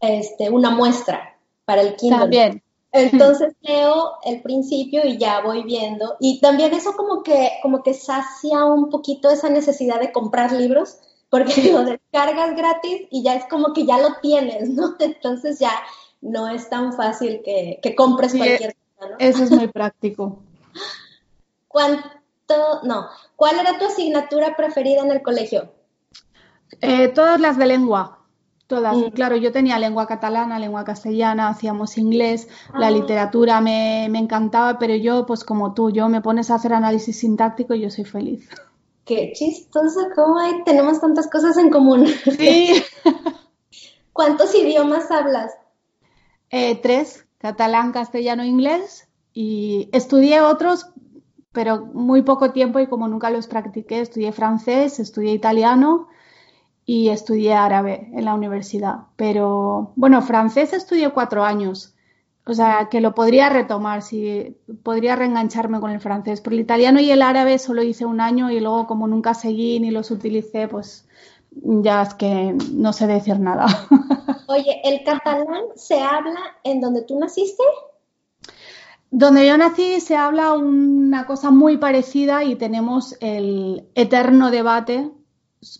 este 0.00 0.50
una 0.50 0.70
muestra 0.70 1.36
para 1.64 1.82
el 1.82 1.96
Kindle. 1.96 2.18
También. 2.18 2.62
Entonces 2.92 3.54
leo 3.62 4.12
el 4.24 4.42
principio 4.42 5.04
y 5.04 5.18
ya 5.18 5.40
voy 5.40 5.62
viendo 5.64 6.16
y 6.20 6.40
también 6.40 6.72
eso 6.72 6.94
como 6.96 7.22
que 7.22 7.50
como 7.62 7.82
que 7.82 7.94
sacia 7.94 8.64
un 8.64 8.90
poquito 8.90 9.30
esa 9.30 9.48
necesidad 9.48 10.00
de 10.00 10.12
comprar 10.12 10.52
libros 10.52 10.98
porque 11.30 11.52
lo 11.72 11.84
descargas 11.84 12.56
gratis 12.56 13.06
y 13.10 13.22
ya 13.22 13.34
es 13.34 13.44
como 13.46 13.72
que 13.72 13.86
ya 13.86 13.98
lo 13.98 14.16
tienes, 14.20 14.68
¿no? 14.70 14.96
Entonces 14.98 15.58
ya 15.58 15.72
no 16.20 16.48
es 16.48 16.68
tan 16.68 16.92
fácil 16.92 17.40
que, 17.44 17.78
que 17.82 17.94
compres 17.94 18.34
cualquier 18.34 18.74
cosa, 18.74 19.10
¿no? 19.10 19.16
Eso 19.18 19.44
es 19.44 19.50
muy 19.50 19.68
práctico. 19.68 20.38
¿Cuánto 22.50 22.86
no. 22.86 23.08
¿Cuál 23.36 23.60
era 23.60 23.78
tu 23.78 23.86
asignatura 23.86 24.56
preferida 24.56 25.02
en 25.02 25.10
el 25.12 25.22
colegio? 25.22 25.72
Eh, 26.80 27.08
todas 27.08 27.40
las 27.40 27.56
de 27.56 27.66
lengua. 27.66 28.18
Todas. 28.66 28.96
Mm. 28.96 29.10
Claro, 29.10 29.36
yo 29.36 29.52
tenía 29.52 29.78
lengua 29.78 30.06
catalana, 30.06 30.58
lengua 30.58 30.84
castellana, 30.84 31.48
hacíamos 31.48 31.98
inglés, 31.98 32.48
la 32.72 32.86
ah. 32.86 32.90
literatura 32.90 33.60
me, 33.60 34.04
encantaba, 34.06 34.78
pero 34.78 34.94
yo, 34.94 35.26
pues 35.26 35.44
como 35.44 35.74
tú, 35.74 35.90
yo 35.90 36.08
me 36.08 36.20
pones 36.20 36.50
a 36.50 36.54
hacer 36.54 36.72
análisis 36.72 37.18
sintáctico 37.18 37.74
y 37.74 37.80
yo 37.80 37.90
soy 37.90 38.04
feliz. 38.04 38.48
Qué 39.04 39.32
chistoso, 39.34 40.08
cómo 40.14 40.38
hay, 40.38 40.62
tenemos 40.64 41.00
tantas 41.00 41.28
cosas 41.28 41.56
en 41.56 41.70
común. 41.70 42.06
Sí. 42.06 42.82
¿Cuántos 44.12 44.54
idiomas 44.54 45.10
hablas? 45.10 45.52
Eh, 46.50 46.76
tres, 46.80 47.26
catalán, 47.38 47.92
castellano, 47.92 48.44
inglés. 48.44 49.08
Y 49.32 49.88
estudié 49.92 50.40
otros, 50.40 50.92
pero 51.52 51.86
muy 51.86 52.22
poco 52.22 52.52
tiempo 52.52 52.78
y 52.78 52.86
como 52.86 53.08
nunca 53.08 53.30
los 53.30 53.46
practiqué, 53.46 54.00
estudié 54.00 54.32
francés, 54.32 55.00
estudié 55.00 55.32
italiano 55.32 56.08
y 56.84 57.08
estudié 57.08 57.54
árabe 57.54 58.10
en 58.14 58.24
la 58.24 58.34
universidad. 58.34 59.06
Pero 59.16 59.92
bueno, 59.96 60.22
francés 60.22 60.72
estudié 60.72 61.10
cuatro 61.10 61.44
años, 61.44 61.94
o 62.46 62.54
sea 62.54 62.88
que 62.90 63.00
lo 63.00 63.14
podría 63.14 63.48
retomar, 63.48 64.02
si 64.02 64.56
podría 64.82 65.16
reengancharme 65.16 65.80
con 65.80 65.90
el 65.90 66.00
francés. 66.00 66.40
Pero 66.40 66.54
el 66.54 66.62
italiano 66.62 67.00
y 67.00 67.10
el 67.10 67.22
árabe 67.22 67.58
solo 67.58 67.82
hice 67.82 68.06
un 68.06 68.20
año 68.20 68.50
y 68.50 68.60
luego 68.60 68.86
como 68.86 69.08
nunca 69.08 69.34
seguí 69.34 69.80
ni 69.80 69.90
los 69.90 70.10
utilicé, 70.10 70.68
pues 70.68 71.08
ya 71.50 72.02
es 72.02 72.14
que 72.14 72.56
no 72.72 72.92
sé 72.92 73.06
decir 73.06 73.40
nada. 73.40 73.66
Oye, 74.46 74.80
¿el 74.84 75.02
catalán 75.04 75.64
se 75.74 76.00
habla 76.00 76.40
en 76.64 76.80
donde 76.80 77.02
tú 77.02 77.18
naciste? 77.18 77.62
Donde 79.10 79.46
yo 79.46 79.56
nací 79.58 80.00
se 80.00 80.16
habla 80.16 80.52
una 80.54 81.26
cosa 81.26 81.50
muy 81.50 81.78
parecida 81.78 82.44
y 82.44 82.54
tenemos 82.54 83.16
el 83.20 83.88
eterno 83.94 84.50
debate 84.50 85.10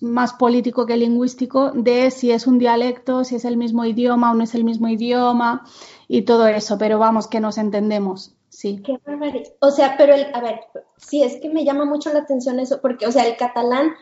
más 0.00 0.34
político 0.34 0.84
que 0.84 0.96
lingüístico 0.96 1.70
de 1.70 2.10
si 2.10 2.32
es 2.32 2.46
un 2.46 2.58
dialecto, 2.58 3.24
si 3.24 3.36
es 3.36 3.44
el 3.44 3.56
mismo 3.56 3.84
idioma 3.84 4.30
o 4.30 4.34
no 4.34 4.44
es 4.44 4.54
el 4.54 4.64
mismo 4.64 4.88
idioma 4.88 5.64
y 6.06 6.22
todo 6.22 6.46
eso, 6.48 6.76
pero 6.76 6.98
vamos, 6.98 7.28
que 7.28 7.40
nos 7.40 7.56
entendemos, 7.56 8.34
sí. 8.48 8.82
Qué 8.84 9.00
o 9.60 9.70
sea, 9.70 9.94
pero 9.96 10.14
el, 10.14 10.26
a 10.34 10.40
ver, 10.40 10.60
sí, 10.96 11.22
es 11.22 11.40
que 11.40 11.48
me 11.48 11.64
llama 11.64 11.86
mucho 11.86 12.12
la 12.12 12.20
atención 12.20 12.60
eso, 12.60 12.80
porque, 12.82 13.06
o 13.06 13.12
sea, 13.12 13.26
el 13.26 13.36
catalán 13.36 13.92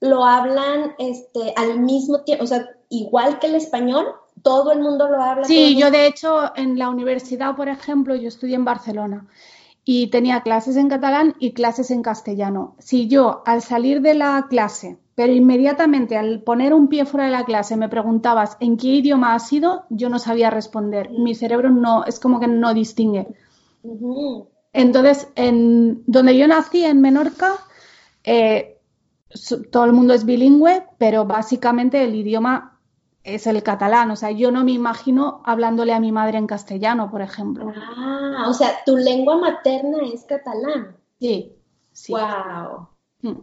lo 0.00 0.24
hablan 0.24 0.94
este, 0.98 1.54
al 1.56 1.80
mismo 1.80 2.22
tiempo, 2.24 2.44
o 2.44 2.46
sea, 2.46 2.68
igual 2.90 3.38
que 3.38 3.46
el 3.46 3.54
español, 3.54 4.06
todo 4.44 4.72
el 4.72 4.80
mundo 4.80 5.08
lo 5.08 5.20
habla. 5.20 5.44
Sí, 5.44 5.76
yo 5.76 5.90
de 5.90 6.06
hecho 6.06 6.52
en 6.54 6.78
la 6.78 6.90
universidad, 6.90 7.56
por 7.56 7.68
ejemplo, 7.68 8.14
yo 8.14 8.28
estudié 8.28 8.54
en 8.54 8.64
Barcelona 8.64 9.26
y 9.84 10.08
tenía 10.08 10.42
clases 10.42 10.76
en 10.76 10.88
catalán 10.88 11.34
y 11.38 11.52
clases 11.52 11.90
en 11.90 12.02
castellano. 12.02 12.76
Si 12.78 13.08
yo 13.08 13.42
al 13.46 13.62
salir 13.62 14.02
de 14.02 14.14
la 14.14 14.46
clase, 14.48 14.98
pero 15.14 15.32
inmediatamente 15.32 16.16
al 16.18 16.42
poner 16.42 16.74
un 16.74 16.88
pie 16.88 17.06
fuera 17.06 17.24
de 17.24 17.32
la 17.32 17.44
clase 17.44 17.76
me 17.76 17.88
preguntabas 17.88 18.58
en 18.60 18.76
qué 18.76 18.88
idioma 18.88 19.34
ha 19.34 19.38
sido, 19.38 19.86
yo 19.88 20.10
no 20.10 20.18
sabía 20.18 20.50
responder. 20.50 21.10
Mi 21.10 21.34
cerebro 21.34 21.70
no, 21.70 22.04
es 22.04 22.20
como 22.20 22.38
que 22.38 22.46
no 22.46 22.74
distingue. 22.74 23.28
Entonces, 24.74 25.28
en 25.36 26.02
donde 26.06 26.36
yo 26.36 26.46
nací, 26.48 26.84
en 26.84 27.00
Menorca, 27.00 27.54
eh, 28.24 28.78
todo 29.70 29.86
el 29.86 29.92
mundo 29.92 30.12
es 30.12 30.26
bilingüe, 30.26 30.84
pero 30.98 31.24
básicamente 31.24 32.04
el 32.04 32.14
idioma 32.14 32.73
es 33.24 33.46
el 33.46 33.62
catalán. 33.62 34.10
O 34.10 34.16
sea, 34.16 34.30
yo 34.30 34.52
no 34.52 34.64
me 34.64 34.72
imagino 34.72 35.42
hablándole 35.44 35.92
a 35.92 36.00
mi 36.00 36.12
madre 36.12 36.38
en 36.38 36.46
castellano, 36.46 37.10
por 37.10 37.22
ejemplo. 37.22 37.72
Ah, 37.74 38.46
o 38.48 38.52
sea, 38.52 38.84
tu 38.84 38.96
lengua 38.96 39.38
materna 39.38 39.98
es 40.12 40.24
catalán. 40.24 40.96
Sí, 41.18 41.56
sí. 41.92 42.12
Wow. 42.12 42.88
Hmm. 43.22 43.40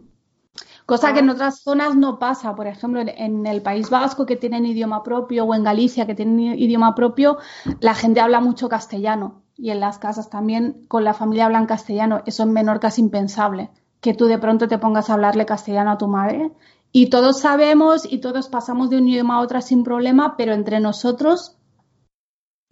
Cosa 0.85 1.13
que 1.13 1.19
en 1.19 1.29
otras 1.29 1.61
zonas 1.61 1.95
no 1.95 2.19
pasa. 2.19 2.55
Por 2.55 2.67
ejemplo, 2.67 3.01
en 3.05 3.45
el 3.45 3.61
País 3.61 3.89
Vasco, 3.89 4.25
que 4.25 4.35
tienen 4.35 4.65
idioma 4.65 5.03
propio, 5.03 5.45
o 5.45 5.55
en 5.55 5.63
Galicia, 5.63 6.05
que 6.05 6.15
tienen 6.15 6.39
idioma 6.59 6.93
propio, 6.95 7.37
la 7.79 7.95
gente 7.95 8.19
habla 8.19 8.39
mucho 8.39 8.69
castellano. 8.69 9.43
Y 9.55 9.71
en 9.71 9.79
las 9.79 9.99
casas 9.99 10.29
también 10.29 10.85
con 10.87 11.03
la 11.03 11.13
familia 11.13 11.45
hablan 11.45 11.65
castellano. 11.65 12.21
Eso 12.25 12.43
en 12.43 12.51
Menorca 12.51 12.89
es 12.89 12.99
impensable. 12.99 13.69
Que 14.01 14.13
tú 14.13 14.25
de 14.25 14.37
pronto 14.37 14.67
te 14.67 14.79
pongas 14.79 15.09
a 15.09 15.13
hablarle 15.13 15.45
castellano 15.45 15.91
a 15.91 15.97
tu 15.97 16.07
madre 16.07 16.51
y 16.91 17.09
todos 17.09 17.39
sabemos 17.39 18.05
y 18.09 18.19
todos 18.19 18.49
pasamos 18.49 18.89
de 18.89 18.97
un 18.97 19.07
idioma 19.07 19.35
a 19.35 19.41
otro 19.41 19.61
sin 19.61 19.83
problema, 19.83 20.35
pero 20.37 20.53
entre 20.53 20.79
nosotros 20.79 21.55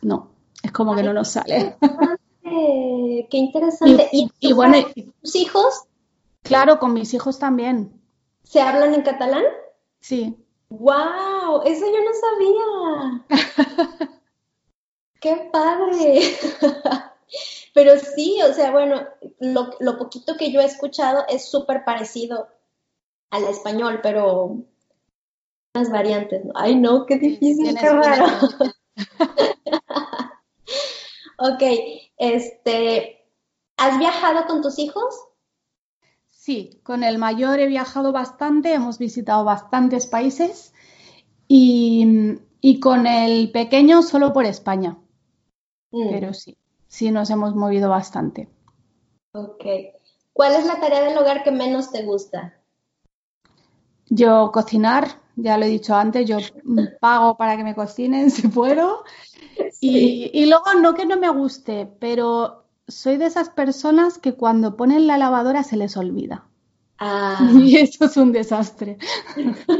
no, 0.01 0.31
es 0.63 0.71
como 0.71 0.95
que 0.95 1.03
no 1.03 1.13
nos 1.13 1.29
sale. 1.29 1.77
Qué 2.41 3.37
interesante. 3.37 4.09
¿Y, 4.11 4.53
bueno, 4.53 4.77
tus 5.21 5.35
hijos? 5.35 5.83
Claro, 6.41 6.79
con 6.79 6.93
mis 6.93 7.13
hijos 7.13 7.39
también. 7.39 8.01
¿Se 8.43 8.61
hablan 8.61 8.93
en 8.93 9.03
catalán? 9.03 9.43
Sí. 9.99 10.35
¡Wow! 10.69 11.61
Eso 11.65 11.85
yo 11.85 12.03
no 12.03 12.11
sabía. 13.29 14.09
¡Qué 15.19 15.49
padre! 15.51 16.21
Pero 17.73 17.99
sí, 17.99 18.39
o 18.41 18.53
sea, 18.53 18.71
bueno, 18.71 19.01
lo, 19.39 19.71
lo 19.79 19.97
poquito 19.97 20.35
que 20.37 20.51
yo 20.51 20.61
he 20.61 20.65
escuchado 20.65 21.25
es 21.29 21.49
súper 21.49 21.83
parecido 21.85 22.47
al 23.29 23.43
español, 23.45 23.99
pero 24.01 24.57
unas 25.75 25.91
variantes. 25.91 26.43
Ay, 26.55 26.75
no, 26.75 27.05
qué 27.05 27.17
difícil, 27.17 27.77
qué 27.77 27.89
raro. 27.89 28.25
ok, 31.37 31.63
este, 32.17 33.25
¿has 33.77 33.99
viajado 33.99 34.45
con 34.47 34.61
tus 34.61 34.79
hijos? 34.79 35.15
Sí, 36.27 36.79
con 36.83 37.03
el 37.03 37.17
mayor 37.17 37.59
he 37.59 37.67
viajado 37.67 38.11
bastante, 38.11 38.73
hemos 38.73 38.97
visitado 38.97 39.43
bastantes 39.43 40.07
países 40.07 40.73
y, 41.47 42.39
con 42.81 43.07
el 43.07 43.51
pequeño 43.51 44.01
solo 44.01 44.33
por 44.33 44.45
España. 44.45 44.97
Mm. 45.91 46.09
Pero 46.09 46.33
sí, 46.33 46.57
sí 46.87 47.11
nos 47.11 47.29
hemos 47.29 47.55
movido 47.55 47.89
bastante. 47.89 48.47
Ok. 49.33 49.63
¿Cuál 50.33 50.55
es 50.55 50.65
la 50.65 50.79
tarea 50.79 51.03
del 51.03 51.17
hogar 51.17 51.43
que 51.43 51.51
menos 51.51 51.91
te 51.91 52.03
gusta? 52.03 52.58
Yo 54.09 54.51
cocinar, 54.51 55.07
ya 55.35 55.57
lo 55.57 55.65
he 55.65 55.69
dicho 55.69 55.95
antes, 55.95 56.27
yo 56.27 56.37
pago 56.99 57.37
para 57.37 57.55
que 57.57 57.63
me 57.63 57.75
cocinen 57.75 58.31
si 58.31 58.47
puedo. 58.47 59.03
Y, 59.81 60.45
luego 60.45 60.73
no 60.81 60.93
que 60.93 61.05
no 61.05 61.17
me 61.17 61.29
guste, 61.29 61.87
pero 61.99 62.65
soy 62.87 63.17
de 63.17 63.25
esas 63.25 63.49
personas 63.49 64.17
que 64.17 64.33
cuando 64.33 64.75
ponen 64.75 65.07
la 65.07 65.17
lavadora 65.17 65.63
se 65.63 65.77
les 65.77 65.95
olvida. 65.95 66.45
Ah. 66.97 67.39
Y 67.55 67.77
eso 67.77 68.05
es 68.05 68.17
un 68.17 68.31
desastre. 68.31 68.97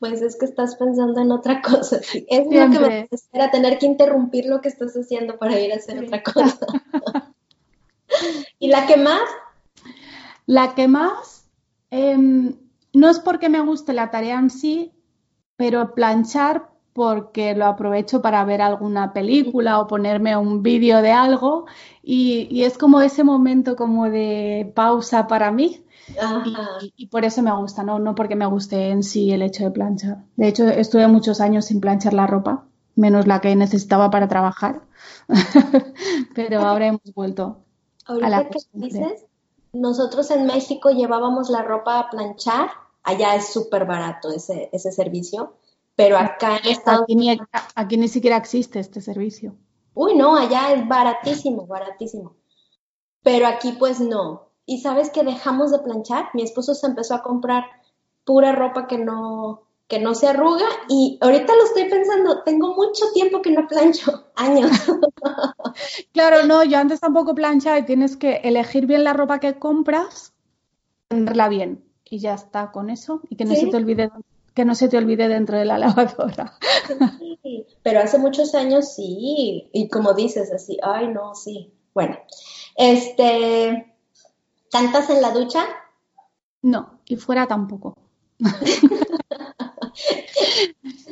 Pues 0.00 0.20
es 0.20 0.36
que 0.36 0.44
estás 0.44 0.76
pensando 0.76 1.18
en 1.22 1.32
otra 1.32 1.62
cosa. 1.62 1.98
Es 2.28 2.44
lo 2.44 2.70
que 2.70 2.78
me 2.78 3.08
espera 3.10 3.50
tener 3.50 3.78
que 3.78 3.86
interrumpir 3.86 4.44
lo 4.44 4.60
que 4.60 4.68
estás 4.68 4.92
haciendo 4.94 5.38
para 5.38 5.58
ir 5.58 5.72
a 5.72 5.76
hacer 5.76 6.04
otra 6.04 6.22
cosa. 6.22 6.66
¿Y 8.58 8.68
la 8.68 8.86
que 8.86 8.98
más? 8.98 9.22
La 10.44 10.74
que 10.74 10.88
más, 10.88 11.46
em, 11.90 12.54
no 12.94 13.10
es 13.10 13.18
porque 13.18 13.48
me 13.48 13.60
guste 13.60 13.92
la 13.92 14.10
tarea 14.10 14.38
en 14.38 14.50
sí, 14.50 14.92
pero 15.56 15.94
planchar 15.94 16.70
porque 16.94 17.54
lo 17.56 17.66
aprovecho 17.66 18.22
para 18.22 18.44
ver 18.44 18.62
alguna 18.62 19.12
película 19.12 19.80
o 19.80 19.88
ponerme 19.88 20.36
un 20.36 20.62
vídeo 20.62 21.02
de 21.02 21.10
algo 21.10 21.66
y, 22.02 22.62
es 22.62 22.78
como 22.78 23.00
ese 23.00 23.24
momento 23.24 23.74
como 23.74 24.08
de 24.08 24.72
pausa 24.76 25.26
para 25.26 25.50
mí 25.50 25.84
y, 26.96 27.06
por 27.08 27.24
eso 27.24 27.42
me 27.42 27.54
gusta, 27.56 27.82
¿no? 27.82 27.98
no 27.98 28.14
porque 28.14 28.36
me 28.36 28.46
guste 28.46 28.90
en 28.90 29.02
sí 29.02 29.32
el 29.32 29.42
hecho 29.42 29.64
de 29.64 29.70
planchar. 29.72 30.18
De 30.36 30.46
hecho, 30.46 30.68
estuve 30.68 31.08
muchos 31.08 31.40
años 31.40 31.64
sin 31.64 31.80
planchar 31.80 32.14
la 32.14 32.28
ropa, 32.28 32.64
menos 32.94 33.26
la 33.26 33.40
que 33.40 33.56
necesitaba 33.56 34.10
para 34.10 34.28
trabajar, 34.28 34.82
pero 36.34 36.60
ahora 36.60 36.86
hemos 36.86 37.12
vuelto 37.12 37.58
a 38.06 38.28
la 38.28 38.48
que 38.48 38.58
dices, 38.72 39.24
nosotros 39.72 40.30
en 40.30 40.46
México 40.46 40.90
llevábamos 40.90 41.50
la 41.50 41.62
ropa 41.62 41.98
a 41.98 42.10
planchar 42.10 42.83
allá 43.04 43.36
es 43.36 43.52
súper 43.52 43.84
barato 43.84 44.32
ese, 44.32 44.70
ese 44.72 44.90
servicio, 44.90 45.54
pero 45.94 46.18
acá 46.18 46.56
en 46.56 46.72
Estados 46.72 47.02
aquí 47.02 47.14
ni, 47.14 47.38
aquí 47.74 47.96
ni 47.96 48.08
siquiera 48.08 48.36
existe 48.36 48.80
este 48.80 49.00
servicio. 49.00 49.54
Uy, 49.94 50.16
no, 50.16 50.36
allá 50.36 50.72
es 50.72 50.88
baratísimo, 50.88 51.66
baratísimo. 51.66 52.34
Pero 53.22 53.46
aquí 53.46 53.72
pues 53.78 54.00
no. 54.00 54.48
Y 54.66 54.80
sabes 54.80 55.10
que 55.10 55.22
dejamos 55.22 55.70
de 55.70 55.78
planchar, 55.78 56.30
mi 56.34 56.42
esposo 56.42 56.74
se 56.74 56.86
empezó 56.86 57.14
a 57.14 57.22
comprar 57.22 57.64
pura 58.24 58.52
ropa 58.52 58.86
que 58.86 58.98
no, 58.98 59.62
que 59.86 60.00
no 60.00 60.14
se 60.14 60.26
arruga 60.26 60.66
y 60.88 61.18
ahorita 61.20 61.54
lo 61.54 61.64
estoy 61.64 61.84
pensando, 61.90 62.42
tengo 62.42 62.74
mucho 62.74 63.04
tiempo 63.12 63.42
que 63.42 63.50
no 63.50 63.68
plancho, 63.68 64.24
años. 64.34 64.70
claro, 66.12 66.46
no, 66.46 66.64
yo 66.64 66.78
antes 66.78 67.00
tampoco 67.00 67.34
planchaba 67.34 67.78
y 67.78 67.84
tienes 67.84 68.16
que 68.16 68.36
elegir 68.36 68.86
bien 68.86 69.04
la 69.04 69.12
ropa 69.12 69.38
que 69.38 69.58
compras, 69.58 70.32
tenerla 71.08 71.48
bien 71.48 71.84
y 72.14 72.20
ya 72.20 72.34
está 72.34 72.70
con 72.70 72.90
eso 72.90 73.20
y 73.28 73.34
que 73.34 73.44
no 73.44 73.56
se 73.56 73.66
te 73.66 73.76
olvide 73.76 74.08
que 74.54 74.64
no 74.64 74.76
se 74.76 74.88
te 74.88 74.96
olvide 74.96 75.26
dentro 75.26 75.58
de 75.58 75.64
la 75.64 75.78
lavadora. 75.84 76.56
Sí, 77.42 77.66
pero 77.82 78.00
hace 78.00 78.18
muchos 78.18 78.54
años 78.54 78.94
sí, 78.94 79.68
y 79.72 79.88
como 79.88 80.14
dices 80.14 80.52
así, 80.52 80.78
ay 80.82 81.08
no, 81.08 81.34
sí. 81.34 81.72
Bueno, 81.92 82.16
este, 82.76 83.96
¿cantas 84.70 85.10
en 85.10 85.22
la 85.22 85.32
ducha? 85.32 85.66
No, 86.62 87.00
y 87.04 87.16
fuera 87.16 87.48
tampoco. 87.48 87.96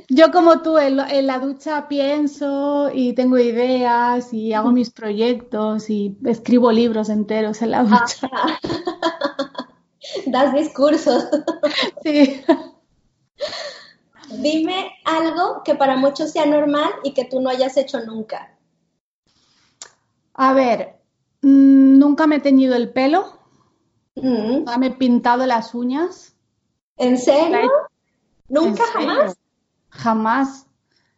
Yo 0.09 0.31
como 0.31 0.63
tú 0.63 0.79
en, 0.79 0.97
la 0.97 1.39
ducha 1.39 1.89
pienso 1.89 2.91
y 2.93 3.15
tengo 3.15 3.39
ideas 3.39 4.33
y 4.33 4.53
hago 4.53 4.71
mis 4.71 4.91
proyectos 4.91 5.91
y 5.91 6.17
escribo 6.25 6.71
libros 6.71 7.09
enteros 7.09 7.63
en 7.63 7.71
la 7.71 7.83
ducha 7.83 8.29
das 10.27 10.53
discursos. 10.53 11.29
Sí. 12.05 12.45
Dime 14.31 14.93
algo 15.05 15.63
que 15.65 15.75
para 15.75 15.97
muchos 15.97 16.33
sea 16.33 16.47
normal 16.47 16.91
y 17.05 17.13
que 17.13 17.25
tú 17.25 17.41
no 17.41 17.51
hayas 17.51 17.77
hecho 17.77 18.01
nunca. 18.05 18.57
A 20.35 20.53
ver, 20.55 21.01
mm, 21.43 21.99
nunca 21.99 22.27
me 22.27 22.37
he 22.37 22.41
teñido 22.41 22.75
el 22.75 22.93
pelo. 22.93 23.39
Mm. 24.15 24.49
Nunca 24.49 24.79
me 24.79 24.87
he 24.89 24.91
pintado 24.91 25.47
las 25.47 25.75
uñas. 25.75 26.35
¿En 26.97 27.19
serio? 27.19 27.71
¿Nunca 28.49 28.85
jamás? 28.93 29.37
Jamás. 29.91 30.67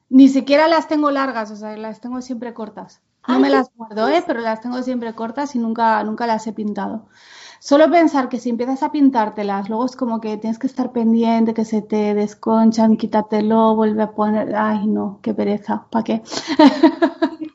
Ni 0.08 0.28
siquiera 0.28 0.68
las 0.68 0.88
tengo 0.88 1.10
largas, 1.10 1.50
o 1.50 1.56
sea, 1.56 1.76
las 1.76 2.00
tengo 2.00 2.22
siempre 2.22 2.54
cortas. 2.54 3.02
No 3.26 3.40
me 3.40 3.48
las 3.48 3.72
guardo, 3.74 4.08
¿eh? 4.08 4.22
pero 4.26 4.40
las 4.40 4.60
tengo 4.60 4.82
siempre 4.82 5.14
cortas 5.14 5.54
y 5.54 5.58
nunca, 5.58 6.02
nunca 6.04 6.26
las 6.26 6.46
he 6.46 6.52
pintado. 6.52 7.08
Solo 7.64 7.90
pensar 7.90 8.28
que 8.28 8.38
si 8.38 8.50
empiezas 8.50 8.82
a 8.82 8.92
pintártelas, 8.92 9.70
luego 9.70 9.86
es 9.86 9.96
como 9.96 10.20
que 10.20 10.36
tienes 10.36 10.58
que 10.58 10.66
estar 10.66 10.92
pendiente, 10.92 11.54
que 11.54 11.64
se 11.64 11.80
te 11.80 12.12
desconchan, 12.12 12.98
quítatelo, 12.98 13.74
vuelve 13.74 14.02
a 14.02 14.12
poner. 14.12 14.54
Ay, 14.54 14.86
no, 14.86 15.18
qué 15.22 15.32
pereza, 15.32 15.86
¿para 15.88 16.04
qué? 16.04 16.22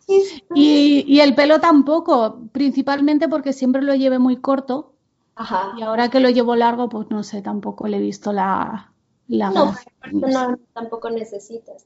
y, 0.55 1.19
el 1.19 1.35
pelo 1.35 1.59
tampoco, 1.59 2.39
principalmente 2.51 3.29
porque 3.29 3.53
siempre 3.53 3.83
lo 3.83 3.93
llevé 3.93 4.17
muy 4.17 4.37
corto. 4.37 4.93
Ajá. 5.35 5.73
Y 5.77 5.83
ahora 5.83 6.09
que 6.09 6.19
lo 6.19 6.31
llevo 6.31 6.55
largo, 6.55 6.89
pues 6.89 7.11
no 7.11 7.21
sé, 7.21 7.43
tampoco 7.43 7.87
le 7.87 7.97
he 7.97 8.01
visto 8.01 8.33
la. 8.33 8.91
la 9.27 9.51
no, 9.51 9.75
no, 10.11 10.57
tampoco 10.73 11.11
necesitas. 11.11 11.85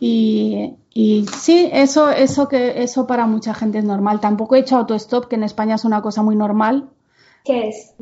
Y, 0.00 0.74
y, 0.88 1.26
sí, 1.26 1.68
eso, 1.70 2.08
eso 2.08 2.48
que 2.48 2.82
eso 2.82 3.06
para 3.06 3.26
mucha 3.26 3.52
gente 3.52 3.76
es 3.76 3.84
normal. 3.84 4.20
Tampoco 4.20 4.54
he 4.54 4.60
hecho 4.60 4.78
autostop, 4.78 5.26
que 5.26 5.36
en 5.36 5.42
España 5.42 5.74
es 5.74 5.84
una 5.84 6.00
cosa 6.00 6.22
muy 6.22 6.34
normal. 6.34 6.92
¿Qué 7.46 7.68
es? 7.68 7.94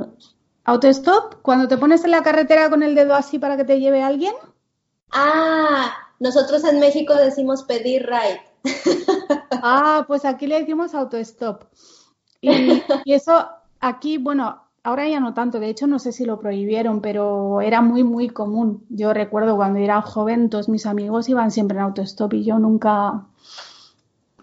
Autostop, 0.64 1.42
cuando 1.42 1.68
te 1.68 1.76
pones 1.76 2.02
en 2.04 2.12
la 2.12 2.22
carretera 2.22 2.70
con 2.70 2.82
el 2.82 2.94
dedo 2.94 3.14
así 3.14 3.38
para 3.38 3.58
que 3.58 3.64
te 3.64 3.78
lleve 3.78 4.02
alguien. 4.02 4.32
Ah, 5.12 5.92
nosotros 6.18 6.64
en 6.64 6.80
México 6.80 7.14
decimos 7.14 7.62
pedir 7.64 8.06
ride. 8.06 8.40
ah, 9.62 10.04
pues 10.06 10.24
aquí 10.24 10.46
le 10.46 10.60
decimos 10.60 10.94
autostop. 10.94 11.64
Y, 12.40 12.82
eso 13.04 13.46
aquí, 13.80 14.16
bueno, 14.16 14.62
ahora 14.82 15.06
ya 15.06 15.20
no 15.20 15.34
tanto, 15.34 15.60
de 15.60 15.68
hecho 15.68 15.86
no 15.86 15.98
sé 15.98 16.12
si 16.12 16.24
lo 16.24 16.38
prohibieron, 16.40 17.02
pero 17.02 17.60
era 17.60 17.82
muy, 17.82 18.02
muy 18.02 18.30
común. 18.30 18.86
Yo 18.88 19.12
recuerdo 19.12 19.56
cuando 19.56 19.78
era 19.78 20.00
joven, 20.00 20.48
todos 20.48 20.70
mis 20.70 20.86
amigos 20.86 21.28
iban 21.28 21.50
siempre 21.50 21.76
en 21.76 21.84
autostop 21.84 22.32
y 22.32 22.44
yo 22.44 22.58
nunca... 22.58 23.26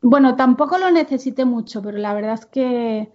Bueno, 0.04 0.36
tampoco 0.36 0.78
lo 0.78 0.92
necesité 0.92 1.46
mucho, 1.46 1.82
pero 1.82 1.98
la 1.98 2.14
verdad 2.14 2.34
es 2.34 2.46
que 2.46 3.12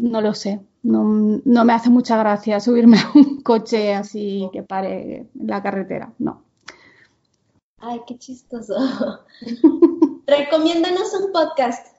no 0.00 0.20
lo 0.20 0.34
sé. 0.34 0.60
No, 0.84 1.40
no 1.44 1.64
me 1.64 1.72
hace 1.72 1.88
mucha 1.88 2.16
gracia 2.18 2.60
subirme 2.60 2.98
a 2.98 3.10
un 3.14 3.40
coche 3.42 3.94
así 3.94 4.48
que 4.52 4.62
pare 4.62 5.16
en 5.34 5.46
la 5.46 5.62
carretera, 5.62 6.12
no. 6.18 6.42
Ay, 7.78 8.02
qué 8.06 8.18
chistoso. 8.18 8.74
Recomiéndanos 10.26 11.14
un 11.14 11.32
podcast. 11.32 11.96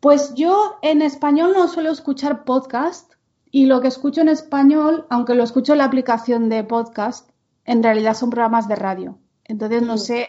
Pues 0.00 0.34
yo 0.34 0.78
en 0.82 1.00
español 1.00 1.52
no 1.56 1.68
suelo 1.68 1.90
escuchar 1.90 2.44
podcast 2.44 3.14
y 3.52 3.66
lo 3.66 3.80
que 3.80 3.88
escucho 3.88 4.20
en 4.20 4.28
español, 4.28 5.06
aunque 5.08 5.34
lo 5.34 5.44
escucho 5.44 5.72
en 5.72 5.78
la 5.78 5.84
aplicación 5.84 6.48
de 6.48 6.64
podcast, 6.64 7.30
en 7.64 7.84
realidad 7.84 8.14
son 8.14 8.30
programas 8.30 8.66
de 8.66 8.76
radio. 8.76 9.18
Entonces 9.44 9.82
no 9.82 9.96
sé 9.96 10.28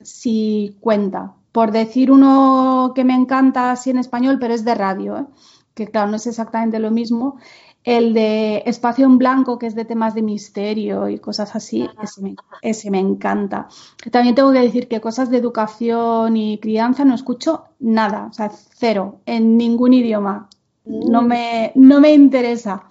si 0.00 0.76
cuenta. 0.80 1.34
Por 1.52 1.72
decir 1.72 2.10
uno 2.12 2.92
que 2.94 3.04
me 3.04 3.14
encanta 3.14 3.70
así 3.70 3.90
en 3.90 3.98
español, 3.98 4.38
pero 4.40 4.54
es 4.54 4.64
de 4.64 4.74
radio, 4.74 5.18
¿eh? 5.18 5.26
Que 5.78 5.86
claro, 5.86 6.10
no 6.10 6.16
es 6.16 6.26
exactamente 6.26 6.80
lo 6.80 6.90
mismo, 6.90 7.36
el 7.84 8.12
de 8.12 8.64
Espacio 8.66 9.06
en 9.06 9.16
Blanco, 9.16 9.58
que 9.58 9.66
es 9.66 9.76
de 9.76 9.84
temas 9.84 10.14
de 10.14 10.22
misterio 10.22 11.08
y 11.08 11.18
cosas 11.18 11.54
así, 11.54 11.88
ese 12.60 12.90
me, 12.90 12.98
encanta. 12.98 13.68
También 14.10 14.34
tengo 14.34 14.52
que 14.52 14.58
decir 14.58 14.88
que 14.88 15.00
cosas 15.00 15.30
de 15.30 15.38
educación 15.38 16.36
y 16.36 16.58
crianza 16.58 17.04
no 17.04 17.14
escucho 17.14 17.66
nada, 17.78 18.26
o 18.28 18.32
sea, 18.32 18.50
cero, 18.50 19.20
en 19.24 19.56
ningún 19.56 19.94
idioma. 19.94 20.48
No 20.84 21.22
mm. 21.22 21.26
me, 21.26 21.72
no 21.76 22.00
me 22.00 22.12
interesa. 22.12 22.82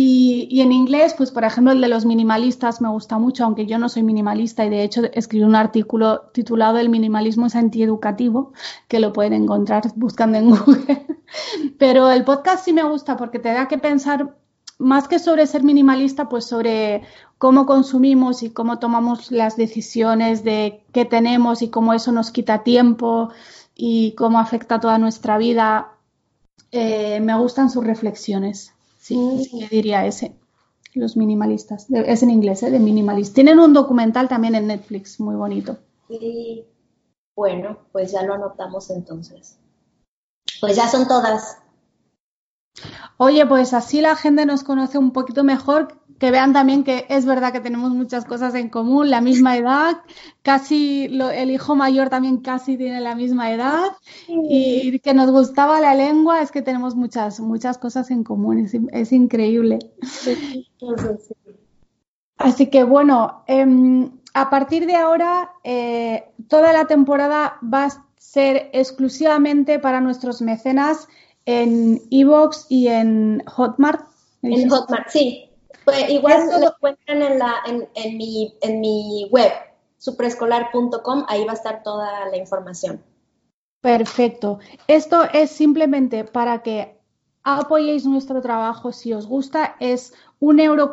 Y, 0.00 0.60
en 0.60 0.70
inglés, 0.70 1.12
pues 1.18 1.32
por 1.32 1.42
ejemplo, 1.42 1.72
el 1.72 1.80
de 1.80 1.88
los 1.88 2.06
minimalistas 2.06 2.80
me 2.80 2.88
gusta 2.88 3.18
mucho, 3.18 3.44
aunque 3.44 3.66
yo 3.66 3.80
no 3.80 3.88
soy 3.88 4.04
minimalista 4.04 4.64
y 4.64 4.70
de 4.70 4.84
hecho 4.84 5.02
escribí 5.12 5.42
un 5.42 5.56
artículo 5.56 6.30
titulado 6.32 6.78
El 6.78 6.88
minimalismo 6.88 7.46
es 7.46 7.56
antieducativo, 7.56 8.52
que 8.86 9.00
lo 9.00 9.12
pueden 9.12 9.32
encontrar 9.32 9.82
buscando 9.96 10.38
en 10.38 10.50
Google. 10.50 11.04
Pero 11.78 12.12
el 12.12 12.22
podcast 12.22 12.64
sí 12.64 12.72
me 12.72 12.84
gusta 12.84 13.16
porque 13.16 13.40
te 13.40 13.48
da 13.48 13.66
que 13.66 13.76
pensar 13.78 14.36
más 14.78 15.08
que 15.08 15.18
sobre 15.18 15.48
ser 15.48 15.64
minimalista, 15.64 16.28
pues 16.28 16.44
sobre 16.44 17.02
cómo 17.38 17.66
consumimos 17.66 18.44
y 18.44 18.50
cómo 18.50 18.78
tomamos 18.78 19.32
las 19.32 19.56
decisiones 19.56 20.44
de 20.44 20.84
qué 20.92 21.06
tenemos 21.06 21.60
y 21.60 21.70
cómo 21.70 21.92
eso 21.92 22.12
nos 22.12 22.30
quita 22.30 22.62
tiempo 22.62 23.30
y 23.74 24.12
cómo 24.12 24.38
afecta 24.38 24.78
toda 24.78 24.98
nuestra 24.98 25.38
vida. 25.38 25.88
Eh, 26.70 27.18
me 27.18 27.36
gustan 27.36 27.68
sus 27.68 27.84
reflexiones. 27.84 28.77
Sí, 29.08 29.48
yo 29.54 29.66
diría 29.70 30.04
ese. 30.04 30.34
Los 30.92 31.16
minimalistas. 31.16 31.86
Es 31.90 32.22
en 32.22 32.30
inglés, 32.30 32.62
¿eh? 32.62 32.70
De 32.70 32.78
minimalist. 32.78 33.34
Tienen 33.34 33.58
un 33.58 33.72
documental 33.72 34.28
también 34.28 34.54
en 34.54 34.66
Netflix, 34.66 35.18
muy 35.18 35.34
bonito. 35.34 35.78
Sí. 36.08 36.66
Bueno, 37.34 37.78
pues 37.90 38.12
ya 38.12 38.22
lo 38.22 38.34
anotamos 38.34 38.90
entonces. 38.90 39.58
Pues 40.60 40.76
ya 40.76 40.88
son 40.88 41.08
todas. 41.08 41.56
Oye, 43.20 43.44
pues 43.46 43.74
así 43.74 44.00
la 44.00 44.14
gente 44.14 44.46
nos 44.46 44.62
conoce 44.62 44.96
un 44.96 45.10
poquito 45.10 45.42
mejor, 45.42 45.98
que 46.20 46.30
vean 46.30 46.52
también 46.52 46.84
que 46.84 47.04
es 47.08 47.26
verdad 47.26 47.52
que 47.52 47.58
tenemos 47.60 47.90
muchas 47.92 48.24
cosas 48.24 48.54
en 48.54 48.68
común, 48.68 49.10
la 49.10 49.20
misma 49.20 49.56
edad, 49.56 49.98
casi 50.42 51.06
el 51.06 51.50
hijo 51.50 51.74
mayor 51.74 52.10
también 52.10 52.38
casi 52.38 52.76
tiene 52.76 53.00
la 53.00 53.16
misma 53.16 53.52
edad 53.52 53.86
y 54.28 54.98
que 55.00 55.14
nos 55.14 55.32
gustaba 55.32 55.80
la 55.80 55.96
lengua, 55.96 56.42
es 56.42 56.52
que 56.52 56.62
tenemos 56.62 56.94
muchas, 56.94 57.40
muchas 57.40 57.76
cosas 57.76 58.10
en 58.12 58.22
común, 58.22 58.68
es, 58.92 59.12
increíble. 59.12 59.80
Así 62.36 62.66
que 62.68 62.84
bueno, 62.84 63.42
em, 63.48 64.12
a 64.32 64.48
partir 64.48 64.86
de 64.86 64.94
ahora, 64.94 65.54
eh, 65.64 66.30
toda 66.46 66.72
la 66.72 66.86
temporada 66.86 67.58
va 67.62 67.86
a 67.86 68.06
ser 68.16 68.70
exclusivamente 68.72 69.80
para 69.80 70.00
nuestros 70.00 70.40
mecenas 70.40 71.08
en 71.48 72.02
Evox 72.10 72.66
y 72.68 72.88
en 72.88 73.42
Hotmart. 73.46 74.06
En 74.42 74.68
Hotmart, 74.68 75.08
sí. 75.08 75.50
Pues 75.82 76.10
igual 76.10 76.46
lo 76.60 76.74
encuentran 76.74 77.22
en, 77.22 77.38
la, 77.38 77.54
en, 77.64 78.18
mi, 78.18 78.54
en 78.60 78.80
mi 78.80 79.26
web, 79.30 79.50
supreescolar.com, 79.96 81.24
ahí 81.26 81.46
va 81.46 81.52
a 81.52 81.54
estar 81.54 81.82
toda 81.82 82.28
la 82.28 82.36
información. 82.36 83.02
Perfecto. 83.80 84.58
Esto 84.88 85.24
es 85.32 85.50
simplemente 85.50 86.24
para 86.24 86.62
que 86.62 87.00
apoyéis 87.42 88.04
nuestro 88.04 88.42
trabajo 88.42 88.92
si 88.92 89.14
os 89.14 89.26
gusta. 89.26 89.76
Es 89.80 90.12
un 90.40 90.60
euro 90.60 90.92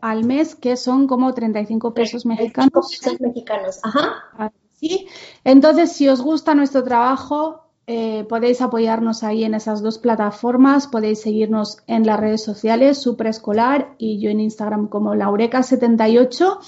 al 0.00 0.24
mes, 0.24 0.54
que 0.54 0.76
son 0.76 1.08
como 1.08 1.34
35 1.34 1.92
pesos 1.92 2.24
mexicanos. 2.24 2.96
pesos 3.00 3.20
mexicanos, 3.20 3.80
ajá. 3.82 4.52
Sí. 4.78 5.08
Entonces, 5.42 5.90
si 5.90 6.08
os 6.08 6.22
gusta 6.22 6.54
nuestro 6.54 6.84
trabajo, 6.84 7.69
eh, 7.92 8.24
podéis 8.28 8.60
apoyarnos 8.60 9.24
ahí 9.24 9.42
en 9.42 9.52
esas 9.52 9.82
dos 9.82 9.98
plataformas, 9.98 10.86
podéis 10.86 11.22
seguirnos 11.22 11.78
en 11.88 12.06
las 12.06 12.20
redes 12.20 12.40
sociales, 12.40 12.98
Supreescolar 12.98 13.96
y 13.98 14.20
yo 14.20 14.30
en 14.30 14.38
Instagram 14.38 14.86
como 14.86 15.16
Laureca78 15.16 16.58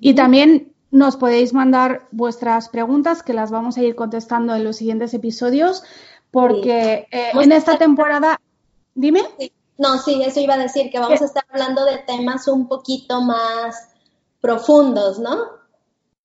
y 0.00 0.14
también 0.14 0.72
nos 0.90 1.16
podéis 1.16 1.52
mandar 1.54 2.08
vuestras 2.10 2.70
preguntas 2.70 3.22
que 3.22 3.34
las 3.34 3.52
vamos 3.52 3.76
a 3.76 3.84
ir 3.84 3.94
contestando 3.94 4.52
en 4.56 4.64
los 4.64 4.74
siguientes 4.74 5.14
episodios 5.14 5.84
porque 6.32 7.06
eh, 7.08 7.30
en 7.34 7.52
esta 7.52 7.78
temporada, 7.78 8.40
dime. 8.96 9.22
No, 9.78 9.98
sí, 9.98 10.24
eso 10.24 10.40
iba 10.40 10.54
a 10.54 10.58
decir 10.58 10.90
que 10.90 10.98
vamos 10.98 11.22
a 11.22 11.26
estar 11.26 11.44
hablando 11.52 11.84
de 11.84 11.98
temas 11.98 12.48
un 12.48 12.66
poquito 12.66 13.20
más 13.20 13.90
profundos, 14.40 15.20
¿no? 15.20 15.36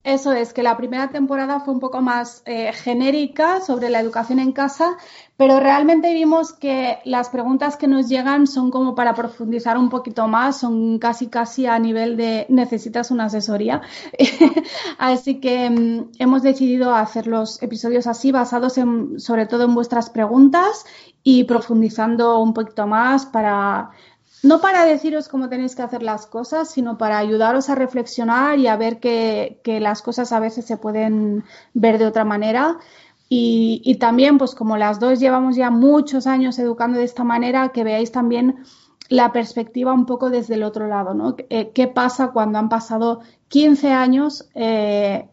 Eso 0.05 0.31
es, 0.31 0.53
que 0.53 0.63
la 0.63 0.77
primera 0.77 1.09
temporada 1.09 1.59
fue 1.59 1.73
un 1.73 1.81
poco 1.81 2.01
más 2.01 2.41
eh, 2.45 2.71
genérica 2.71 3.59
sobre 3.59 3.89
la 3.89 3.99
educación 3.99 4.39
en 4.39 4.53
casa, 4.53 4.95
pero 5.35 5.59
realmente 5.59 6.13
vimos 6.13 6.53
que 6.53 6.99
las 7.03 7.27
preguntas 7.27 7.75
que 7.75 7.89
nos 7.89 8.07
llegan 8.07 8.47
son 8.47 8.71
como 8.71 8.95
para 8.95 9.13
profundizar 9.13 9.77
un 9.77 9.89
poquito 9.89 10.25
más, 10.29 10.57
son 10.57 10.99
casi 10.99 11.27
casi 11.27 11.65
a 11.65 11.77
nivel 11.79 12.15
de 12.15 12.45
necesitas 12.47 13.11
una 13.11 13.25
asesoría. 13.25 13.81
así 14.97 15.41
que 15.41 15.69
mm, 15.69 16.11
hemos 16.17 16.43
decidido 16.43 16.95
hacer 16.95 17.27
los 17.27 17.61
episodios 17.61 18.07
así, 18.07 18.31
basados 18.31 18.77
en, 18.77 19.19
sobre 19.19 19.47
todo 19.47 19.65
en 19.65 19.75
vuestras 19.75 20.09
preguntas 20.09 20.85
y 21.23 21.43
profundizando 21.43 22.39
un 22.39 22.53
poquito 22.53 22.87
más 22.87 23.25
para 23.25 23.91
no 24.41 24.61
para 24.61 24.85
deciros 24.85 25.27
cómo 25.27 25.49
tenéis 25.49 25.75
que 25.75 25.81
hacer 25.81 26.03
las 26.03 26.25
cosas, 26.25 26.69
sino 26.69 26.97
para 26.97 27.17
ayudaros 27.17 27.69
a 27.69 27.75
reflexionar 27.75 28.59
y 28.59 28.67
a 28.67 28.77
ver 28.77 28.99
que, 28.99 29.59
las 29.81 30.01
cosas 30.01 30.31
a 30.31 30.39
veces 30.39 30.65
se 30.65 30.77
pueden 30.77 31.43
ver 31.73 31.97
de 31.97 32.05
otra 32.05 32.25
manera. 32.25 32.77
Y, 33.27 33.97
también, 33.99 34.37
pues 34.37 34.55
como 34.55 34.77
las 34.77 34.99
dos 34.99 35.19
llevamos 35.19 35.55
ya 35.55 35.69
muchos 35.69 36.25
años 36.25 36.57
educando 36.57 36.97
de 36.97 37.03
esta 37.03 37.23
manera, 37.23 37.69
que 37.69 37.83
veáis 37.83 38.11
también 38.11 38.63
la 39.07 39.31
perspectiva 39.31 39.93
un 39.93 40.05
poco 40.05 40.29
desde 40.29 40.55
el 40.55 40.63
otro 40.63 40.87
lado, 40.87 41.13
¿no? 41.13 41.35
¿Qué 41.35 41.91
pasa 41.93 42.31
cuando 42.31 42.59
han 42.59 42.69
pasado 42.69 43.21
15 43.49 43.91
años? 43.91 44.49
Eh, 44.55 45.27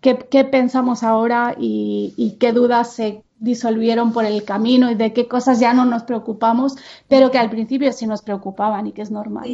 ¿qué, 0.00 0.44
pensamos 0.44 1.02
ahora 1.02 1.56
y, 1.58 2.14
y, 2.16 2.32
qué 2.32 2.52
dudas 2.52 2.92
se 2.92 3.24
disolvieron 3.40 4.12
por 4.12 4.24
el 4.24 4.44
camino 4.44 4.90
y 4.90 4.94
de 4.94 5.12
qué 5.12 5.26
cosas 5.26 5.58
ya 5.58 5.72
no 5.72 5.84
nos 5.84 6.04
preocupamos, 6.04 6.76
pero 7.08 7.30
que 7.30 7.38
al 7.38 7.50
principio 7.50 7.92
sí 7.92 8.06
nos 8.06 8.22
preocupaban 8.22 8.86
y 8.86 8.92
que 8.92 9.02
es 9.02 9.10
normal. 9.10 9.50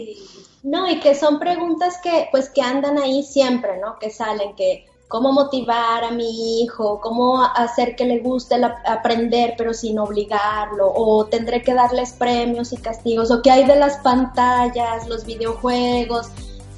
No, 0.63 0.91
y 0.91 0.99
que 1.01 1.15
son 1.15 1.39
preguntas 1.39 1.99
que 2.03 2.29
pues 2.31 2.51
que 2.51 2.61
andan 2.61 2.99
ahí 2.99 3.23
siempre, 3.23 3.79
¿no? 3.81 3.99
Que 3.99 4.11
salen, 4.11 4.57
que 4.57 4.87
cómo 5.07 5.33
motivar 5.33 6.03
a 6.03 6.11
mi 6.11 6.63
hijo, 6.63 7.01
cómo 7.01 7.41
hacer 7.43 7.95
que 7.95 8.05
le 8.05 8.19
guste 8.19 8.57
aprender 8.87 9.55
pero 9.57 9.73
sin 9.73 10.01
obligarlo, 10.01 10.93
o 10.93 11.27
tendré 11.27 11.63
que 11.63 11.75
darles 11.75 12.13
premios 12.13 12.73
y 12.73 12.77
castigos, 12.79 13.31
o 13.31 13.41
qué 13.41 13.53
hay 13.53 13.65
de 13.65 13.77
las 13.77 13.99
pantallas, 13.99 15.09
los 15.09 15.25
videojuegos, 15.25 16.27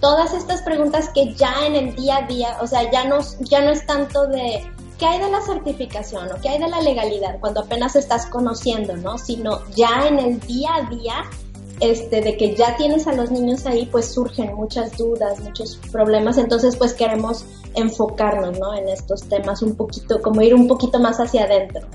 todas 0.00 0.34
estas 0.34 0.60
preguntas 0.62 1.08
que 1.14 1.34
ya 1.34 1.66
en 1.66 1.74
el 1.74 1.96
día 1.96 2.18
a 2.18 2.26
día, 2.26 2.58
o 2.60 2.66
sea, 2.66 2.90
ya 2.90 3.04
no, 3.04 3.18
ya 3.40 3.62
no 3.62 3.70
es 3.70 3.86
tanto 3.86 4.26
de 4.26 4.62
¿qué 4.98 5.06
hay 5.06 5.18
de 5.20 5.30
la 5.30 5.40
certificación 5.40 6.28
o 6.30 6.40
qué 6.40 6.50
hay 6.50 6.58
de 6.58 6.68
la 6.68 6.80
legalidad 6.80 7.38
cuando 7.40 7.60
apenas 7.60 7.96
estás 7.96 8.26
conociendo, 8.26 8.96
¿no? 8.96 9.16
Sino 9.16 9.60
ya 9.74 10.06
en 10.08 10.18
el 10.18 10.40
día 10.40 10.70
a 10.74 10.90
día, 10.90 11.14
este, 11.80 12.20
de 12.20 12.36
que 12.36 12.56
ya 12.56 12.76
tienes 12.76 13.06
a 13.06 13.12
los 13.12 13.30
niños 13.30 13.64
ahí, 13.66 13.86
pues 13.86 14.12
surgen 14.12 14.54
muchas 14.54 14.96
dudas, 14.96 15.38
muchos 15.40 15.80
problemas. 15.92 16.36
Entonces, 16.36 16.76
pues 16.76 16.92
queremos 16.94 17.44
enfocarnos, 17.74 18.58
¿no? 18.58 18.74
En 18.74 18.88
estos 18.88 19.22
temas 19.28 19.62
un 19.62 19.76
poquito, 19.76 20.20
como 20.20 20.42
ir 20.42 20.54
un 20.54 20.66
poquito 20.66 20.98
más 20.98 21.20
hacia 21.20 21.44
adentro. 21.44 21.86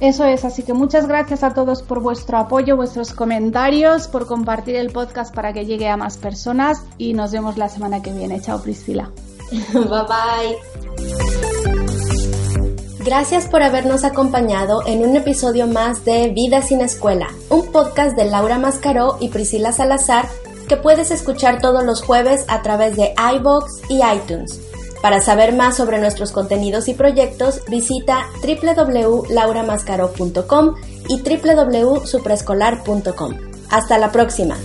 Eso 0.00 0.24
es, 0.24 0.46
así 0.46 0.62
que 0.62 0.72
muchas 0.72 1.06
gracias 1.06 1.42
a 1.42 1.52
todos 1.52 1.82
por 1.82 2.00
vuestro 2.00 2.38
apoyo, 2.38 2.74
vuestros 2.74 3.12
comentarios, 3.12 4.08
por 4.08 4.26
compartir 4.26 4.76
el 4.76 4.90
podcast 4.90 5.34
para 5.34 5.52
que 5.52 5.66
llegue 5.66 5.88
a 5.88 5.98
más 5.98 6.16
personas 6.16 6.82
y 6.96 7.12
nos 7.12 7.32
vemos 7.32 7.58
la 7.58 7.68
semana 7.68 8.00
que 8.00 8.10
viene. 8.10 8.40
Chao 8.40 8.62
Priscila. 8.62 9.10
bye 9.72 9.82
bye. 9.82 10.58
Gracias 13.04 13.46
por 13.46 13.62
habernos 13.62 14.04
acompañado 14.04 14.86
en 14.86 15.06
un 15.06 15.16
episodio 15.16 15.66
más 15.66 16.04
de 16.04 16.28
Vida 16.28 16.60
sin 16.60 16.82
Escuela, 16.82 17.28
un 17.48 17.72
podcast 17.72 18.14
de 18.16 18.26
Laura 18.26 18.58
Mascaró 18.58 19.16
y 19.20 19.28
Priscila 19.28 19.72
Salazar 19.72 20.28
que 20.70 20.76
puedes 20.76 21.10
escuchar 21.10 21.60
todos 21.60 21.82
los 21.82 22.00
jueves 22.00 22.44
a 22.46 22.62
través 22.62 22.94
de 22.94 23.12
iBox 23.34 23.82
y 23.88 24.02
iTunes. 24.04 24.60
Para 25.02 25.20
saber 25.20 25.52
más 25.52 25.76
sobre 25.76 25.98
nuestros 25.98 26.30
contenidos 26.30 26.86
y 26.86 26.94
proyectos, 26.94 27.62
visita 27.66 28.28
www.lauramascaro.com 28.40 30.76
y 31.08 31.20
www.supreescolar.com. 31.22 33.34
Hasta 33.68 33.98
la 33.98 34.12
próxima. 34.12 34.56